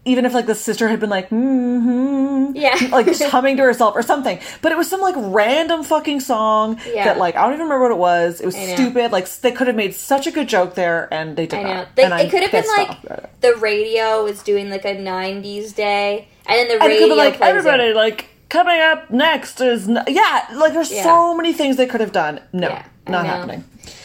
even 0.03 0.25
if 0.25 0.33
like 0.33 0.47
the 0.47 0.55
sister 0.55 0.87
had 0.87 0.99
been 0.99 1.09
like 1.11 1.29
mm-hmm, 1.29 2.55
Yeah. 2.55 2.75
like 2.91 3.05
just 3.05 3.23
humming 3.31 3.57
to 3.57 3.63
herself 3.63 3.95
or 3.95 4.01
something. 4.01 4.39
But 4.61 4.71
it 4.71 4.77
was 4.77 4.89
some 4.89 5.01
like 5.01 5.15
random 5.17 5.83
fucking 5.83 6.19
song 6.21 6.79
Yeah. 6.91 7.05
that 7.05 7.17
like 7.17 7.35
I 7.35 7.43
don't 7.43 7.53
even 7.53 7.65
remember 7.65 7.83
what 7.83 7.91
it 7.91 7.97
was. 7.99 8.41
It 8.41 8.45
was 8.45 8.55
stupid. 8.55 9.11
Like 9.11 9.29
they 9.41 9.51
could 9.51 9.67
have 9.67 9.75
made 9.75 9.93
such 9.93 10.27
a 10.27 10.31
good 10.31 10.47
joke 10.49 10.75
there 10.75 11.07
and 11.13 11.35
they 11.37 11.45
did 11.47 11.59
I 11.59 11.63
know. 11.63 11.73
not. 11.73 11.95
They, 11.95 12.03
and 12.03 12.13
it 12.15 12.31
could 12.31 12.41
have 12.43 12.51
been 12.51 12.65
like 12.77 12.89
off 12.89 13.29
the 13.41 13.55
radio 13.55 14.23
was 14.23 14.41
doing 14.43 14.69
like 14.69 14.85
a 14.85 14.95
'90s 14.95 15.73
day, 15.75 16.27
and 16.47 16.57
then 16.59 16.67
the 16.67 16.83
And 16.83 16.91
it 16.91 16.99
radio 17.01 17.15
like 17.15 17.39
everybody 17.41 17.83
it. 17.85 17.95
like 17.95 18.27
coming 18.49 18.79
up 18.81 19.09
next 19.11 19.61
is 19.61 19.87
n- 19.89 20.03
yeah 20.07 20.47
like 20.55 20.73
there's 20.73 20.91
Yeah. 20.91 21.03
so 21.03 21.35
many 21.35 21.53
things 21.53 21.77
they 21.77 21.87
could 21.87 22.01
have 22.01 22.11
done. 22.11 22.39
No, 22.53 22.81
not 23.07 23.25
happening. 23.25 23.63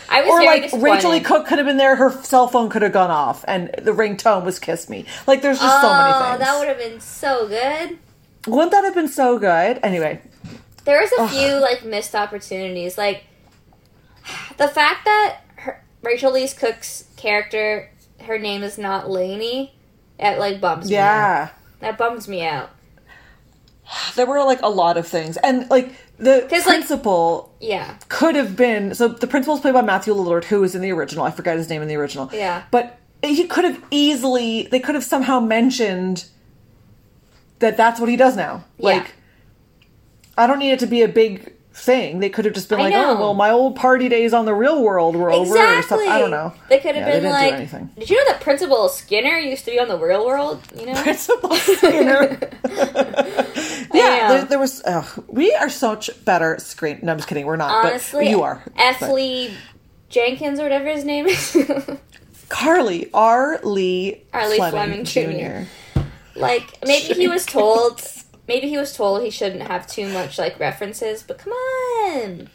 I 0.08 0.22
was 0.22 0.30
or 0.30 0.44
like 0.44 0.62
disappointed. 0.64 0.94
Rachel 0.94 1.14
E. 1.14 1.20
Cook 1.20 1.46
could 1.46 1.58
have 1.58 1.66
been 1.66 1.76
there. 1.76 1.96
Her 1.96 2.10
cell 2.22 2.48
phone 2.48 2.68
could 2.68 2.82
have 2.82 2.92
gone 2.92 3.10
off, 3.10 3.44
and 3.48 3.70
the 3.82 3.92
ringtone 3.92 4.44
was 4.44 4.58
"Kiss 4.58 4.88
Me." 4.88 5.04
Like, 5.26 5.42
there's 5.42 5.58
just 5.58 5.80
so 5.80 5.88
many 5.88 6.12
oh, 6.14 6.22
things. 6.22 6.34
Oh, 6.34 6.38
that 6.38 6.58
would 6.58 6.68
have 6.68 6.78
been 6.78 7.00
so 7.00 7.48
good. 7.48 7.98
Wouldn't 8.46 8.70
that 8.72 8.84
have 8.84 8.94
been 8.94 9.08
so 9.08 9.38
good? 9.38 9.80
Anyway, 9.82 10.20
There 10.84 11.00
was 11.00 11.10
a 11.18 11.28
few 11.28 11.60
like 11.60 11.84
missed 11.84 12.14
opportunities, 12.14 12.96
like 12.96 13.24
the 14.56 14.68
fact 14.68 15.04
that 15.04 15.40
her, 15.56 15.84
Rachael 16.02 16.32
Leigh 16.32 16.48
Cook's 16.48 17.04
character, 17.16 17.90
her 18.22 18.38
name 18.38 18.62
is 18.62 18.78
not 18.78 19.10
Lainey. 19.10 19.74
It 20.18 20.38
like 20.38 20.60
bums 20.60 20.88
me 20.88 20.96
out. 20.96 21.00
yeah, 21.00 21.48
That 21.80 21.98
bums 21.98 22.28
me 22.28 22.44
out. 22.46 22.70
there 24.14 24.26
were 24.26 24.42
like 24.44 24.62
a 24.62 24.68
lot 24.68 24.96
of 24.96 25.06
things, 25.06 25.36
and 25.38 25.68
like 25.70 25.92
the 26.18 26.46
'Cause, 26.48 26.66
like- 26.66 26.76
principal 26.76 27.54
Yeah. 27.60 27.94
could 28.08 28.34
have 28.36 28.56
been. 28.56 28.94
So 28.94 29.08
the 29.08 29.26
principal's 29.26 29.60
played 29.60 29.74
by 29.74 29.82
Matthew 29.82 30.14
Lillard, 30.14 30.44
who 30.44 30.62
is 30.64 30.74
in 30.74 30.80
the 30.82 30.90
original. 30.92 31.24
I 31.24 31.30
forgot 31.30 31.56
his 31.56 31.68
name 31.68 31.82
in 31.82 31.88
the 31.88 31.96
original. 31.96 32.30
Yeah. 32.32 32.62
but 32.70 32.98
he 33.22 33.44
could 33.44 33.64
have 33.64 33.82
easily. 33.90 34.68
They 34.70 34.78
could 34.78 34.94
have 34.94 35.02
somehow 35.04 35.40
mentioned 35.40 36.26
that 37.58 37.76
that's 37.76 37.98
what 37.98 38.08
he 38.08 38.16
does 38.16 38.36
now. 38.36 38.64
Yeah. 38.78 38.84
Like, 38.86 39.14
I 40.38 40.46
don't 40.46 40.58
need 40.58 40.70
it 40.72 40.78
to 40.80 40.86
be 40.86 41.02
a 41.02 41.08
big 41.08 41.52
thing. 41.78 42.18
They 42.20 42.30
could 42.30 42.44
have 42.46 42.54
just 42.54 42.68
been 42.68 42.80
I 42.80 42.84
like, 42.84 42.92
know. 42.94 43.16
"Oh, 43.16 43.20
well, 43.20 43.34
my 43.34 43.50
old 43.50 43.76
party 43.76 44.08
days 44.08 44.32
on 44.32 44.44
the 44.46 44.54
real 44.54 44.82
world 44.82 45.14
were 45.14 45.30
over," 45.30 45.50
or 45.52 45.58
Exactly. 45.58 45.82
something. 45.88 46.08
I 46.08 46.18
don't 46.18 46.30
know. 46.30 46.52
They 46.68 46.78
could 46.80 46.94
have 46.96 47.06
Yeah, 47.06 47.20
been 47.20 47.30
like, 47.30 47.96
"Did 47.98 48.10
you 48.10 48.16
know 48.16 48.32
that 48.32 48.40
Principal 48.40 48.88
Skinner 48.88 49.36
used 49.38 49.64
to 49.66 49.70
be 49.72 49.78
on 49.78 49.88
the 49.88 49.98
Real 49.98 50.24
World?" 50.26 50.60
You 50.78 50.86
know. 50.86 51.02
Principal 51.02 51.54
Skinner. 51.54 52.38
yeah, 52.64 53.86
Yeah. 53.92 54.28
there, 54.28 54.44
there 54.46 54.58
was. 54.58 54.82
we 55.28 55.52
are 55.54 55.68
such 55.68 56.10
better 56.24 56.56
screen. 56.58 57.00
No, 57.02 57.12
I'm 57.12 57.18
just 57.18 57.28
kidding. 57.28 57.46
We're 57.46 57.56
not. 57.56 57.84
Honestly, 57.86 58.24
but 58.24 58.30
you 58.30 58.42
are. 58.42 58.62
But- 58.76 59.50
Jenkins 60.08 60.60
or 60.60 60.64
whatever 60.64 60.88
his 60.88 61.04
name 61.04 61.26
is. 61.26 61.56
Carly 62.48 63.10
R. 63.12 63.58
Lee 63.64 64.22
R. 64.32 64.48
Lee 64.48 64.56
Fleming, 64.56 65.04
Fleming 65.04 65.64
Jr. 65.64 65.66
Jr. 66.00 66.00
like 66.36 66.78
maybe 66.86 67.14
he 67.14 67.28
was 67.28 67.44
told. 67.44 68.00
Maybe 68.48 68.68
he 68.68 68.78
was 68.78 68.92
told 68.94 69.22
he 69.22 69.30
shouldn't 69.30 69.62
have 69.62 69.86
too 69.86 70.08
much 70.08 70.38
like 70.38 70.58
references, 70.60 71.22
but 71.22 71.38
come 71.38 71.52
on. 71.52 72.48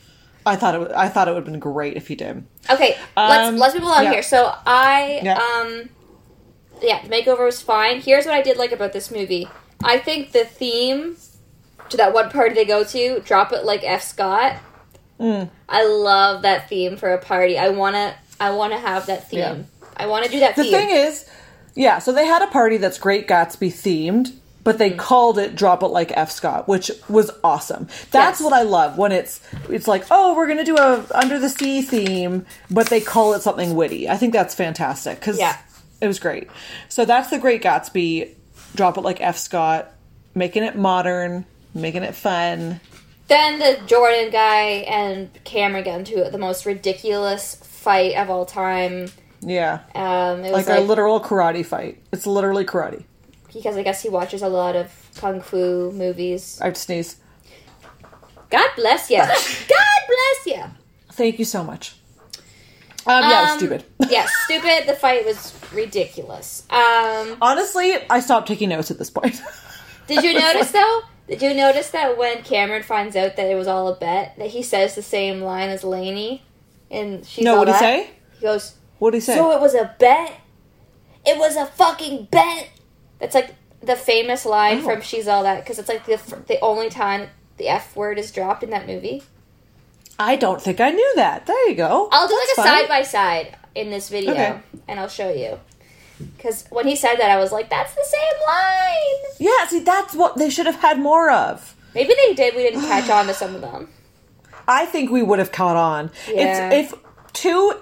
I 0.45 0.55
thought 0.55 0.73
it. 0.75 0.79
would- 0.79 0.91
I 0.93 1.07
thought 1.09 1.27
it 1.27 1.31
would 1.31 1.43
have 1.43 1.51
been 1.51 1.59
great 1.59 1.97
if 1.97 2.07
he 2.07 2.15
did. 2.15 2.43
Okay, 2.69 2.97
Um, 3.17 3.29
let's 3.29 3.59
let's 3.59 3.73
move 3.75 3.83
along 3.83 4.05
yeah. 4.05 4.11
here. 4.13 4.23
So 4.23 4.53
I 4.65 5.19
Yeah. 5.23 5.37
um 5.37 5.89
yeah, 6.81 7.01
the 7.03 7.09
makeover 7.09 7.45
was 7.45 7.61
fine. 7.61 8.01
Here's 8.01 8.25
what 8.25 8.33
I 8.33 8.41
did 8.41 8.57
like 8.57 8.71
about 8.71 8.91
this 8.93 9.11
movie. 9.11 9.47
I 9.83 9.97
think 9.99 10.31
the 10.31 10.45
theme 10.45 11.17
to 11.89 11.97
that 11.97 12.13
one 12.13 12.29
party 12.31 12.55
they 12.55 12.65
go 12.65 12.83
to, 12.85 13.19
drop 13.19 13.51
it 13.51 13.65
like 13.65 13.83
F 13.83 14.01
Scott. 14.03 14.55
Mm. 15.19 15.49
I 15.69 15.85
love 15.85 16.41
that 16.43 16.69
theme 16.69 16.97
for 16.97 17.13
a 17.13 17.19
party. 17.19 17.57
I 17.59 17.69
wanna 17.69 18.15
I 18.39 18.51
wanna 18.51 18.79
have 18.79 19.05
that 19.07 19.29
theme. 19.29 19.39
Yeah. 19.39 19.55
I 19.97 20.07
wanna 20.07 20.27
do 20.29 20.39
that 20.39 20.55
The 20.55 20.63
theme. 20.63 20.71
thing 20.71 20.89
is, 20.89 21.25
yeah. 21.75 21.99
So 21.99 22.11
they 22.11 22.25
had 22.25 22.41
a 22.41 22.47
party 22.47 22.77
that's 22.77 22.97
Great 22.97 23.27
Gatsby 23.27 23.67
themed, 23.71 24.31
but 24.63 24.77
they 24.77 24.91
called 24.91 25.37
it 25.37 25.55
"Drop 25.55 25.83
It 25.83 25.87
Like 25.87 26.11
F 26.15 26.31
Scott," 26.31 26.67
which 26.67 26.91
was 27.09 27.31
awesome. 27.43 27.87
That's 28.11 28.39
Yes. 28.39 28.41
what 28.41 28.53
I 28.53 28.63
love 28.63 28.97
when 28.97 29.11
it's 29.11 29.39
it's 29.69 29.87
like, 29.87 30.05
oh, 30.11 30.35
we're 30.35 30.47
gonna 30.47 30.63
do 30.63 30.77
a 30.77 31.05
Under 31.13 31.39
the 31.39 31.49
Sea 31.49 31.81
theme, 31.81 32.45
but 32.69 32.87
they 32.87 33.01
call 33.01 33.33
it 33.33 33.41
something 33.41 33.75
witty. 33.75 34.09
I 34.09 34.17
think 34.17 34.33
that's 34.33 34.55
fantastic 34.55 35.19
because 35.19 35.39
Yeah. 35.39 35.57
it 35.99 36.07
was 36.07 36.19
great. 36.19 36.49
So 36.89 37.05
that's 37.05 37.29
the 37.29 37.39
Great 37.39 37.61
Gatsby. 37.63 38.29
Drop 38.75 38.97
it 38.97 39.01
like 39.01 39.19
F 39.21 39.37
Scott, 39.37 39.91
making 40.35 40.63
it 40.63 40.75
modern, 40.77 41.45
making 41.73 42.03
it 42.03 42.15
fun. 42.15 42.79
Then 43.27 43.59
the 43.59 43.79
Jordan 43.85 44.29
guy 44.29 44.85
and 44.89 45.29
Cameron 45.45 45.83
got 45.85 45.99
into 45.99 46.29
the 46.29 46.37
most 46.37 46.65
ridiculous 46.65 47.55
fight 47.55 48.15
of 48.15 48.29
all 48.29 48.45
time. 48.45 49.09
Yeah, 49.41 49.79
Um, 49.95 50.43
it 50.45 50.51
like, 50.51 50.67
was 50.67 50.77
a 50.77 50.81
literal 50.81 51.19
karate 51.19 51.65
fight. 51.65 51.97
It's 52.11 52.27
literally 52.27 52.63
karate. 52.65 53.05
Because 53.53 53.77
I 53.77 53.83
guess 53.83 54.01
he 54.01 54.09
watches 54.09 54.41
a 54.41 54.47
lot 54.49 54.75
of 54.75 54.91
kung 55.15 55.41
fu 55.41 55.91
movies. 55.91 56.59
I 56.61 56.65
have 56.65 56.73
to 56.75 56.79
sneeze. 56.79 57.17
God 58.49 58.69
bless 58.75 59.09
you. 59.09 59.17
God 59.17 60.01
bless 60.07 60.45
you. 60.57 60.63
Thank 61.13 61.39
you 61.39 61.45
so 61.45 61.63
much. 61.63 61.95
Um, 63.05 63.23
yeah, 63.23 63.39
it 63.39 63.43
was 63.43 63.51
Um, 63.51 63.57
stupid. 63.57 63.83
yeah, 64.11 64.27
stupid. 64.45 64.87
The 64.87 64.93
fight 64.93 65.25
was 65.25 65.53
ridiculous. 65.73 66.63
Um, 66.69 67.37
Honestly, 67.41 67.97
I 68.09 68.19
stopped 68.19 68.47
taking 68.47 68.69
notes 68.69 68.91
at 68.91 68.97
this 68.99 69.09
point. 69.09 69.41
did 70.07 70.23
you 70.23 70.33
notice 70.39 70.71
though? 70.71 71.01
Did 71.27 71.41
you 71.41 71.53
notice 71.53 71.89
that 71.91 72.17
when 72.17 72.43
Cameron 72.43 72.83
finds 72.83 73.15
out 73.15 73.37
that 73.37 73.49
it 73.49 73.55
was 73.55 73.67
all 73.67 73.87
a 73.87 73.95
bet, 73.95 74.35
that 74.37 74.49
he 74.49 74.61
says 74.63 74.95
the 74.95 75.01
same 75.01 75.41
line 75.41 75.69
as 75.69 75.83
Lainey, 75.83 76.43
and 76.89 77.25
she's 77.25 77.45
no, 77.45 77.57
What 77.57 77.65
did 77.65 77.75
he 77.75 77.79
say? 77.79 78.09
He 78.35 78.41
goes, 78.41 78.75
What'd 78.99 79.15
he 79.15 79.21
say? 79.21 79.35
"So 79.35 79.51
it 79.53 79.61
was 79.61 79.73
a 79.73 79.95
bet. 79.97 80.33
It 81.25 81.37
was 81.37 81.55
a 81.55 81.65
fucking 81.65 82.27
bet." 82.31 82.69
That's 83.21 83.35
like 83.35 83.55
the 83.81 83.95
famous 83.95 84.45
line 84.45 84.79
Oh. 84.79 84.81
from 84.81 85.01
She's 85.01 85.27
All 85.27 85.43
That 85.43 85.63
because 85.63 85.79
it's 85.79 85.87
like 85.87 86.05
the 86.05 86.19
the 86.47 86.59
only 86.59 86.89
time 86.89 87.29
the 87.57 87.69
F 87.69 87.95
word 87.95 88.17
is 88.19 88.31
dropped 88.31 88.63
in 88.63 88.71
that 88.71 88.85
movie. 88.87 89.23
I 90.19 90.35
don't 90.35 90.61
think 90.61 90.81
I 90.81 90.89
knew 90.91 91.13
that. 91.15 91.45
There 91.45 91.69
you 91.69 91.75
go. 91.75 92.09
I'll 92.11 92.27
do 92.27 92.35
That's 92.47 92.57
like 92.57 92.65
a 92.65 92.69
side 92.69 92.89
by 92.89 93.01
side 93.03 93.55
in 93.73 93.89
this 93.89 94.09
video, 94.09 94.33
Okay. 94.33 94.59
and 94.87 94.99
I'll 94.99 95.07
show 95.07 95.31
you. 95.31 95.59
Because 96.37 96.65
when 96.69 96.85
he 96.87 96.95
said 96.95 97.15
that, 97.15 97.31
I 97.31 97.37
was 97.37 97.51
like, 97.51 97.69
"That's 97.69 97.93
the 97.95 98.03
same 98.03 98.37
line." 98.47 99.33
Yeah, 99.39 99.67
see, 99.67 99.79
that's 99.79 100.13
what 100.13 100.35
they 100.37 100.49
should 100.49 100.65
have 100.67 100.75
had 100.81 100.99
more 100.99 101.31
of. 101.31 101.75
Maybe 101.95 102.13
they 102.13 102.33
did. 102.33 102.55
We 102.55 102.63
didn't 102.63 102.81
catch 102.81 103.09
on 103.09 103.25
to 103.27 103.33
some 103.33 103.55
of 103.55 103.61
them. 103.61 103.89
I 104.67 104.85
think 104.85 105.09
we 105.11 105.23
would 105.23 105.39
have 105.39 105.51
caught 105.51 105.75
on. 105.77 106.11
Yeah. 106.27 106.69
It's 106.69 106.93
if 106.93 106.99
two 107.33 107.73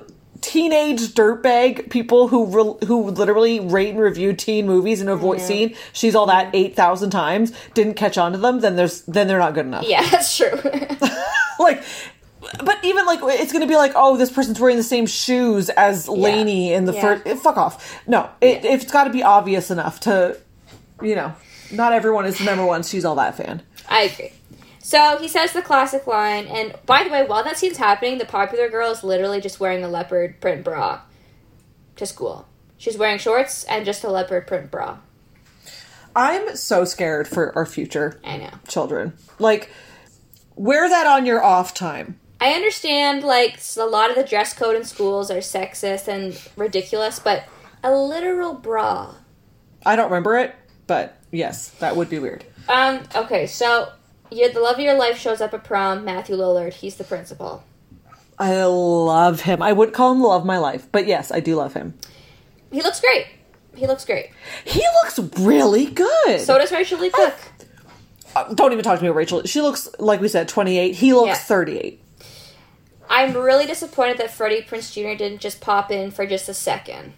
teenage 0.42 1.02
dirtbag 1.14 1.90
people 1.90 2.28
who 2.30 2.46
re- 2.46 2.88
who 2.88 3.10
literally 3.12 3.60
rate 3.60 3.90
and 3.90 4.00
review 4.00 4.34
teen 4.34 4.66
movies 4.66 5.02
and 5.02 5.10
avoid 5.10 5.40
Yeah. 5.40 5.46
seen 5.46 5.76
she's 5.94 6.16
all 6.16 6.26
that 6.28 6.50
eight 6.54 6.76
thousand 6.76 7.10
times 7.12 7.52
didn't 7.74 7.96
catch 7.96 8.18
on 8.18 8.32
to 8.32 8.38
them, 8.38 8.60
then 8.62 8.76
there's 8.76 9.02
then 9.02 9.28
they're 9.28 9.40
not 9.40 9.54
good 9.54 9.66
enough. 9.66 9.86
Yeah, 9.88 10.02
that's 10.10 10.36
true. 10.38 10.50
like 11.60 11.84
but 12.64 12.84
even 12.84 13.06
like 13.06 13.20
it's 13.24 13.52
gonna 13.52 13.68
be 13.68 13.76
like 13.76 13.92
oh 13.96 14.18
this 14.18 14.32
person's 14.32 14.60
wearing 14.60 14.78
the 14.78 14.84
same 14.84 15.06
shoes 15.06 15.70
as 15.70 16.08
Lainey 16.08 16.72
in 16.74 16.86
the 16.86 16.94
Yeah. 16.94 17.02
first 17.22 17.44
fuck 17.44 17.58
off 17.58 18.02
no 18.08 18.30
it, 18.42 18.64
it's 18.64 18.90
got 18.92 19.04
to 19.04 19.10
be 19.10 19.22
obvious 19.24 19.70
enough 19.70 20.00
to 20.02 20.38
you 21.02 21.16
know 21.16 21.34
not 21.72 21.92
everyone 21.94 22.26
is 22.26 22.38
the 22.40 22.46
number 22.46 22.66
one 22.66 22.82
she's 22.82 23.04
all 23.06 23.16
that 23.16 23.36
fan 23.36 23.62
I 23.90 24.04
agree. 24.04 24.32
So 24.82 25.18
he 25.18 25.28
says 25.28 25.52
the 25.54 25.62
classic 25.62 26.08
line, 26.08 26.48
and 26.48 26.74
by 26.86 27.04
the 27.04 27.10
way, 27.10 27.26
while 27.26 27.44
that 27.44 27.58
scene's 27.58 27.78
happening, 27.78 28.18
the 28.18 28.26
popular 28.26 28.70
girl 28.70 28.92
is 28.92 29.04
literally 29.04 29.42
just 29.42 29.60
wearing 29.60 29.84
a 29.84 29.90
leopard 29.90 30.40
print 30.42 30.64
bra 30.64 31.02
to 31.98 32.06
school. 32.06 32.48
She's 32.78 32.98
wearing 32.98 33.18
shorts 33.20 33.66
and 33.66 33.86
just 33.86 34.04
a 34.06 34.10
leopard 34.10 34.48
print 34.48 34.72
bra. 34.72 35.00
I'm 36.16 36.56
so 36.56 36.86
scared 36.86 37.28
for 37.28 37.56
our 37.56 37.66
future 37.66 38.20
I 38.24 38.38
know. 38.38 38.50
children 38.68 39.14
like 39.38 39.70
wear 40.56 40.90
that 40.90 41.06
on 41.06 41.26
your 41.26 41.44
off 41.44 41.74
time 41.74 42.20
I 42.42 42.54
understand, 42.54 43.24
like, 43.24 43.60
a 43.78 43.84
lot 43.86 44.10
of 44.10 44.16
the 44.16 44.24
dress 44.24 44.54
code 44.54 44.78
in 44.78 44.86
schools 44.86 45.30
are 45.30 45.40
sexist 45.40 46.08
and 46.08 46.40
ridiculous, 46.56 47.20
but 47.20 47.44
a 47.84 47.92
literal 47.92 48.54
bra. 48.54 49.14
I 49.86 49.96
don't 49.98 50.10
remember 50.10 50.38
it 50.38 50.56
but 50.88 51.18
yes 51.32 51.70
that 51.80 51.96
would 51.96 52.10
be 52.10 52.18
weird 52.18 52.44
Um, 52.68 53.02
okay, 53.16 53.46
so 53.46 53.92
yeah, 54.32 54.48
the 54.50 54.60
love 54.60 54.76
of 54.76 54.82
your 54.82 54.96
life 54.96 55.18
shows 55.18 55.42
up 55.42 55.54
at 55.54 55.64
prom. 55.64 56.04
Matthew 56.06 56.36
Lillard, 56.36 56.74
he's 56.74 56.96
the 56.96 57.04
principal. 57.04 57.64
I 58.38 58.64
love 58.64 59.42
him 59.42 59.62
I 59.62 59.74
would 59.74 59.92
call 59.94 60.14
him 60.14 60.20
the 60.22 60.28
love 60.28 60.42
of 60.44 60.48
my 60.48 60.58
life 60.60 60.88
but 60.94 61.06
yes 61.08 61.30
I 61.30 61.42
do 61.42 61.56
love 61.58 61.74
him 61.74 61.94
He 62.72 62.82
looks 62.82 63.02
great. 63.02 63.28
He 63.76 63.86
looks 63.86 64.06
great. 64.06 64.30
he 64.64 64.80
looks 65.04 65.20
really 65.40 65.88
good 65.88 66.40
So 66.40 66.58
does 66.58 66.72
Rachael 66.72 67.00
Leigh 67.00 67.10
Cook. 67.10 67.34
Uh, 68.36 68.54
don't 68.54 68.72
even 68.72 68.84
talk 68.84 68.98
to 68.98 69.04
me 69.04 69.10
about 69.10 69.18
Rachel 69.18 69.44
she 69.44 69.60
looks 69.60 69.90
like 70.00 70.22
we 70.22 70.30
said 70.30 70.48
28 70.48 70.96
he 70.96 71.14
looks 71.14 71.28
Yeah. 71.28 71.36
38 71.36 72.02
I'm 73.10 73.34
really 73.36 73.66
disappointed 73.66 74.20
that 74.20 74.32
Freddie 74.32 74.62
Prinze 74.62 74.94
Jr. 74.94 75.18
didn't 75.18 75.42
just 75.42 75.60
pop 75.60 75.92
in 75.92 76.12
for 76.12 76.26
just 76.28 76.48
a 76.48 76.54
second. 76.54 77.14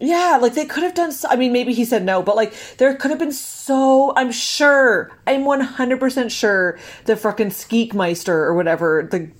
Yeah, 0.00 0.38
like 0.40 0.54
they 0.54 0.64
could 0.64 0.82
have 0.82 0.94
done. 0.94 1.12
So, 1.12 1.28
I 1.28 1.36
mean, 1.36 1.52
maybe 1.52 1.74
he 1.74 1.84
said 1.84 2.04
no, 2.04 2.22
but 2.22 2.34
like 2.34 2.54
there 2.78 2.94
could 2.94 3.10
have 3.10 3.18
been 3.20 3.32
so. 3.32 4.12
I'm 4.16 4.32
sure. 4.32 5.10
I'm 5.26 5.44
100 5.44 6.00
percent 6.00 6.32
sure 6.32 6.78
the 7.04 7.16
fucking 7.16 7.48
Skeekmeister 7.50 8.28
or 8.28 8.54
whatever. 8.54 9.06
The 9.10 9.30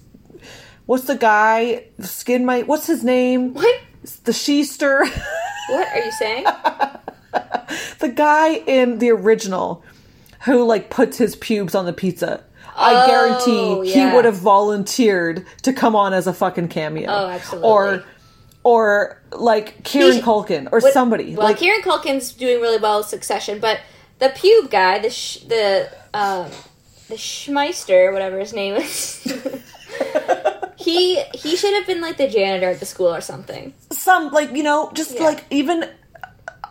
what's 0.87 1.05
the 1.05 1.17
guy? 1.17 1.85
The 1.99 2.07
skin 2.07 2.45
might. 2.45 2.67
What's 2.67 2.87
his 2.87 3.03
name? 3.03 3.55
What? 3.55 3.81
The 4.25 4.33
Sheester. 4.33 5.05
What 5.71 5.87
are 5.87 6.05
you 6.05 6.11
saying? 6.11 6.45
the 8.01 8.09
guy 8.09 8.55
in 8.67 8.99
the 8.99 9.11
original 9.11 9.85
who 10.45 10.65
like 10.65 10.91
puts 10.91 11.17
his 11.19 11.37
pubes 11.37 11.77
on 11.77 11.87
the 11.87 11.93
pizza. 11.93 12.43
I 12.75 13.05
Oh, 13.05 13.07
guarantee 13.07 13.91
yeah. 13.95 14.11
he 14.11 14.17
would 14.17 14.25
have 14.25 14.37
volunteered 14.37 15.47
to 15.63 15.73
come 15.73 15.95
on 15.95 16.13
as 16.13 16.27
a 16.27 16.33
fucking 16.33 16.69
cameo. 16.69 17.09
Oh, 17.09 17.29
absolutely. 17.29 17.69
Or 17.69 18.05
or 18.63 19.21
like 19.33 19.83
Kieran 19.85 20.17
He- 20.17 20.23
Culkin 20.23 20.69
or 20.73 20.81
What- 20.81 20.93
somebody. 20.93 21.35
Well, 21.37 21.47
like 21.47 21.59
Kieran 21.59 21.83
Culkin's 21.83 22.33
doing 22.33 22.61
really 22.61 22.79
well 22.79 22.99
with 22.99 23.07
Succession, 23.09 23.59
but 23.61 23.81
the 24.19 24.29
pube 24.29 24.71
guy, 24.71 24.99
the 24.99 25.11
sh- 25.11 25.39
the 25.49 25.89
um, 26.13 26.51
the 27.09 27.15
Schmeister, 27.17 28.13
whatever 28.13 28.39
his 28.39 28.53
name 28.53 28.75
is, 28.75 29.23
he 30.77 31.23
he 31.35 31.57
should 31.57 31.75
have 31.75 31.87
been 31.87 32.01
like 32.01 32.17
the 32.17 32.29
janitor 32.29 32.69
at 32.71 32.81
the 32.81 32.87
school 32.87 33.09
or 33.15 33.21
something. 33.21 33.73
some 33.93 34.31
like 34.31 34.53
you 34.55 34.63
know 34.63 34.91
just 34.95 35.15
Yeah. 35.15 35.25
like 35.25 35.45
even 35.51 35.89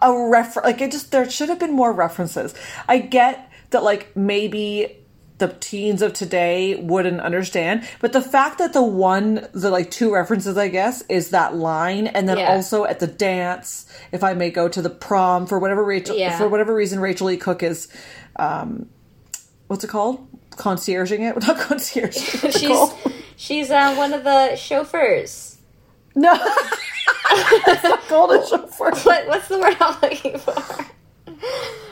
a 0.02 0.14
refer 0.14 0.62
like 0.64 0.82
it 0.82 0.92
just 0.92 1.12
there 1.12 1.30
should 1.30 1.50
have 1.50 1.60
been 1.60 1.74
more 1.74 1.92
references 1.92 2.56
i 2.88 3.00
get 3.00 3.52
that 3.72 3.84
like 3.84 4.16
maybe 4.16 4.96
the 5.40 5.48
teens 5.60 6.02
of 6.02 6.14
today 6.14 6.76
wouldn't 6.76 7.20
understand 7.22 7.88
but 8.00 8.14
the 8.14 8.22
fact 8.22 8.58
that 8.60 8.74
the 8.74 8.84
one 8.84 9.48
the 9.54 9.70
like 9.70 9.90
two 9.90 10.14
references 10.14 10.58
i 10.58 10.68
guess 10.68 11.04
is 11.10 11.32
that 11.32 11.56
line 11.56 12.08
and 12.08 12.28
then 12.30 12.38
Yeah. 12.38 12.54
also 12.54 12.86
at 12.86 13.00
the 13.00 13.08
dance 13.08 13.86
if 14.12 14.24
i 14.24 14.34
may 14.34 14.50
go 14.52 14.70
to 14.70 14.82
the 14.82 14.90
prom 14.90 15.48
for 15.48 15.58
whatever 15.60 15.84
rachel 15.84 16.16
Yeah. 16.16 16.38
for 16.38 16.48
whatever 16.48 16.74
reason 16.76 17.00
rachel 17.00 17.30
e 17.32 17.38
cook 17.38 17.64
is 17.64 17.88
um 18.36 18.88
what's 19.68 19.84
it 19.84 19.88
called 19.90 20.28
concierging 20.52 21.22
it 21.30 21.36
not 21.48 21.58
concierge 21.60 22.16
She's 22.54 22.68
called? 22.68 22.94
she's 23.36 23.72
uh, 23.72 23.96
one 23.96 24.14
of 24.14 24.24
the 24.24 24.56
chauffeurs. 24.56 25.58
no 26.16 26.34
it's 27.32 27.84
not 27.84 28.02
called 28.08 28.32
a 28.32 28.46
chauffeur 28.48 28.92
What 29.04 29.28
what's 29.28 29.48
the 29.48 29.58
word 29.60 29.78
I'm 29.80 29.96
looking 30.02 30.38
for? 30.38 30.54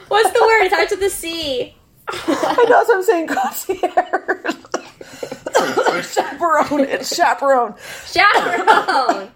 What's 0.08 0.30
the 0.32 0.40
word? 0.40 0.62
It 0.64 0.72
starts 0.72 0.90
with 0.90 1.02
a 1.02 1.10
C. 1.10 1.74
I 2.10 2.66
know 2.68 2.78
what 2.78 2.96
I'm 2.96 3.02
saying, 3.02 3.26
concierge. 3.28 4.54
chaperone. 6.14 6.80
It's 6.88 7.14
chaperone. 7.14 7.74
Chaperone. 8.06 9.30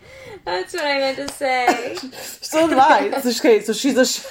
That's 0.45 0.75
what 0.75 0.85
I 0.85 0.99
meant 0.99 1.17
to 1.19 1.29
say. 1.29 1.97
So 2.13 2.69
did 2.69 2.79
I. 2.79 3.21
So, 3.21 3.31
okay, 3.31 3.61
so 3.61 3.73
she's 3.73 3.97
a. 3.97 4.05
Sh- 4.05 4.25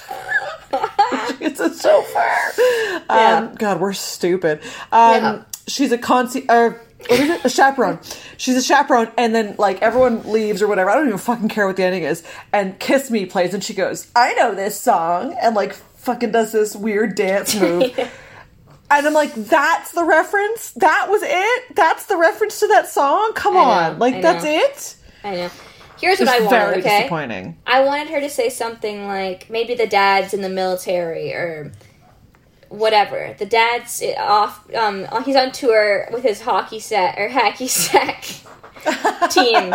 she's 1.39 1.59
a 1.59 1.73
chauffeur. 1.77 2.51
Yeah. 3.09 3.37
Um, 3.49 3.55
God, 3.55 3.79
we're 3.79 3.93
stupid. 3.93 4.61
Um, 4.91 5.13
Yeah. 5.15 5.43
She's 5.67 5.91
a 5.91 5.97
concierge. 5.97 6.45
Uh, 6.49 6.71
what 7.07 7.19
is 7.19 7.29
it? 7.29 7.45
A 7.45 7.49
chaperone. 7.49 7.99
She's 8.37 8.57
a 8.57 8.61
chaperone, 8.61 9.09
and 9.17 9.33
then 9.33 9.55
like 9.57 9.81
everyone 9.81 10.29
leaves 10.31 10.61
or 10.61 10.67
whatever. 10.67 10.89
I 10.89 10.95
don't 10.95 11.07
even 11.07 11.17
fucking 11.19 11.49
care 11.49 11.65
what 11.67 11.77
the 11.77 11.83
ending 11.83 12.03
is. 12.03 12.23
And 12.51 12.77
"Kiss 12.79 13.09
Me" 13.11 13.25
plays, 13.25 13.53
and 13.53 13.63
she 13.63 13.73
goes, 13.73 14.07
"I 14.15 14.33
know 14.33 14.53
this 14.53 14.79
song," 14.79 15.35
and 15.41 15.55
like 15.55 15.73
fucking 15.73 16.31
does 16.31 16.51
this 16.51 16.75
weird 16.75 17.15
dance 17.15 17.55
move. 17.55 17.97
And 18.91 19.07
I'm 19.07 19.13
like, 19.13 19.33
that's 19.33 19.91
the 19.93 20.03
reference? 20.03 20.71
That 20.71 21.07
was 21.09 21.21
it? 21.23 21.75
That's 21.75 22.05
the 22.07 22.17
reference 22.17 22.59
to 22.59 22.67
that 22.67 22.89
song? 22.89 23.31
Come 23.35 23.53
know, 23.53 23.61
on. 23.61 23.99
Like, 23.99 24.21
that's 24.21 24.43
it? 24.45 24.95
I 25.23 25.35
know. 25.35 25.49
Here's 25.99 26.19
what 26.19 26.27
It's 26.27 26.31
I 26.31 26.39
wanted. 26.39 26.49
very 26.49 26.79
okay. 26.79 26.99
disappointing. 26.99 27.57
I 27.65 27.83
wanted 27.83 28.09
her 28.09 28.19
to 28.21 28.29
say 28.29 28.49
something 28.49 29.07
like 29.07 29.49
maybe 29.49 29.75
the 29.75 29.87
dad's 29.87 30.33
in 30.33 30.41
the 30.41 30.49
military 30.49 31.33
or 31.33 31.71
whatever. 32.69 33.35
The 33.37 33.45
dad's 33.45 34.03
off. 34.17 34.67
Um, 34.73 35.05
he's 35.23 35.35
on 35.35 35.51
tour 35.51 36.09
with 36.11 36.23
his 36.23 36.41
hockey 36.41 36.79
set 36.79 37.17
or 37.19 37.29
hacky 37.29 37.69
sack 37.69 38.23
team 39.29 39.73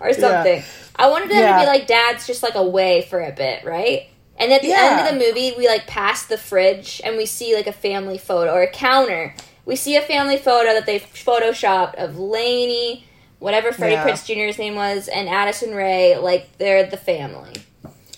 or 0.00 0.12
something. 0.12 0.62
I 0.96 1.08
wanted 1.08 1.30
them 1.30 1.54
to 1.54 1.60
be 1.60 1.66
like 1.66 1.86
dad's 1.86 2.26
just 2.26 2.42
like 2.42 2.54
away 2.54 3.02
for 3.08 3.20
a 3.20 3.32
bit, 3.32 3.64
right? 3.64 4.08
And 4.42 4.52
at 4.52 4.60
the 4.62 4.68
Yeah. 4.68 4.98
end 4.98 5.06
of 5.06 5.12
the 5.14 5.24
movie, 5.24 5.52
we 5.56 5.68
like 5.68 5.86
pass 5.86 6.24
the 6.24 6.36
fridge 6.36 7.00
and 7.04 7.16
we 7.16 7.26
see 7.26 7.54
like 7.54 7.68
a 7.68 7.72
family 7.72 8.18
photo 8.18 8.52
or 8.52 8.62
a 8.62 8.70
counter. 8.70 9.36
We 9.64 9.76
see 9.76 9.94
a 9.94 10.02
family 10.02 10.36
photo 10.36 10.72
that 10.74 10.84
they 10.84 10.98
photoshopped 10.98 11.94
of 11.94 12.18
Lainey, 12.18 13.06
whatever 13.38 13.70
Freddie 13.70 13.94
Yeah. 13.94 14.04
Prinze 14.04 14.26
Jr.'s 14.26 14.58
name 14.58 14.74
was, 14.74 15.06
and 15.06 15.28
Addison 15.28 15.76
Rae. 15.76 16.16
Like 16.16 16.58
they're 16.58 16.84
the 16.84 16.96
family. 16.96 17.52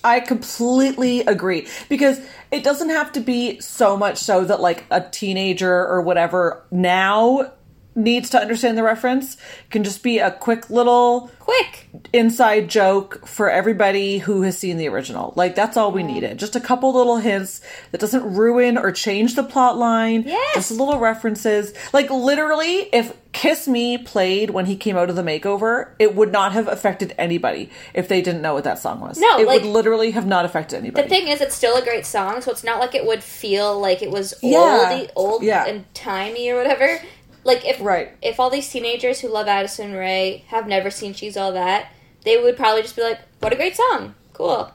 I 0.03 0.21
completely 0.21 1.21
agree 1.21 1.67
because 1.91 2.21
it 2.51 2.65
doesn't 2.65 2.89
have 2.91 3.13
to 3.13 3.21
be 3.21 3.61
so 3.61 3.95
much 3.95 4.17
so 4.19 4.45
that 4.45 4.61
like 4.63 4.85
a 4.91 5.03
teenager 5.03 5.87
or 5.87 6.01
whatever 6.01 6.63
now 6.71 7.53
needs 7.97 8.31
to 8.31 8.39
understand 8.41 8.77
the 8.77 8.83
reference. 8.83 9.35
It 9.35 9.71
can 9.71 9.85
just 9.85 10.03
be 10.03 10.19
a 10.19 10.31
quick 10.31 10.69
little 10.71 11.31
Quick, 11.39 11.89
inside 12.15 12.69
joke 12.71 13.27
for 13.29 13.51
everybody 13.51 14.17
who 14.17 14.41
has 14.43 14.57
seen 14.57 14.79
the 14.79 14.89
original. 14.89 15.35
Like 15.37 15.55
that's 15.55 15.77
all 15.77 15.93
we 15.93 16.03
needed. 16.03 16.39
Just 16.39 16.57
a 16.57 16.61
couple 16.61 16.95
little 16.95 17.19
hints 17.19 17.61
that 17.91 18.01
doesn't 18.01 18.35
ruin 18.35 18.79
or 18.79 18.91
change 18.93 19.35
the 19.35 19.43
plot 19.43 19.77
line. 19.77 20.23
Yes. 20.27 20.55
Just 20.55 20.71
little 20.71 20.99
references. 20.99 21.75
Like 21.93 22.09
literally 22.11 22.89
if 22.95 23.15
Kiss 23.33 23.69
Me 23.69 23.99
played 23.99 24.51
when 24.51 24.65
he 24.65 24.75
came 24.77 24.97
out 24.97 25.11
of 25.11 25.17
the 25.17 25.23
makeover, 25.23 25.91
it 25.99 26.15
would 26.15 26.33
not 26.33 26.53
have 26.53 26.67
affected 26.67 27.15
anybody 27.19 27.69
if 27.93 28.09
they 28.09 28.23
didn't 28.23 28.41
know 28.41 28.55
what 28.55 28.65
that 28.65 28.79
song 28.79 29.01
was. 29.01 29.19
No, 29.19 29.39
it 29.39 29.47
like- 29.47 29.63
would 29.63 29.71
literally 29.71 30.13
have 30.13 30.27
not 30.27 30.47
affected 30.47 30.79
anybody. 30.79 31.03
The 31.03 31.09
thing 31.11 31.29
is, 31.29 31.41
it's 31.43 31.55
still 31.55 31.77
a 31.77 31.83
great 31.83 32.07
song, 32.07 32.41
so 32.41 32.51
it's 32.53 32.65
not 32.65 32.79
like 32.81 32.95
it 32.95 33.05
would 33.05 33.23
feel 33.23 33.79
like 33.79 34.03
it 34.03 34.11
was 34.11 34.33
Yeah. 34.41 34.89
oldie, 34.91 35.11
old 35.15 35.43
Yeah. 35.43 35.67
and 35.67 35.85
timey 35.95 36.49
or 36.49 36.57
whatever. 36.57 37.01
Like 37.45 37.65
if 37.67 37.81
Right. 37.81 38.11
if 38.23 38.41
all 38.41 38.51
these 38.51 38.69
teenagers 38.69 39.21
who 39.21 39.29
love 39.29 39.47
Addison 39.49 39.93
Rae 39.93 40.45
have 40.49 40.67
never 40.67 40.91
seen 40.91 41.13
She's 41.15 41.37
All 41.37 41.53
That, 41.53 41.89
they 42.25 42.37
would 42.39 42.57
probably 42.57 42.83
just 42.83 42.97
be 42.97 43.03
like, 43.03 43.21
"What 43.41 43.53
a 43.53 43.57
great 43.57 43.77
song, 43.77 44.15
cool." 44.33 44.71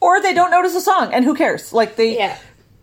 or 0.00 0.20
they 0.20 0.34
don't 0.34 0.50
notice 0.50 0.72
the 0.74 0.80
song 0.80 1.12
and 1.14 1.24
who 1.24 1.34
cares? 1.34 1.72
Like 1.72 1.96
they 1.96 2.16
Yeah. 2.16 2.36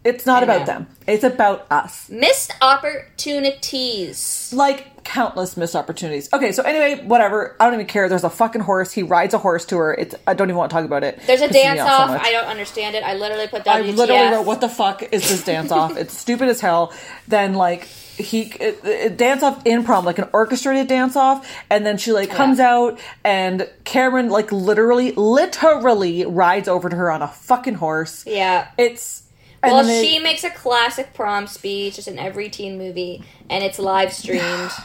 It's 0.03 0.25
not 0.25 0.43
I 0.43 0.45
about 0.45 0.59
know. 0.59 0.65
them. 0.65 0.87
It's 1.07 1.23
about 1.23 1.67
us. 1.69 2.09
Missed 2.09 2.53
opportunities. 2.61 4.53
like 4.53 5.03
countless 5.03 5.57
missed 5.57 5.75
opportunities. 5.75 6.31
Okay, 6.31 6.51
so 6.51 6.63
anyway, 6.63 7.03
whatever. 7.03 7.55
I 7.59 7.65
don't 7.65 7.73
even 7.73 7.85
care. 7.87 8.07
There's 8.07 8.23
a 8.23 8.29
fucking 8.29 8.61
horse. 8.61 8.91
He 8.91 9.03
rides 9.03 9.33
a 9.33 9.37
horse 9.37 9.65
to 9.67 9.77
her. 9.77 9.93
It's 9.93 10.15
I 10.25 10.33
don't 10.33 10.47
even 10.49 10.57
want 10.57 10.69
to 10.69 10.75
talk 10.75 10.85
about 10.85 11.03
it. 11.03 11.19
There's 11.27 11.41
a 11.41 11.49
dance 11.51 11.81
off 11.81 12.09
so 12.11 12.17
I 12.17 12.31
don't 12.31 12.47
understand 12.47 12.95
it. 12.95 13.03
I 13.03 13.15
literally 13.15 13.47
put 13.47 13.67
I 13.67 13.81
literally 13.81 14.31
wrote, 14.31 14.45
"What 14.45 14.61
the 14.61 14.69
fuck 14.69 15.03
is 15.03 15.27
this 15.27 15.43
dance 15.43 15.71
off?" 15.71 15.97
It's 15.99 16.17
stupid 16.17 16.47
as 16.47 16.61
hell. 16.61 16.93
Then 17.27 17.53
like 17.55 17.83
he 18.19 18.43
it, 18.59 18.83
it, 18.83 19.17
dance 19.17 19.43
off 19.43 19.65
in 19.65 19.83
prom, 19.83 20.05
like 20.05 20.19
an 20.19 20.29
orchestrated 20.31 20.87
dance 20.87 21.15
off, 21.15 21.49
and 21.69 21.85
then 21.85 21.97
she 21.97 22.11
like 22.11 22.29
comes 22.29 22.59
out 22.59 22.99
and 23.23 23.69
Cameron 23.83 24.29
like 24.29 24.51
literally, 24.51 25.11
literally 25.13 26.25
rides 26.25 26.67
over 26.67 26.89
to 26.89 26.95
her 26.95 27.11
on 27.11 27.21
a 27.21 27.27
fucking 27.27 27.75
horse. 27.75 28.23
Yeah. 28.25 28.67
It's 28.77 29.23
and 29.63 29.71
Well, 29.73 29.83
they- 29.83 30.05
she 30.05 30.19
makes 30.19 30.43
a 30.43 30.49
classic 30.49 31.13
prom 31.13 31.47
speech, 31.47 31.95
just 31.95 32.07
in 32.07 32.17
every 32.19 32.49
teen 32.49 32.77
movie, 32.77 33.23
and 33.49 33.63
it's 33.63 33.79
live 33.79 34.13
streamed. 34.13 34.71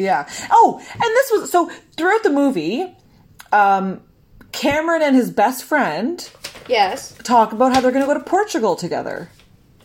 Yeah. 0.00 0.28
Oh, 0.52 0.78
and 0.92 1.02
this 1.02 1.30
was 1.32 1.50
so 1.50 1.68
throughout 1.96 2.22
the 2.22 2.30
movie, 2.30 2.94
um, 3.50 4.00
Cameron 4.52 5.02
and 5.02 5.16
his 5.16 5.28
best 5.28 5.64
friend 5.64 6.30
yes. 6.68 7.16
talk 7.24 7.52
about 7.52 7.74
how 7.74 7.80
they're 7.80 7.90
going 7.90 8.06
to 8.06 8.12
go 8.12 8.14
to 8.16 8.24
Portugal 8.24 8.76
together 8.76 9.28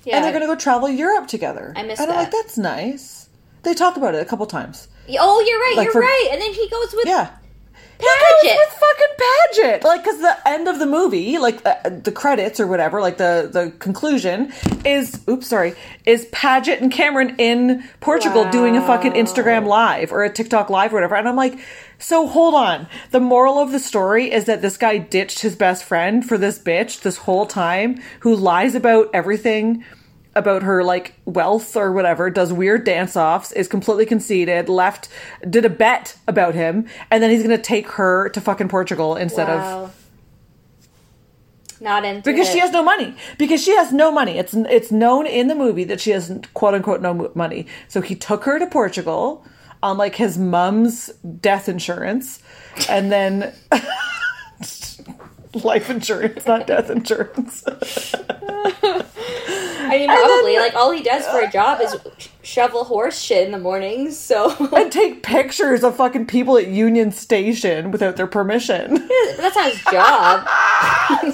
Yeah. 0.03 0.17
and 0.17 0.23
they're 0.23 0.31
going 0.31 0.43
to 0.43 0.47
go 0.47 0.55
travel 0.55 0.87
Europe 0.87 1.27
together. 1.27 1.73
I 1.75 1.81
missed 1.81 1.99
And 1.99 2.11
I'm 2.11 2.17
like, 2.17 2.29
that. 2.29 2.43
that's 2.43 2.59
nice. 2.59 3.27
They 3.63 3.73
talk 3.73 3.97
about 3.97 4.13
it 4.13 4.21
a 4.21 4.25
couple 4.25 4.45
times. 4.45 4.87
Oh, 5.19 5.39
you're 5.47 5.59
right. 5.59 5.73
Like 5.77 5.85
you're 5.85 5.93
for- 5.93 6.01
right. 6.01 6.29
And 6.31 6.39
then 6.39 6.53
he 6.53 6.69
goes 6.69 6.93
with 6.93 7.07
Yeah. 7.07 7.29
Padgett. 8.03 8.55
with 8.57 8.79
fucking 8.79 9.15
Padgett. 9.19 9.83
Like, 9.83 10.03
because 10.03 10.19
the 10.19 10.47
end 10.47 10.67
of 10.67 10.79
the 10.79 10.85
movie, 10.85 11.37
like 11.37 11.65
uh, 11.65 11.89
the 11.89 12.11
credits 12.11 12.59
or 12.59 12.67
whatever, 12.67 13.01
like 13.01 13.17
the 13.17 13.49
the 13.51 13.71
conclusion 13.79 14.51
is, 14.85 15.21
oops, 15.29 15.47
sorry, 15.47 15.75
is 16.05 16.25
Padgett 16.25 16.81
and 16.81 16.91
Cameron 16.91 17.35
in 17.37 17.83
Portugal 17.99 18.49
doing 18.49 18.77
a 18.77 18.85
fucking 18.85 19.13
Instagram 19.13 19.65
live 19.65 20.11
or 20.11 20.23
a 20.23 20.29
TikTok 20.31 20.69
live 20.69 20.93
or 20.93 20.97
whatever. 20.97 21.15
And 21.15 21.27
I'm 21.27 21.35
like, 21.35 21.59
so 21.99 22.27
hold 22.27 22.53
on. 22.53 22.87
The 23.11 23.19
moral 23.19 23.59
of 23.59 23.71
the 23.71 23.79
story 23.79 24.31
is 24.31 24.45
that 24.45 24.61
this 24.61 24.77
guy 24.77 24.97
ditched 24.97 25.39
his 25.39 25.55
best 25.55 25.83
friend 25.83 26.25
for 26.25 26.37
this 26.37 26.59
bitch 26.59 27.01
this 27.01 27.17
whole 27.17 27.45
time 27.45 28.01
who 28.21 28.35
lies 28.35 28.75
about 28.75 29.09
everything 29.13 29.83
about 30.35 30.63
her 30.63 30.83
like 30.83 31.13
wealth 31.25 31.75
or 31.75 31.91
whatever, 31.91 32.29
does 32.29 32.51
weird 32.51 32.83
dance 32.83 33.15
offs, 33.15 33.51
is 33.51 33.67
completely 33.67 34.05
conceited, 34.05 34.67
left, 34.69 35.07
did 35.49 35.65
a 35.65 35.69
bet 35.69 36.17
about 36.27 36.55
him, 36.55 36.87
and 37.11 37.21
then 37.21 37.29
he's 37.29 37.43
gonna 37.43 37.57
take 37.57 37.87
her 37.91 38.29
to 38.29 38.41
fucking 38.41 38.67
Portugal 38.69 39.15
instead 39.15 39.49
of 39.49 39.95
Not 41.79 42.03
into 42.05 42.21
because 42.23 42.49
it. 42.49 42.53
she 42.53 42.59
has 42.59 42.71
no 42.71 42.81
money. 42.83 43.15
Because 43.37 43.63
she 43.63 43.75
has 43.75 43.91
no 43.91 44.11
money. 44.11 44.37
It's 44.37 44.53
it's 44.53 44.91
known 44.91 45.27
in 45.27 45.47
the 45.47 45.55
movie 45.55 45.83
that 45.83 45.99
she 46.01 46.11
has 46.11 46.31
quote 46.53 46.73
unquote 46.73 47.01
no 47.01 47.31
money. 47.35 47.67
So 47.87 48.01
he 48.01 48.15
took 48.15 48.43
her 48.45 48.57
to 48.57 48.67
Portugal 48.67 49.45
on 49.83 49.97
like 49.97 50.15
his 50.15 50.37
mom's 50.37 51.07
death 51.41 51.67
insurance, 51.67 52.41
and 52.89 53.11
then 53.11 53.53
life 55.63 55.89
insurance, 55.89 56.45
not 56.47 56.65
death 56.67 56.89
insurance. 56.89 57.63
I 59.95 59.97
mean, 59.99 60.07
probably. 60.07 60.57
like, 60.57 60.73
all 60.75 60.91
he 60.91 61.01
does 61.03 61.25
for 61.27 61.39
a 61.41 61.49
job 61.51 61.79
is 61.81 61.95
shovel 62.41 62.83
horse 62.83 63.19
shit 63.19 63.45
in 63.45 63.51
the 63.51 63.57
mornings, 63.59 64.17
so. 64.17 64.53
and 64.75 64.91
take 64.91 65.23
pictures 65.23 65.83
of 65.83 65.95
fucking 65.95 66.25
people 66.27 66.57
at 66.57 66.67
Union 66.67 67.11
Station 67.11 67.91
without 67.91 68.15
their 68.15 68.27
permission. 68.27 68.95
That's 69.37 69.55
not 69.55 69.71
his 69.71 69.81
job. 69.85 70.47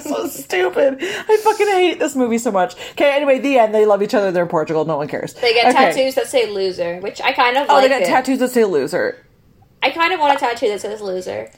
so 0.02 0.26
stupid. 0.28 0.98
I 1.00 1.36
fucking 1.42 1.66
hate 1.66 1.98
this 1.98 2.14
movie 2.16 2.38
so 2.38 2.50
much. 2.50 2.74
Okay, 2.92 3.12
anyway, 3.14 3.38
the 3.38 3.58
end. 3.58 3.74
They 3.74 3.86
love 3.86 4.02
each 4.02 4.14
other. 4.14 4.30
They're 4.30 4.44
in 4.44 4.48
Portugal. 4.48 4.84
No 4.84 4.96
one 4.98 5.08
cares. 5.08 5.34
They 5.34 5.54
get 5.54 5.74
Okay. 5.74 5.86
tattoos 5.92 6.14
that 6.16 6.26
say 6.28 6.50
loser, 6.50 6.98
which 7.00 7.20
I 7.20 7.32
kind 7.32 7.56
of 7.56 7.68
Oh, 7.68 7.74
like. 7.74 7.82
they 7.84 7.88
got 7.88 8.02
it. 8.02 8.06
tattoos 8.06 8.38
that 8.40 8.50
say 8.50 8.64
loser. 8.64 9.24
I 9.82 9.90
kind 9.90 10.12
of 10.12 10.20
want 10.20 10.36
a 10.36 10.38
tattoo 10.38 10.68
that 10.68 10.80
says 10.80 11.00
loser. 11.00 11.50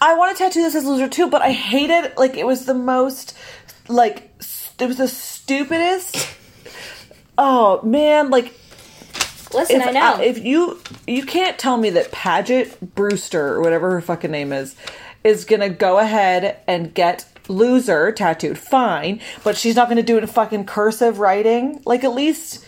I 0.00 0.14
want 0.14 0.34
a 0.34 0.38
tattoo 0.38 0.62
that 0.62 0.70
says 0.72 0.84
loser 0.84 1.08
too, 1.08 1.28
but 1.28 1.42
I 1.42 1.52
hated 1.52 2.12
like 2.16 2.36
it 2.36 2.46
was 2.46 2.66
the 2.66 2.74
most 2.74 3.36
like 3.88 4.30
it 4.78 4.86
was 4.86 4.98
the 4.98 5.08
stupidest. 5.08 6.28
Oh 7.38 7.82
man, 7.82 8.30
like 8.30 8.54
Listen, 9.52 9.80
if 9.80 9.86
I 9.88 9.90
know. 9.92 10.20
if 10.20 10.44
you 10.44 10.80
you 11.06 11.24
can't 11.24 11.58
tell 11.58 11.76
me 11.76 11.90
that 11.90 12.10
Paget 12.12 12.94
Brewster 12.94 13.54
or 13.54 13.60
whatever 13.62 13.90
her 13.92 14.00
fucking 14.00 14.30
name 14.30 14.52
is 14.52 14.74
is 15.24 15.44
gonna 15.44 15.70
go 15.70 15.98
ahead 15.98 16.58
and 16.66 16.92
get 16.94 17.26
loser 17.48 18.10
tattooed, 18.12 18.58
fine, 18.58 19.20
but 19.44 19.56
she's 19.56 19.76
not 19.76 19.88
gonna 19.88 20.02
do 20.02 20.16
it 20.16 20.22
in 20.22 20.28
fucking 20.28 20.66
cursive 20.66 21.18
writing. 21.18 21.80
Like 21.84 22.04
at 22.04 22.12
least 22.12 22.66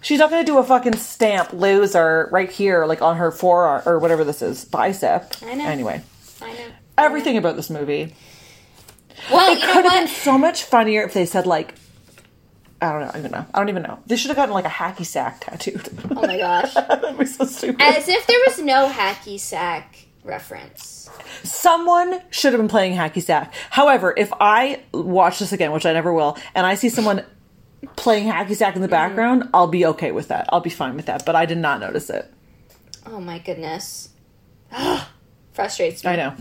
she's 0.00 0.18
not 0.18 0.30
gonna 0.30 0.44
do 0.44 0.58
a 0.58 0.64
fucking 0.64 0.96
stamp 0.96 1.52
loser 1.52 2.28
right 2.32 2.50
here, 2.50 2.86
like 2.86 3.02
on 3.02 3.16
her 3.16 3.30
forearm 3.30 3.82
or 3.86 3.98
whatever 3.98 4.24
this 4.24 4.40
is 4.40 4.64
bicep. 4.64 5.34
I 5.42 5.54
know. 5.54 5.66
Anyway, 5.66 6.02
I 6.40 6.52
know. 6.52 6.66
everything 6.96 7.36
about 7.36 7.56
this 7.56 7.70
movie. 7.70 8.14
Well, 9.30 9.52
It 9.52 9.60
you 9.60 9.66
know 9.66 9.72
could 9.72 9.84
have 9.84 9.92
been 9.92 10.08
so 10.08 10.38
much 10.38 10.64
funnier 10.64 11.02
if 11.02 11.14
they 11.14 11.26
said 11.26 11.46
like. 11.46 11.74
I 12.80 12.92
don't 12.92 13.00
know. 13.00 13.08
I 13.08 13.12
don't 13.12 13.20
even 13.20 13.30
know. 13.30 13.46
I 13.54 13.58
don't 13.58 13.68
even 13.70 13.82
know. 13.82 13.98
They 14.06 14.16
should 14.16 14.28
have 14.28 14.36
gotten 14.36 14.52
like 14.52 14.66
a 14.66 14.68
hacky 14.68 15.06
sack 15.06 15.40
tattooed. 15.40 15.88
Oh 16.10 16.26
my 16.26 16.36
gosh. 16.36 16.74
That'd 16.74 17.18
be 17.18 17.24
so 17.24 17.46
stupid. 17.46 17.80
As 17.80 18.08
if 18.08 18.26
there 18.26 18.38
was 18.46 18.58
no 18.58 18.88
hacky 18.88 19.40
sack 19.40 20.06
reference. 20.22 21.08
Someone 21.42 22.20
should 22.30 22.52
have 22.52 22.60
been 22.60 22.68
playing 22.68 22.94
hacky 22.94 23.22
sack. 23.22 23.54
However, 23.70 24.12
if 24.16 24.32
I 24.38 24.82
watch 24.92 25.38
this 25.38 25.52
again, 25.52 25.72
which 25.72 25.86
I 25.86 25.92
never 25.92 26.12
will, 26.12 26.36
and 26.54 26.66
I 26.66 26.74
see 26.74 26.88
someone 26.88 27.24
playing 27.96 28.28
hacky 28.28 28.54
sack 28.54 28.76
in 28.76 28.82
the 28.82 28.88
mm. 28.88 28.92
background, 28.92 29.48
I'll 29.54 29.66
be 29.66 29.86
okay 29.86 30.12
with 30.12 30.28
that. 30.28 30.46
I'll 30.50 30.60
be 30.60 30.70
fine 30.70 30.96
with 30.96 31.06
that. 31.06 31.24
But 31.24 31.36
I 31.36 31.46
did 31.46 31.58
not 31.58 31.80
notice 31.80 32.10
it. 32.10 32.30
Oh 33.06 33.20
my 33.20 33.38
goodness. 33.38 34.10
Frustrates 35.52 36.04
me. 36.04 36.10
I 36.10 36.16
know. 36.16 36.34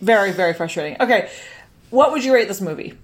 Very, 0.00 0.32
very 0.32 0.54
frustrating. 0.54 0.96
Okay, 1.00 1.30
what 1.90 2.12
would 2.12 2.24
you 2.24 2.34
rate 2.34 2.48
this 2.48 2.60
movie? 2.60 2.96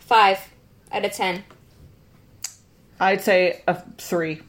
Five 0.00 0.38
out 0.90 1.04
of 1.04 1.12
ten. 1.12 1.44
I'd 3.00 3.20
say 3.22 3.62
a 3.66 3.82
three. 3.98 4.42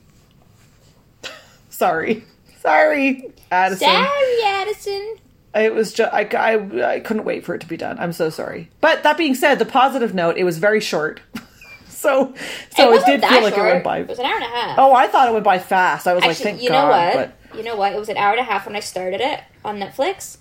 Sorry, 1.70 2.24
sorry, 2.62 3.32
Addison. 3.52 3.88
Sorry, 3.88 4.44
Addison. 4.46 5.16
It 5.56 5.74
was 5.74 5.94
just 5.94 6.14
I, 6.14 6.22
I 6.24 6.94
I 6.96 7.00
couldn't 7.00 7.26
wait 7.26 7.46
for 7.46 7.56
it 7.56 7.62
to 7.62 7.68
be 7.68 7.78
done. 7.78 7.98
I'm 8.00 8.14
so 8.14 8.30
sorry. 8.30 8.70
But 8.82 9.04
that 9.04 9.18
being 9.18 9.36
said, 9.36 9.60
the 9.60 9.66
positive 9.66 10.14
note, 10.14 10.38
it 10.38 10.44
was 10.44 10.58
very 10.60 10.80
short. 10.80 11.22
so 11.88 12.34
so 12.76 12.88
it, 12.90 12.92
wasn't 12.92 13.22
did 13.22 13.30
feel 13.30 13.42
like 13.44 13.54
it 13.54 13.56
short. 13.58 13.72
went 13.72 13.84
by. 13.84 14.00
It 14.00 14.08
was 14.08 14.20
an 14.20 14.26
hour 14.26 14.36
and 14.36 14.44
a 14.44 14.48
half. 14.48 14.80
Oh, 14.80 14.94
I 14.94 15.08
thought 15.08 15.28
it 15.28 15.32
went 15.34 15.44
by 15.46 15.60
fast. 15.60 16.08
I 16.08 16.14
was 16.14 16.22
like, 16.24 16.32
Actually, 16.32 16.44
thank 16.44 16.62
you 16.64 16.70
God. 16.70 16.82
know 16.88 16.90
what? 17.22 17.36
But 17.52 17.58
You 17.58 17.64
know 17.64 17.76
what? 17.76 17.94
It 17.94 18.00
was 18.00 18.10
an 18.10 18.18
hour 18.18 18.32
and 18.32 18.40
a 18.40 18.44
half 18.44 18.66
when 18.66 18.76
I 18.76 18.80
started 18.82 19.22
it 19.22 19.42
on 19.64 19.80
Netflix, 19.80 20.38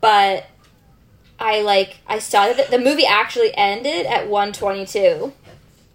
but 0.00 0.46
I 1.38 1.62
like 1.62 1.98
I 2.06 2.18
saw 2.18 2.52
that 2.52 2.70
the 2.70 2.78
movie 2.78 3.06
actually 3.06 3.52
ended 3.56 4.06
at 4.06 4.28
one 4.28 4.52
twenty 4.52 4.86
two. 4.86 5.32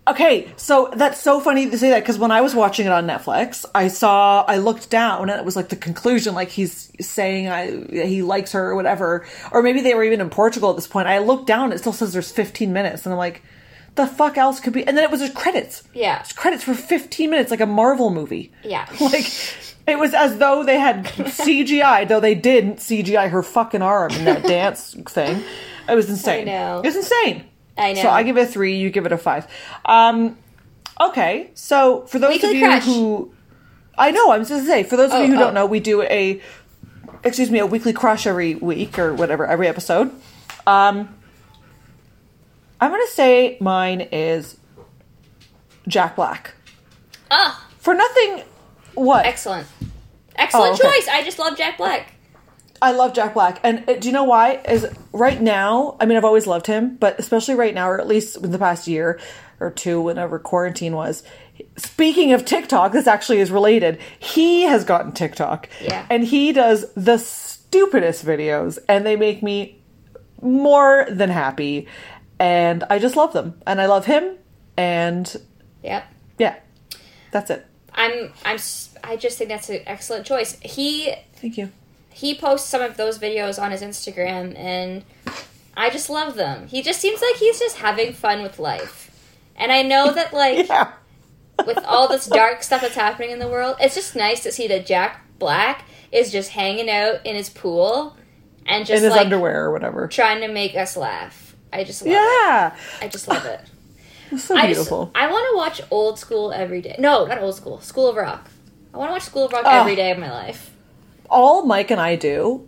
okay, 0.07 0.51
so 0.57 0.89
that's 0.95 1.21
so 1.21 1.39
funny 1.39 1.69
to 1.69 1.77
say 1.77 1.89
that 1.89 2.01
because 2.01 2.17
when 2.19 2.31
I 2.31 2.41
was 2.41 2.53
watching 2.53 2.85
it 2.85 2.91
on 2.91 3.07
Netflix, 3.07 3.65
I 3.73 3.87
saw 3.87 4.43
I 4.47 4.57
looked 4.57 4.89
down 4.89 5.29
and 5.29 5.39
it 5.39 5.45
was 5.45 5.55
like 5.55 5.69
the 5.69 5.75
conclusion, 5.75 6.33
like 6.35 6.49
he's 6.49 6.91
saying 6.99 7.47
I 7.49 7.71
he 8.05 8.21
likes 8.21 8.51
her 8.53 8.69
or 8.69 8.75
whatever, 8.75 9.25
or 9.51 9.61
maybe 9.61 9.81
they 9.81 9.93
were 9.93 10.03
even 10.03 10.21
in 10.21 10.29
Portugal 10.29 10.69
at 10.69 10.75
this 10.75 10.87
point. 10.87 11.07
I 11.07 11.19
looked 11.19 11.47
down, 11.47 11.71
it 11.71 11.79
still 11.79 11.93
says 11.93 12.13
there's 12.13 12.31
15 12.31 12.71
minutes, 12.73 13.05
and 13.05 13.13
I'm 13.13 13.19
like, 13.19 13.41
the 13.95 14.07
fuck 14.07 14.37
else 14.37 14.59
could 14.59 14.73
be? 14.73 14.85
And 14.87 14.97
then 14.97 15.03
it 15.03 15.11
was 15.11 15.19
just 15.21 15.35
credits. 15.35 15.83
Yeah. 15.93 16.19
It's 16.19 16.33
credits 16.33 16.63
for 16.63 16.73
15 16.73 17.29
minutes, 17.29 17.51
like 17.51 17.59
a 17.61 17.65
Marvel 17.65 18.09
movie. 18.09 18.51
Yeah. 18.63 18.87
like 18.99 19.25
it 19.85 19.99
was 19.99 20.13
as 20.13 20.37
though 20.37 20.63
they 20.63 20.79
had 20.79 21.05
CGI, 21.05 22.07
though 22.07 22.19
they 22.19 22.35
didn't 22.35 22.77
CGI 22.77 23.29
her 23.29 23.43
fucking 23.43 23.81
arm 23.81 24.11
in 24.11 24.25
that 24.25 24.43
dance 24.47 24.95
thing. 25.07 25.43
It 25.89 25.95
was 25.95 26.09
insane. 26.09 26.47
I 26.47 26.51
know. 26.51 26.79
It 26.79 26.85
was 26.85 26.95
insane. 26.95 27.43
I 27.77 27.93
know. 27.93 28.03
So 28.03 28.09
I 28.09 28.23
give 28.23 28.37
it 28.37 28.41
a 28.41 28.45
three. 28.45 28.77
You 28.77 28.89
give 28.89 29.05
it 29.05 29.11
a 29.11 29.17
five. 29.17 29.47
Um, 29.85 30.37
okay. 31.01 31.51
So 31.53 32.05
for 32.07 32.19
those 32.19 32.33
Weekly 32.33 32.49
of 32.49 32.55
you 32.55 32.65
crush. 32.65 32.85
who, 32.85 33.33
I 33.97 34.11
know, 34.11 34.31
I'm 34.31 34.41
just 34.41 34.51
gonna 34.51 34.65
say, 34.65 34.83
for 34.83 34.95
those 34.95 35.11
of 35.11 35.19
Oh, 35.19 35.21
you 35.23 35.29
who 35.29 35.35
oh. 35.35 35.39
don't 35.39 35.53
know, 35.53 35.65
we 35.65 35.79
do 35.79 36.01
a, 36.03 36.41
excuse 37.23 37.51
me, 37.51 37.59
a 37.59 37.65
weekly 37.65 37.93
crush 37.93 38.25
every 38.25 38.55
week 38.55 38.97
or 38.97 39.13
whatever, 39.13 39.45
every 39.45 39.67
episode. 39.67 40.11
Um, 40.65 41.13
I'm 42.79 42.91
gonna 42.91 43.07
say 43.07 43.57
mine 43.59 44.01
is 44.11 44.57
Jack 45.87 46.15
Black. 46.15 46.53
Oh, 47.31 47.65
For 47.79 47.93
nothing. 47.93 48.43
What? 48.95 49.25
excellent, 49.25 49.67
excellent 50.35 50.71
Oh, 50.71 50.73
okay. 50.87 50.97
choice. 50.99 51.07
I 51.07 51.23
just 51.23 51.39
love 51.39 51.57
Jack 51.57 51.77
Black. 51.77 52.13
I 52.81 52.91
love 52.91 53.13
Jack 53.13 53.33
Black, 53.33 53.59
and 53.63 53.89
uh, 53.89 53.93
do 53.95 54.07
you 54.09 54.13
know 54.13 54.25
why? 54.25 54.55
Is 54.67 54.85
right 55.13 55.41
now. 55.41 55.95
I 56.01 56.05
mean, 56.05 56.17
I've 56.17 56.25
always 56.25 56.45
loved 56.47 56.67
him, 56.67 56.97
but 56.97 57.17
especially 57.17 57.55
right 57.55 57.73
now, 57.73 57.89
or 57.89 57.99
at 57.99 58.07
least 58.07 58.35
in 58.37 58.51
the 58.51 58.59
past 58.59 58.87
year 58.87 59.19
or 59.61 59.71
two, 59.71 60.01
whenever 60.01 60.37
quarantine 60.37 60.93
was. 60.93 61.23
Speaking 61.77 62.33
of 62.33 62.43
TikTok, 62.43 62.91
this 62.91 63.07
actually 63.07 63.39
is 63.39 63.51
related. 63.51 63.99
He 64.19 64.63
has 64.63 64.83
gotten 64.83 65.13
TikTok, 65.13 65.69
Yeah. 65.81 66.05
and 66.09 66.25
he 66.25 66.51
does 66.51 66.91
the 66.95 67.17
stupidest 67.17 68.25
videos, 68.25 68.79
and 68.89 69.05
they 69.05 69.15
make 69.15 69.41
me 69.41 69.81
more 70.41 71.07
than 71.09 71.29
happy, 71.29 71.87
and 72.37 72.83
I 72.89 72.99
just 72.99 73.15
love 73.15 73.31
them, 73.31 73.61
and 73.65 73.79
I 73.79 73.85
love 73.85 74.05
him, 74.07 74.35
and 74.75 75.33
yeah, 75.81 76.03
yeah, 76.37 76.55
that's 77.31 77.49
it. 77.49 77.65
I'm. 77.95 78.31
I'm. 78.45 78.57
I 79.03 79.15
just 79.17 79.37
think 79.37 79.49
that's 79.49 79.69
an 79.69 79.81
excellent 79.85 80.25
choice. 80.25 80.57
He 80.61 81.13
Thank 81.35 81.57
you. 81.57 81.71
he 82.09 82.35
posts 82.35 82.69
some 82.69 82.81
of 82.81 82.97
those 82.97 83.19
videos 83.19 83.61
on 83.61 83.71
his 83.71 83.81
Instagram, 83.81 84.57
and 84.57 85.03
I 85.75 85.89
just 85.89 86.09
love 86.09 86.35
them. 86.35 86.67
He 86.67 86.81
just 86.81 86.99
seems 87.01 87.21
like 87.21 87.35
he's 87.35 87.59
just 87.59 87.77
having 87.77 88.13
fun 88.13 88.41
with 88.43 88.59
life, 88.59 89.11
and 89.55 89.71
I 89.71 89.81
know 89.81 90.11
that 90.13 90.33
like. 90.43 90.67
Yeah. 90.67 90.93
with 91.67 91.77
all 91.85 92.07
this 92.07 92.25
dark 92.25 92.63
stuff 92.63 92.81
that's 92.81 92.95
happening 92.95 93.29
in 93.29 93.37
the 93.39 93.47
world, 93.47 93.75
it's 93.79 93.93
just 93.93 94.15
nice 94.15 94.41
to 94.41 94.51
see 94.51 94.67
that 94.69 94.87
Jack 94.87 95.21
Black 95.37 95.85
is 96.11 96.31
just 96.31 96.49
hanging 96.49 96.89
out 96.89 97.23
in 97.25 97.35
his 97.35 97.47
pool 97.49 98.17
and 98.65 98.85
just 98.87 98.97
In 98.97 99.03
his 99.03 99.11
like 99.15 99.25
underwear 99.25 99.65
or 99.65 99.71
whatever. 99.71 100.07
trying 100.07 100.41
to 100.41 100.47
make 100.47 100.75
us 100.75 100.97
laugh. 100.97 101.55
I 101.71 101.83
just 101.83 102.01
love 102.01 102.11
it. 102.11 102.15
Yeah. 102.15 102.75
I 103.01 103.07
just 103.07 103.27
love 103.27 103.45
it. 103.45 103.61
It's 104.33 104.43
so 104.43 104.55
I 104.55 104.67
just 104.67 104.77
beautiful. 104.79 105.11
I 105.15 105.29
want 105.31 105.47
to 105.51 105.55
watch 105.57 105.81
old 105.91 106.19
school 106.19 106.51
every 106.51 106.81
day. 106.81 106.95
No, 106.99 107.25
not 107.25 107.39
old 107.39 107.55
school. 107.55 107.79
School 107.81 108.07
of 108.09 108.15
Rock. 108.15 108.49
I 108.93 108.97
want 108.97 109.09
to 109.09 109.13
watch 109.13 109.23
School 109.23 109.45
of 109.45 109.51
Rock 109.53 109.63
Oh. 109.65 109.79
every 109.81 109.95
day 109.95 110.11
of 110.11 110.17
my 110.19 110.31
life. 110.31 110.71
all 111.29 111.65
Mike 111.65 111.89
and 111.89 111.99
I 111.99 112.15
do, 112.15 112.67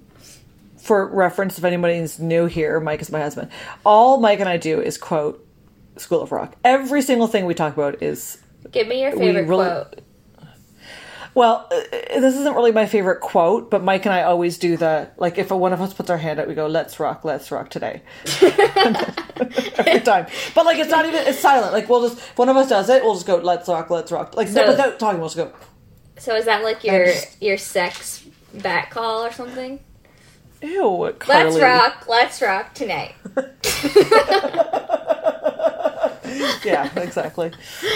for 0.77 1.05
reference, 1.07 1.57
if 1.57 1.63
anybody's 1.63 2.19
new 2.19 2.45
here, 2.47 2.79
Mike 2.79 3.01
is 3.01 3.11
my 3.11 3.19
husband. 3.19 3.49
All 3.85 4.19
Mike 4.19 4.39
and 4.39 4.49
I 4.49 4.57
do 4.57 4.79
is 4.81 4.97
quote 4.97 5.45
School 5.97 6.21
of 6.21 6.31
Rock. 6.31 6.55
Every 6.63 7.01
single 7.01 7.27
thing 7.27 7.45
we 7.45 7.53
talk 7.53 7.73
about 7.73 8.01
is 8.01 8.39
Give 8.71 8.87
me 8.87 9.01
your 9.01 9.11
favorite 9.11 9.47
really- 9.47 9.65
quote. 9.65 10.01
Well. 11.35 11.67
uh, 11.71 11.81
This 12.19 12.35
isn't 12.35 12.55
really 12.55 12.71
my 12.71 12.85
favorite 12.87 13.19
quote, 13.21 13.69
but 13.69 13.83
Mike 13.83 14.05
and 14.05 14.13
I 14.15 14.23
always 14.23 14.57
do 14.57 14.75
the 14.77 15.09
like. 15.17 15.37
If 15.37 15.51
one 15.51 15.73
of 15.73 15.81
us 15.81 15.93
puts 15.93 16.09
our 16.09 16.17
hand 16.17 16.39
out, 16.39 16.47
we 16.47 16.55
go, 16.55 16.65
"Let's 16.67 16.99
rock, 16.99 17.23
let's 17.23 17.51
rock 17.51 17.69
today." 17.69 18.01
Every 19.77 19.99
time, 20.01 20.25
but 20.55 20.65
like 20.65 20.77
it's 20.79 20.89
not 20.89 21.05
even 21.05 21.27
it's 21.27 21.39
silent. 21.39 21.73
Like 21.73 21.87
we'll 21.89 22.07
just 22.09 22.17
if 22.17 22.37
one 22.37 22.49
of 22.49 22.57
us 22.57 22.69
does 22.69 22.89
it, 22.89 23.03
we'll 23.03 23.13
just 23.13 23.27
go, 23.27 23.35
"Let's 23.35 23.67
rock, 23.69 23.89
let's 23.91 24.11
rock." 24.11 24.35
Like 24.35 24.47
So- 24.47 24.67
without 24.67 24.97
talking, 24.97 25.19
we'll 25.19 25.29
just 25.29 25.37
go. 25.37 25.51
So 26.17 26.35
is 26.35 26.45
that 26.45 26.63
like 26.63 26.83
your 26.83 27.05
just- 27.05 27.41
your 27.41 27.57
sex 27.57 28.23
back 28.53 28.89
call 28.91 29.23
or 29.25 29.31
something? 29.31 29.79
Ew, 30.61 31.13
Let's 31.27 31.59
rock. 31.59 32.05
Let's 32.07 32.41
rock 32.41 32.73
tonight. 32.73 33.13
Yeah, 36.65 36.89
exactly. 36.99 37.51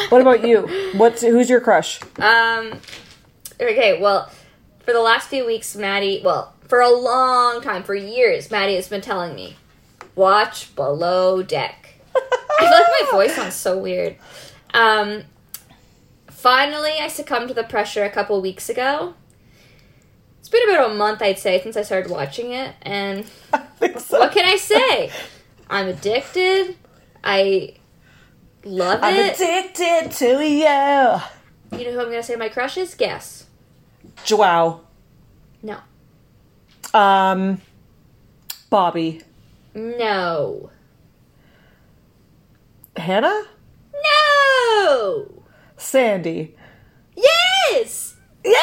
What 0.09 0.21
about 0.21 0.45
you? 0.47 0.67
What's 0.95 1.21
who's 1.21 1.49
your 1.49 1.59
crush? 1.61 1.99
Um. 2.19 2.79
Okay. 3.59 3.99
Well, 4.01 4.29
for 4.79 4.93
the 4.93 5.01
last 5.01 5.27
few 5.29 5.45
weeks, 5.45 5.75
Maddie. 5.75 6.21
Well, 6.23 6.53
for 6.67 6.81
a 6.81 6.89
long 6.89 7.61
time, 7.61 7.83
for 7.83 7.95
years, 7.95 8.49
Maddie 8.51 8.75
has 8.75 8.87
been 8.87 9.01
telling 9.01 9.35
me, 9.35 9.57
watch 10.15 10.75
Below 10.75 11.41
Deck. 11.43 11.95
I 12.15 12.21
feel 12.59 12.69
like 12.71 12.87
my 13.01 13.07
voice 13.11 13.35
sounds 13.35 13.55
so 13.55 13.77
weird. 13.77 14.15
Um. 14.73 15.23
Finally, 16.29 16.93
I 17.01 17.09
succumbed 17.09 17.49
to 17.49 17.53
the 17.53 17.65
pressure 17.65 18.05
a 18.05 18.09
couple 18.09 18.39
weeks 18.41 18.69
ago. 18.69 19.13
It's 20.39 20.47
been 20.47 20.69
about 20.69 20.91
a 20.91 20.93
month, 20.93 21.21
I'd 21.21 21.37
say, 21.37 21.61
since 21.61 21.75
I 21.75 21.81
started 21.81 22.09
watching 22.09 22.53
it, 22.53 22.75
and 22.81 23.25
so. 23.99 24.19
what 24.19 24.31
can 24.31 24.45
I 24.45 24.55
say? 24.55 25.11
I'm 25.69 25.89
addicted. 25.89 26.77
I 27.23 27.73
love 28.63 29.01
I'm 29.03 29.15
it. 29.17 29.35
addicted 29.35 30.11
to 30.11 30.25
you. 30.41 31.77
you 31.77 31.85
know 31.85 31.91
who 31.91 31.99
I'm 31.99 32.05
gonna 32.09 32.23
say 32.23 32.37
my 32.37 32.47
crush 32.47 32.77
is? 32.77 32.95
Guess. 32.95 33.47
Joao. 34.25 34.81
No. 35.61 35.77
Um, 36.93 37.61
Bobby. 38.69 39.21
No. 39.73 40.69
Hannah? 42.95 43.45
No. 44.03 45.43
Sandy. 45.77 46.55
Yes. 47.15 48.15
Yeah! 48.43 48.53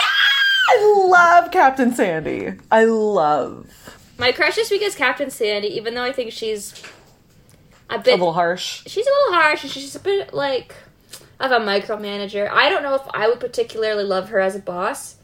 I 0.69 1.07
love 1.09 1.51
Captain 1.53 1.95
Sandy. 1.95 2.53
I 2.71 2.85
love. 2.85 3.99
My 4.19 4.33
crush 4.33 4.57
this 4.57 4.71
week 4.71 4.83
is 4.83 4.95
Captain 4.95 5.31
Sandy, 5.31 5.69
even 5.69 5.95
though 5.95 6.03
I 6.03 6.13
think 6.13 6.33
she's 6.33 6.75
a 7.89 7.99
bit 7.99 8.09
A 8.15 8.17
little 8.17 8.33
harsh. 8.33 8.83
she's 8.87 9.07
a 9.07 9.11
little 9.11 9.35
harsh, 9.41 9.63
and 9.63 9.71
she's 9.73 9.95
a 9.95 10.01
bit 10.01 10.35
like 10.35 10.75
of 11.39 11.53
a 11.53 11.59
micromanager. 11.61 12.51
I 12.51 12.69
don't 12.69 12.83
know 12.83 12.95
if 12.95 13.03
I 13.15 13.29
would 13.29 13.41
particularly 13.41 14.05
love 14.05 14.31
her 14.31 14.41
as 14.41 14.57
a 14.57 14.59
boss, 14.59 15.16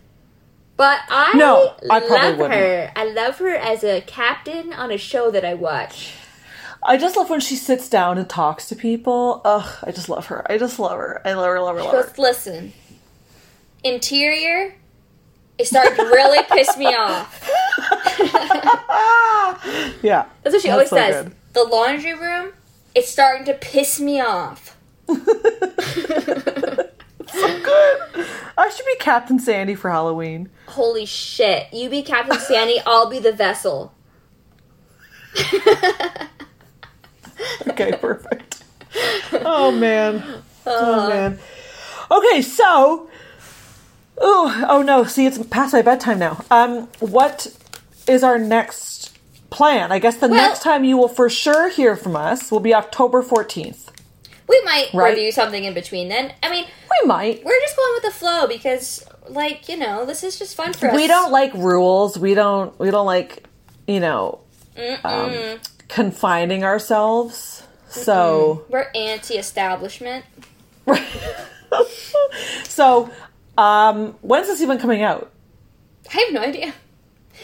but 0.77 1.01
I 1.09 1.35
No, 1.37 1.75
I 1.91 2.01
probably 2.01 2.17
love 2.29 2.39
wouldn't. 2.39 2.55
her. 2.61 2.93
I 2.97 3.05
love 3.05 3.39
her 3.39 3.55
as 3.55 3.85
a 3.85 4.01
captain 4.03 4.73
on 4.73 4.91
a 4.91 4.99
show 4.99 5.31
that 5.31 5.45
I 5.45 5.55
watch. 5.55 6.15
I 6.85 6.97
just 6.97 7.17
love 7.17 7.31
when 7.31 7.39
she 7.41 7.55
sits 7.57 7.89
down 7.89 8.19
and 8.19 8.29
talks 8.29 8.69
to 8.69 8.75
people. 8.77 9.41
Ugh, 9.45 9.69
I 9.85 9.93
just 9.93 10.09
love 10.09 10.27
her. 10.27 10.45
I 10.51 10.59
just 10.59 10.79
love 10.81 10.97
her. 10.99 11.23
I 11.25 11.35
love 11.35 11.47
her, 11.47 11.61
love 11.61 11.77
her, 11.77 11.83
love 11.83 11.93
her. 11.93 12.03
Goes, 12.03 12.19
listen, 12.19 12.73
interior 13.85 14.75
is 15.59 15.69
starting 15.69 15.95
to 15.97 16.03
really 16.05 16.43
piss 16.51 16.77
me 16.77 16.87
off. 16.87 17.49
Yeah. 20.03 20.27
That's 20.43 20.55
what 20.55 20.63
she 20.63 20.69
That's 20.69 20.73
always 20.73 20.91
so 20.91 20.97
says. 20.97 21.25
good. 21.25 21.35
The 21.53 21.63
laundry 21.65 22.15
room, 22.15 22.53
it's 22.95 23.09
starting 23.11 23.45
to 23.47 23.55
piss 23.55 24.01
me 24.01 24.21
off. 24.21 24.77
Good. 27.63 28.27
I 28.59 28.69
should 28.71 28.87
be 28.87 28.97
Captain 29.01 29.39
Sandy 29.39 29.75
for 29.75 29.91
Halloween. 29.91 30.51
Holy 30.69 31.07
shit. 31.07 31.73
You 31.73 31.89
be 31.89 32.03
Captain 32.03 32.39
Sandy, 32.39 32.81
I'll 32.87 33.09
be 33.11 33.19
the 33.19 33.33
vessel. 33.33 33.93
Okay, 37.69 37.93
perfect. 37.93 38.63
Oh 39.33 39.73
man. 39.73 40.23
Oh 40.67 41.09
man. 41.09 41.39
Okay, 42.11 42.43
so 42.43 43.09
Oh, 44.19 44.67
oh 44.69 44.83
no, 44.83 45.05
see 45.05 45.27
it's 45.27 45.39
past 45.47 45.73
my 45.73 45.83
bedtime 45.83 46.19
now. 46.19 46.45
Um 46.51 46.89
what 47.01 47.49
is 48.07 48.23
our 48.23 48.39
next 48.39 49.17
plan? 49.51 49.91
I 49.91 49.99
guess 49.99 50.17
the 50.17 50.29
Well- 50.29 50.37
next 50.37 50.63
time 50.63 50.85
you 50.85 50.97
will 50.97 51.09
for 51.09 51.29
sure 51.31 51.69
hear 51.69 51.97
from 51.97 52.15
us 52.15 52.53
will 52.53 52.61
be 52.61 52.75
October 52.75 53.23
14th. 53.23 53.89
We 54.49 54.61
might 54.65 54.89
Right. 54.93 55.11
review 55.11 55.33
something 55.33 55.65
in 55.65 55.73
between 55.75 56.09
then. 56.09 56.33
I 56.43 56.51
mean, 56.51 56.67
We 56.91 57.07
might. 57.09 57.45
we're 57.45 57.61
just 57.61 57.77
going 57.77 57.95
with 57.95 58.03
the 58.05 58.11
flow 58.19 58.47
because, 58.47 59.05
like, 59.29 59.69
you 59.69 59.77
know, 59.77 60.05
this 60.05 60.23
is 60.25 60.39
just 60.39 60.55
fun 60.57 60.73
for 60.73 60.89
us. 60.89 60.95
We 60.97 61.07
don't 61.07 61.31
like 61.33 61.53
rules. 61.55 62.19
We 62.19 62.35
don't 62.35 62.79
we 62.79 62.91
don't 62.91 63.07
like, 63.07 63.45
you 63.87 64.01
know, 64.01 64.41
um, 65.05 65.61
confining 65.89 66.65
ourselves. 66.65 67.63
So 67.89 68.65
We're 68.69 68.89
anti 68.95 69.35
establishment. 69.37 70.25
so 72.65 73.11
um 73.59 74.13
when's 74.23 74.47
this 74.47 74.61
even 74.61 74.79
coming 74.79 75.03
out? 75.03 75.31
I 76.13 76.21
have 76.21 76.33
no 76.33 76.41
idea. 76.41 76.73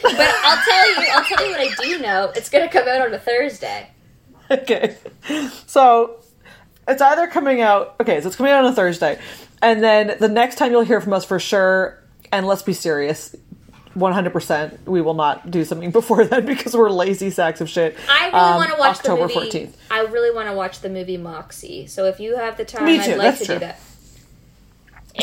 But 0.03 0.13
I'll 0.19 0.63
tell 0.65 0.91
you, 1.03 1.09
I'll 1.13 1.25
tell 1.25 1.45
you 1.47 1.53
what 1.53 1.61
I 1.61 1.75
do 1.83 1.99
know. 2.01 2.33
It's 2.37 2.49
going 2.51 2.69
to 2.69 2.73
come 2.73 2.87
out 2.87 3.01
on 3.01 3.13
a 3.15 3.19
Thursday. 3.19 3.89
Okay. 4.51 4.97
So 5.67 6.21
it's 6.89 7.03
either 7.03 7.27
coming 7.27 7.61
out 7.61 7.95
okay, 8.01 8.21
so 8.21 8.27
it's 8.29 8.37
coming 8.37 8.53
out 8.53 8.65
on 8.65 8.73
a 8.73 8.75
Thursday. 8.75 9.19
And 9.63 9.83
then 9.83 10.17
the 10.21 10.29
next 10.29 10.57
time 10.57 10.71
you'll 10.73 10.83
hear 10.85 11.01
from 11.01 11.13
us 11.13 11.25
for 11.25 11.39
sure, 11.39 12.03
and 12.33 12.47
let's 12.47 12.63
be 12.63 12.73
serious, 12.73 13.35
100% 13.97 14.85
we 14.87 15.01
will 15.01 15.15
not 15.15 15.51
do 15.51 15.65
something 15.65 15.91
before 16.01 16.25
then 16.25 16.47
because 16.47 16.75
we're 16.75 16.91
lazy 16.91 17.31
sacks 17.31 17.61
of 17.61 17.69
shit. 17.69 17.97
I 18.09 18.27
really 18.27 18.35
Um, 18.39 18.57
want 18.57 18.71
to 18.71 18.77
watch 18.79 18.97
October 18.99 19.27
the 19.29 19.35
movie. 19.35 19.51
14th. 19.51 19.73
I 19.91 20.01
really 20.03 20.35
want 20.35 20.49
to 20.49 20.55
watch 20.55 20.81
the 20.81 20.89
movie 20.89 21.17
Moxie. 21.17 21.87
So 21.89 22.05
if 22.05 22.21
you 22.21 22.37
have 22.37 22.57
the 22.57 22.65
time, 22.65 22.85
Me 22.85 22.97
too, 23.03 23.13
I'd 23.13 23.19
like 23.19 23.25
that's 23.27 23.39
to 23.41 23.45
true. 23.47 23.55
do 23.57 23.59
that. 23.61 23.81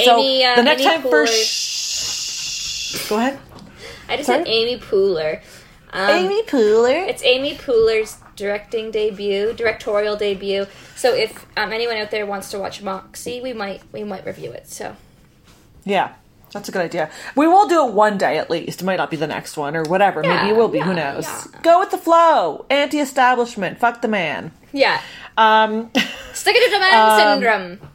So 0.04 0.20
Amy, 0.20 0.44
uh, 0.44 0.56
the 0.58 0.64
next 0.64 0.82
Amy 0.82 0.92
time 0.92 1.02
for 1.10 1.26
sh- 1.28 3.08
Go 3.10 3.18
ahead. 3.18 3.40
I 4.10 4.18
just 4.18 4.28
Sorry? 4.28 4.40
said 4.44 4.48
Amy 4.48 4.78
Poehler. 4.80 5.42
Um, 5.94 6.10
Amy 6.10 6.44
Poehler. 6.44 7.08
It's 7.08 7.24
Amy 7.24 7.56
Poehler's 7.56 8.18
directing 8.36 8.92
debut, 8.92 9.54
directorial 9.54 10.18
debut. 10.18 10.66
So 10.96 11.14
if 11.14 11.46
um, 11.58 11.72
anyone 11.74 11.98
out 11.98 12.12
there 12.12 12.26
wants 12.26 12.50
to 12.52 12.60
watch 12.60 12.82
Moxie, 12.82 13.42
we 13.42 13.54
might 13.54 13.82
we 13.92 14.04
might 14.04 14.26
review 14.26 14.52
it. 14.52 14.68
So 14.70 14.96
Yeah. 15.84 16.14
That's 16.54 16.70
a 16.70 16.72
good 16.72 16.84
idea. 16.84 17.10
We 17.36 17.48
will 17.48 17.68
do 17.68 17.86
it 17.86 17.94
one 17.94 18.18
day 18.18 18.38
at 18.38 18.50
least. 18.50 18.80
It 18.82 18.86
might 18.86 18.96
not 18.96 19.10
be 19.12 19.18
the 19.18 19.28
next 19.28 19.58
one 19.58 19.76
or 19.76 19.84
whatever. 19.84 20.22
Yeah, 20.24 20.38
Maybe 20.44 20.50
it 20.52 20.56
will 20.56 20.70
be. 20.70 20.80
Who 20.80 20.94
knows? 20.94 21.26
yeah. 21.26 21.60
Go 21.64 21.80
with 21.82 21.92
the 21.92 21.98
flow. 21.98 22.66
Anti-establishment. 22.70 23.78
Fuck 23.78 24.02
the 24.02 24.08
man. 24.08 24.52
yeah, 24.72 25.02
Um, 25.36 25.92
stick 26.34 26.56
it 26.56 26.64
to 26.66 26.72
the 26.72 26.80
man 26.80 26.94
Um, 26.94 27.20
syndrome. 27.42 27.90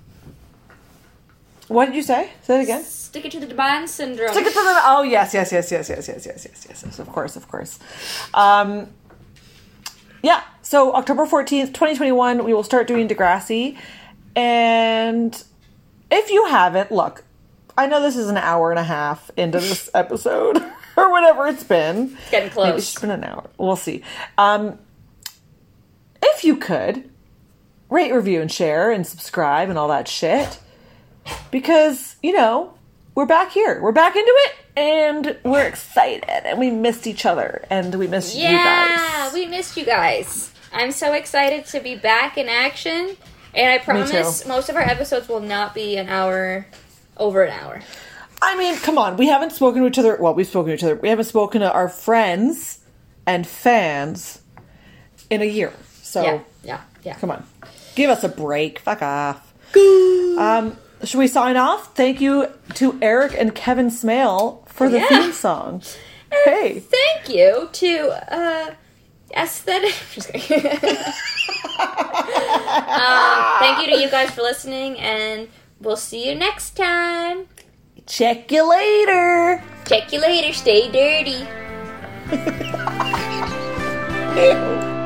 what 1.69 1.87
did 1.87 1.95
you 1.95 2.03
say? 2.03 2.31
Say 2.43 2.61
it 2.61 2.65
again. 2.65 2.83
Stick 2.85 3.25
it 3.25 3.33
to 3.33 3.41
the 3.41 3.55
man 3.55 3.89
syndrome. 3.89 4.31
Stick 4.33 4.45
it 4.47 4.53
to 4.53 4.63
the. 4.63 4.81
Oh 4.85 5.03
yes, 5.05 5.33
yes, 5.33 5.53
yes, 5.53 5.71
yes, 5.71 5.89
yes, 5.89 6.07
yes, 6.09 6.27
yes, 6.27 6.45
yes, 6.47 6.67
yes, 6.69 6.83
yes. 6.85 6.99
Of 6.99 7.09
course, 7.09 7.37
of 7.37 7.49
course. 7.49 7.79
Um, 8.35 8.89
yeah. 10.23 10.43
So 10.71 10.95
October 10.95 11.27
fourteenth, 11.27 11.73
twenty 11.73 11.97
twenty 11.97 12.13
one, 12.13 12.45
we 12.45 12.55
will 12.55 12.63
start 12.63 12.87
doing 12.87 13.09
Degrassi, 13.09 13.77
and 14.37 15.43
if 16.13 16.31
you 16.31 16.47
haven't, 16.47 16.93
look, 16.93 17.25
I 17.77 17.89
know 17.89 18.01
this 18.01 18.15
is 18.15 18.29
an 18.29 18.37
hour 18.37 18.71
and 18.71 18.79
a 18.79 18.85
half 18.85 19.33
into 19.37 19.59
this 19.59 19.91
episode 19.95 20.59
or 20.97 21.11
whatever 21.11 21.49
it's 21.49 21.65
been. 21.65 22.17
It's 22.21 22.31
getting 22.31 22.53
Maybe 22.55 22.79
it's 22.79 23.01
been 23.01 23.11
an 23.11 23.25
hour. 23.25 23.51
We'll 23.59 23.75
see. 23.75 24.05
Um, 24.39 24.79
if 26.23 26.45
you 26.45 26.55
could 26.55 27.11
rate, 27.89 28.13
review, 28.13 28.41
and 28.41 28.53
share, 28.53 28.93
and 28.93 29.05
subscribe, 29.05 29.71
and 29.71 29.77
all 29.77 29.89
that 29.89 30.07
shit, 30.07 30.61
because 31.51 32.15
you 32.23 32.33
know 32.33 32.75
we're 33.17 33.27
back 33.27 33.51
here. 33.51 33.83
We're 33.83 33.91
back 33.91 34.15
into 34.15 34.33
it, 34.47 34.53
and 34.77 35.37
we're 35.43 35.67
excited, 35.67 36.47
and 36.47 36.61
we 36.61 36.71
missed 36.71 37.09
each 37.09 37.27
other, 37.27 37.65
and 37.71 37.93
we 37.97 38.07
missed 38.07 38.37
you 38.37 38.45
guys. 38.45 39.01
Yeah, 39.01 39.35
we 39.35 39.47
missed 39.47 39.77
you 39.77 39.85
guys. 39.85 40.50
I'm 40.73 40.93
so 40.93 41.13
excited 41.13 41.67
to 41.67 41.81
be 41.81 41.97
back 41.97 42.39
in 42.39 42.49
action, 42.49 43.17
and 43.55 43.71
I 43.71 43.79
promise 43.79 44.47
most 44.47 44.69
of 44.69 44.77
our 44.77 44.83
episodes 44.83 45.29
will 45.29 45.41
not 45.41 45.75
be 45.75 45.97
an 45.97 46.09
hour, 46.09 46.67
over 47.17 47.43
an 47.45 47.53
hour. 47.53 47.83
I 48.43 48.57
mean, 48.57 48.77
come 48.77 48.97
on. 48.97 49.17
We 49.17 49.27
haven't 49.29 49.51
spoken 49.53 49.83
to 49.83 49.89
each 49.89 49.99
other. 49.99 50.17
Well, 50.19 50.33
we've 50.35 50.47
spoken 50.47 50.69
to 50.71 50.75
each 50.75 50.85
other. 50.85 50.95
We 50.97 51.09
haven't 51.09 51.27
spoken 51.27 51.61
to 51.61 51.71
our 51.71 51.89
friends 51.89 52.79
and 53.27 53.47
fans 53.47 54.41
in 55.29 55.43
a 55.43 55.47
year. 55.47 55.73
So 56.03 56.23
Yeah, 56.23 56.41
yeah, 56.65 56.81
yeah. 57.05 57.15
come 57.17 57.31
on, 57.31 57.45
give 57.95 58.09
us 58.11 58.25
a 58.25 58.29
break. 58.29 58.79
Fuck 58.79 59.03
off. 59.03 59.53
Um, 59.77 60.77
should 61.05 61.19
we 61.19 61.29
sign 61.29 61.57
off? 61.57 61.95
Thank 61.95 62.21
you 62.21 62.47
to 62.75 62.99
Eric 63.03 63.35
and 63.39 63.55
Kevin 63.55 63.91
Smale 63.91 64.65
for 64.67 64.89
the 64.89 64.99
Yeah. 64.99 65.07
theme 65.09 65.33
song. 65.33 65.83
Hey. 66.45 66.81
Thank 66.81 67.29
you 67.29 67.69
to 67.73 68.35
uh, 68.35 68.75
aesthetic. 69.35 69.95
Um, 72.71 73.59
thank 73.59 73.81
you 73.81 73.95
to 73.95 74.01
you 74.03 74.11
guys 74.11 74.31
for 74.31 74.43
listening, 74.43 74.99
and 74.99 75.49
we'll 75.81 75.97
see 75.97 76.29
you 76.29 76.35
next 76.35 76.77
time. 76.77 77.47
Check 78.07 78.51
you 78.53 78.69
later. 78.69 79.63
Check 79.87 80.13
you 80.13 80.21
later. 80.21 80.53
Stay 80.53 80.91
dirty. 80.91 81.47